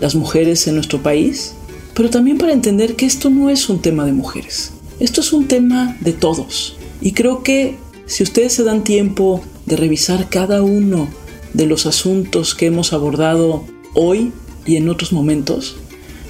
las 0.00 0.14
mujeres 0.14 0.66
en 0.66 0.76
nuestro 0.76 1.02
país, 1.02 1.52
pero 1.92 2.08
también 2.08 2.38
para 2.38 2.54
entender 2.54 2.96
que 2.96 3.04
esto 3.04 3.28
no 3.28 3.50
es 3.50 3.68
un 3.68 3.82
tema 3.82 4.06
de 4.06 4.12
mujeres, 4.12 4.72
esto 4.98 5.20
es 5.20 5.34
un 5.34 5.48
tema 5.48 5.98
de 6.00 6.14
todos. 6.14 6.78
Y 7.02 7.12
creo 7.12 7.42
que 7.42 7.76
si 8.06 8.22
ustedes 8.22 8.54
se 8.54 8.64
dan 8.64 8.84
tiempo 8.84 9.42
de 9.66 9.76
revisar 9.76 10.30
cada 10.30 10.62
uno 10.62 11.08
de 11.52 11.66
los 11.66 11.84
asuntos 11.84 12.54
que 12.54 12.66
hemos 12.66 12.94
abordado 12.94 13.64
hoy 13.92 14.32
y 14.64 14.76
en 14.76 14.88
otros 14.88 15.12
momentos, 15.12 15.76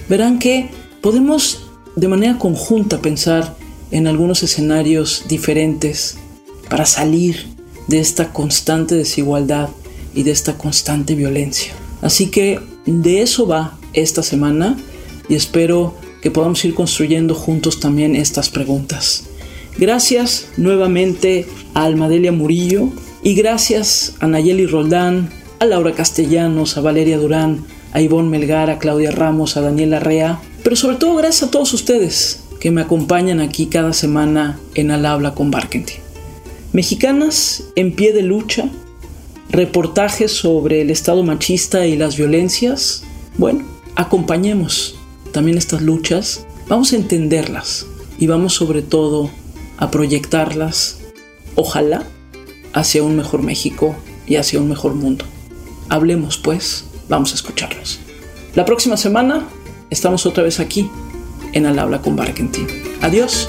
verán 0.08 0.40
que 0.40 0.70
podemos 1.00 1.70
de 1.94 2.08
manera 2.08 2.38
conjunta 2.38 3.00
pensar 3.00 3.54
en 3.92 4.08
algunos 4.08 4.42
escenarios 4.42 5.22
diferentes 5.28 6.16
para 6.68 6.84
salir 6.84 7.46
de 7.86 8.00
esta 8.00 8.32
constante 8.32 8.96
desigualdad 8.96 9.68
y 10.14 10.22
de 10.22 10.30
esta 10.30 10.58
constante 10.58 11.14
violencia. 11.14 11.74
Así 12.00 12.28
que 12.28 12.60
de 12.86 13.22
eso 13.22 13.46
va 13.46 13.78
esta 13.92 14.22
semana 14.22 14.76
y 15.28 15.34
espero 15.34 15.94
que 16.20 16.30
podamos 16.30 16.64
ir 16.64 16.74
construyendo 16.74 17.34
juntos 17.34 17.80
también 17.80 18.16
estas 18.16 18.48
preguntas. 18.48 19.24
Gracias 19.78 20.48
nuevamente 20.56 21.46
a 21.74 21.84
Almadelia 21.84 22.32
Murillo 22.32 22.88
y 23.22 23.34
gracias 23.34 24.14
a 24.20 24.26
Nayeli 24.26 24.66
Roldán, 24.66 25.30
a 25.58 25.64
Laura 25.64 25.92
Castellanos, 25.92 26.76
a 26.76 26.80
Valeria 26.80 27.18
Durán, 27.18 27.64
a 27.92 28.00
Ivonne 28.00 28.28
Melgar, 28.28 28.70
a 28.70 28.78
Claudia 28.78 29.10
Ramos, 29.10 29.56
a 29.56 29.60
Daniela 29.60 30.00
Rea, 30.00 30.40
pero 30.62 30.76
sobre 30.76 30.96
todo 30.96 31.16
gracias 31.16 31.44
a 31.44 31.50
todos 31.50 31.72
ustedes 31.72 32.40
que 32.60 32.70
me 32.70 32.80
acompañan 32.80 33.40
aquí 33.40 33.66
cada 33.66 33.92
semana 33.92 34.58
en 34.74 34.90
Al 34.90 35.06
Habla 35.06 35.34
con 35.34 35.50
Barkentin. 35.50 35.98
Mexicanas 36.72 37.64
en 37.74 37.94
pie 37.94 38.12
de 38.12 38.22
lucha, 38.22 38.70
reportajes 39.52 40.32
sobre 40.32 40.80
el 40.80 40.90
estado 40.90 41.22
machista 41.22 41.86
y 41.86 41.96
las 41.96 42.16
violencias. 42.16 43.04
Bueno, 43.36 43.64
acompañemos 43.94 44.96
también 45.32 45.58
estas 45.58 45.82
luchas, 45.82 46.46
vamos 46.68 46.92
a 46.92 46.96
entenderlas 46.96 47.86
y 48.18 48.26
vamos 48.26 48.54
sobre 48.54 48.82
todo 48.82 49.30
a 49.76 49.90
proyectarlas, 49.90 50.98
ojalá, 51.54 52.04
hacia 52.72 53.02
un 53.02 53.16
mejor 53.16 53.42
México 53.42 53.94
y 54.26 54.36
hacia 54.36 54.60
un 54.60 54.68
mejor 54.68 54.94
mundo. 54.94 55.24
Hablemos 55.88 56.38
pues, 56.38 56.84
vamos 57.08 57.32
a 57.32 57.34
escucharlos. 57.34 58.00
La 58.54 58.64
próxima 58.64 58.96
semana 58.96 59.48
estamos 59.90 60.24
otra 60.26 60.42
vez 60.42 60.60
aquí 60.60 60.90
en 61.52 61.66
Al 61.66 61.78
Habla 61.78 62.00
con 62.00 62.16
Barkentin. 62.16 62.66
Adiós. 63.02 63.48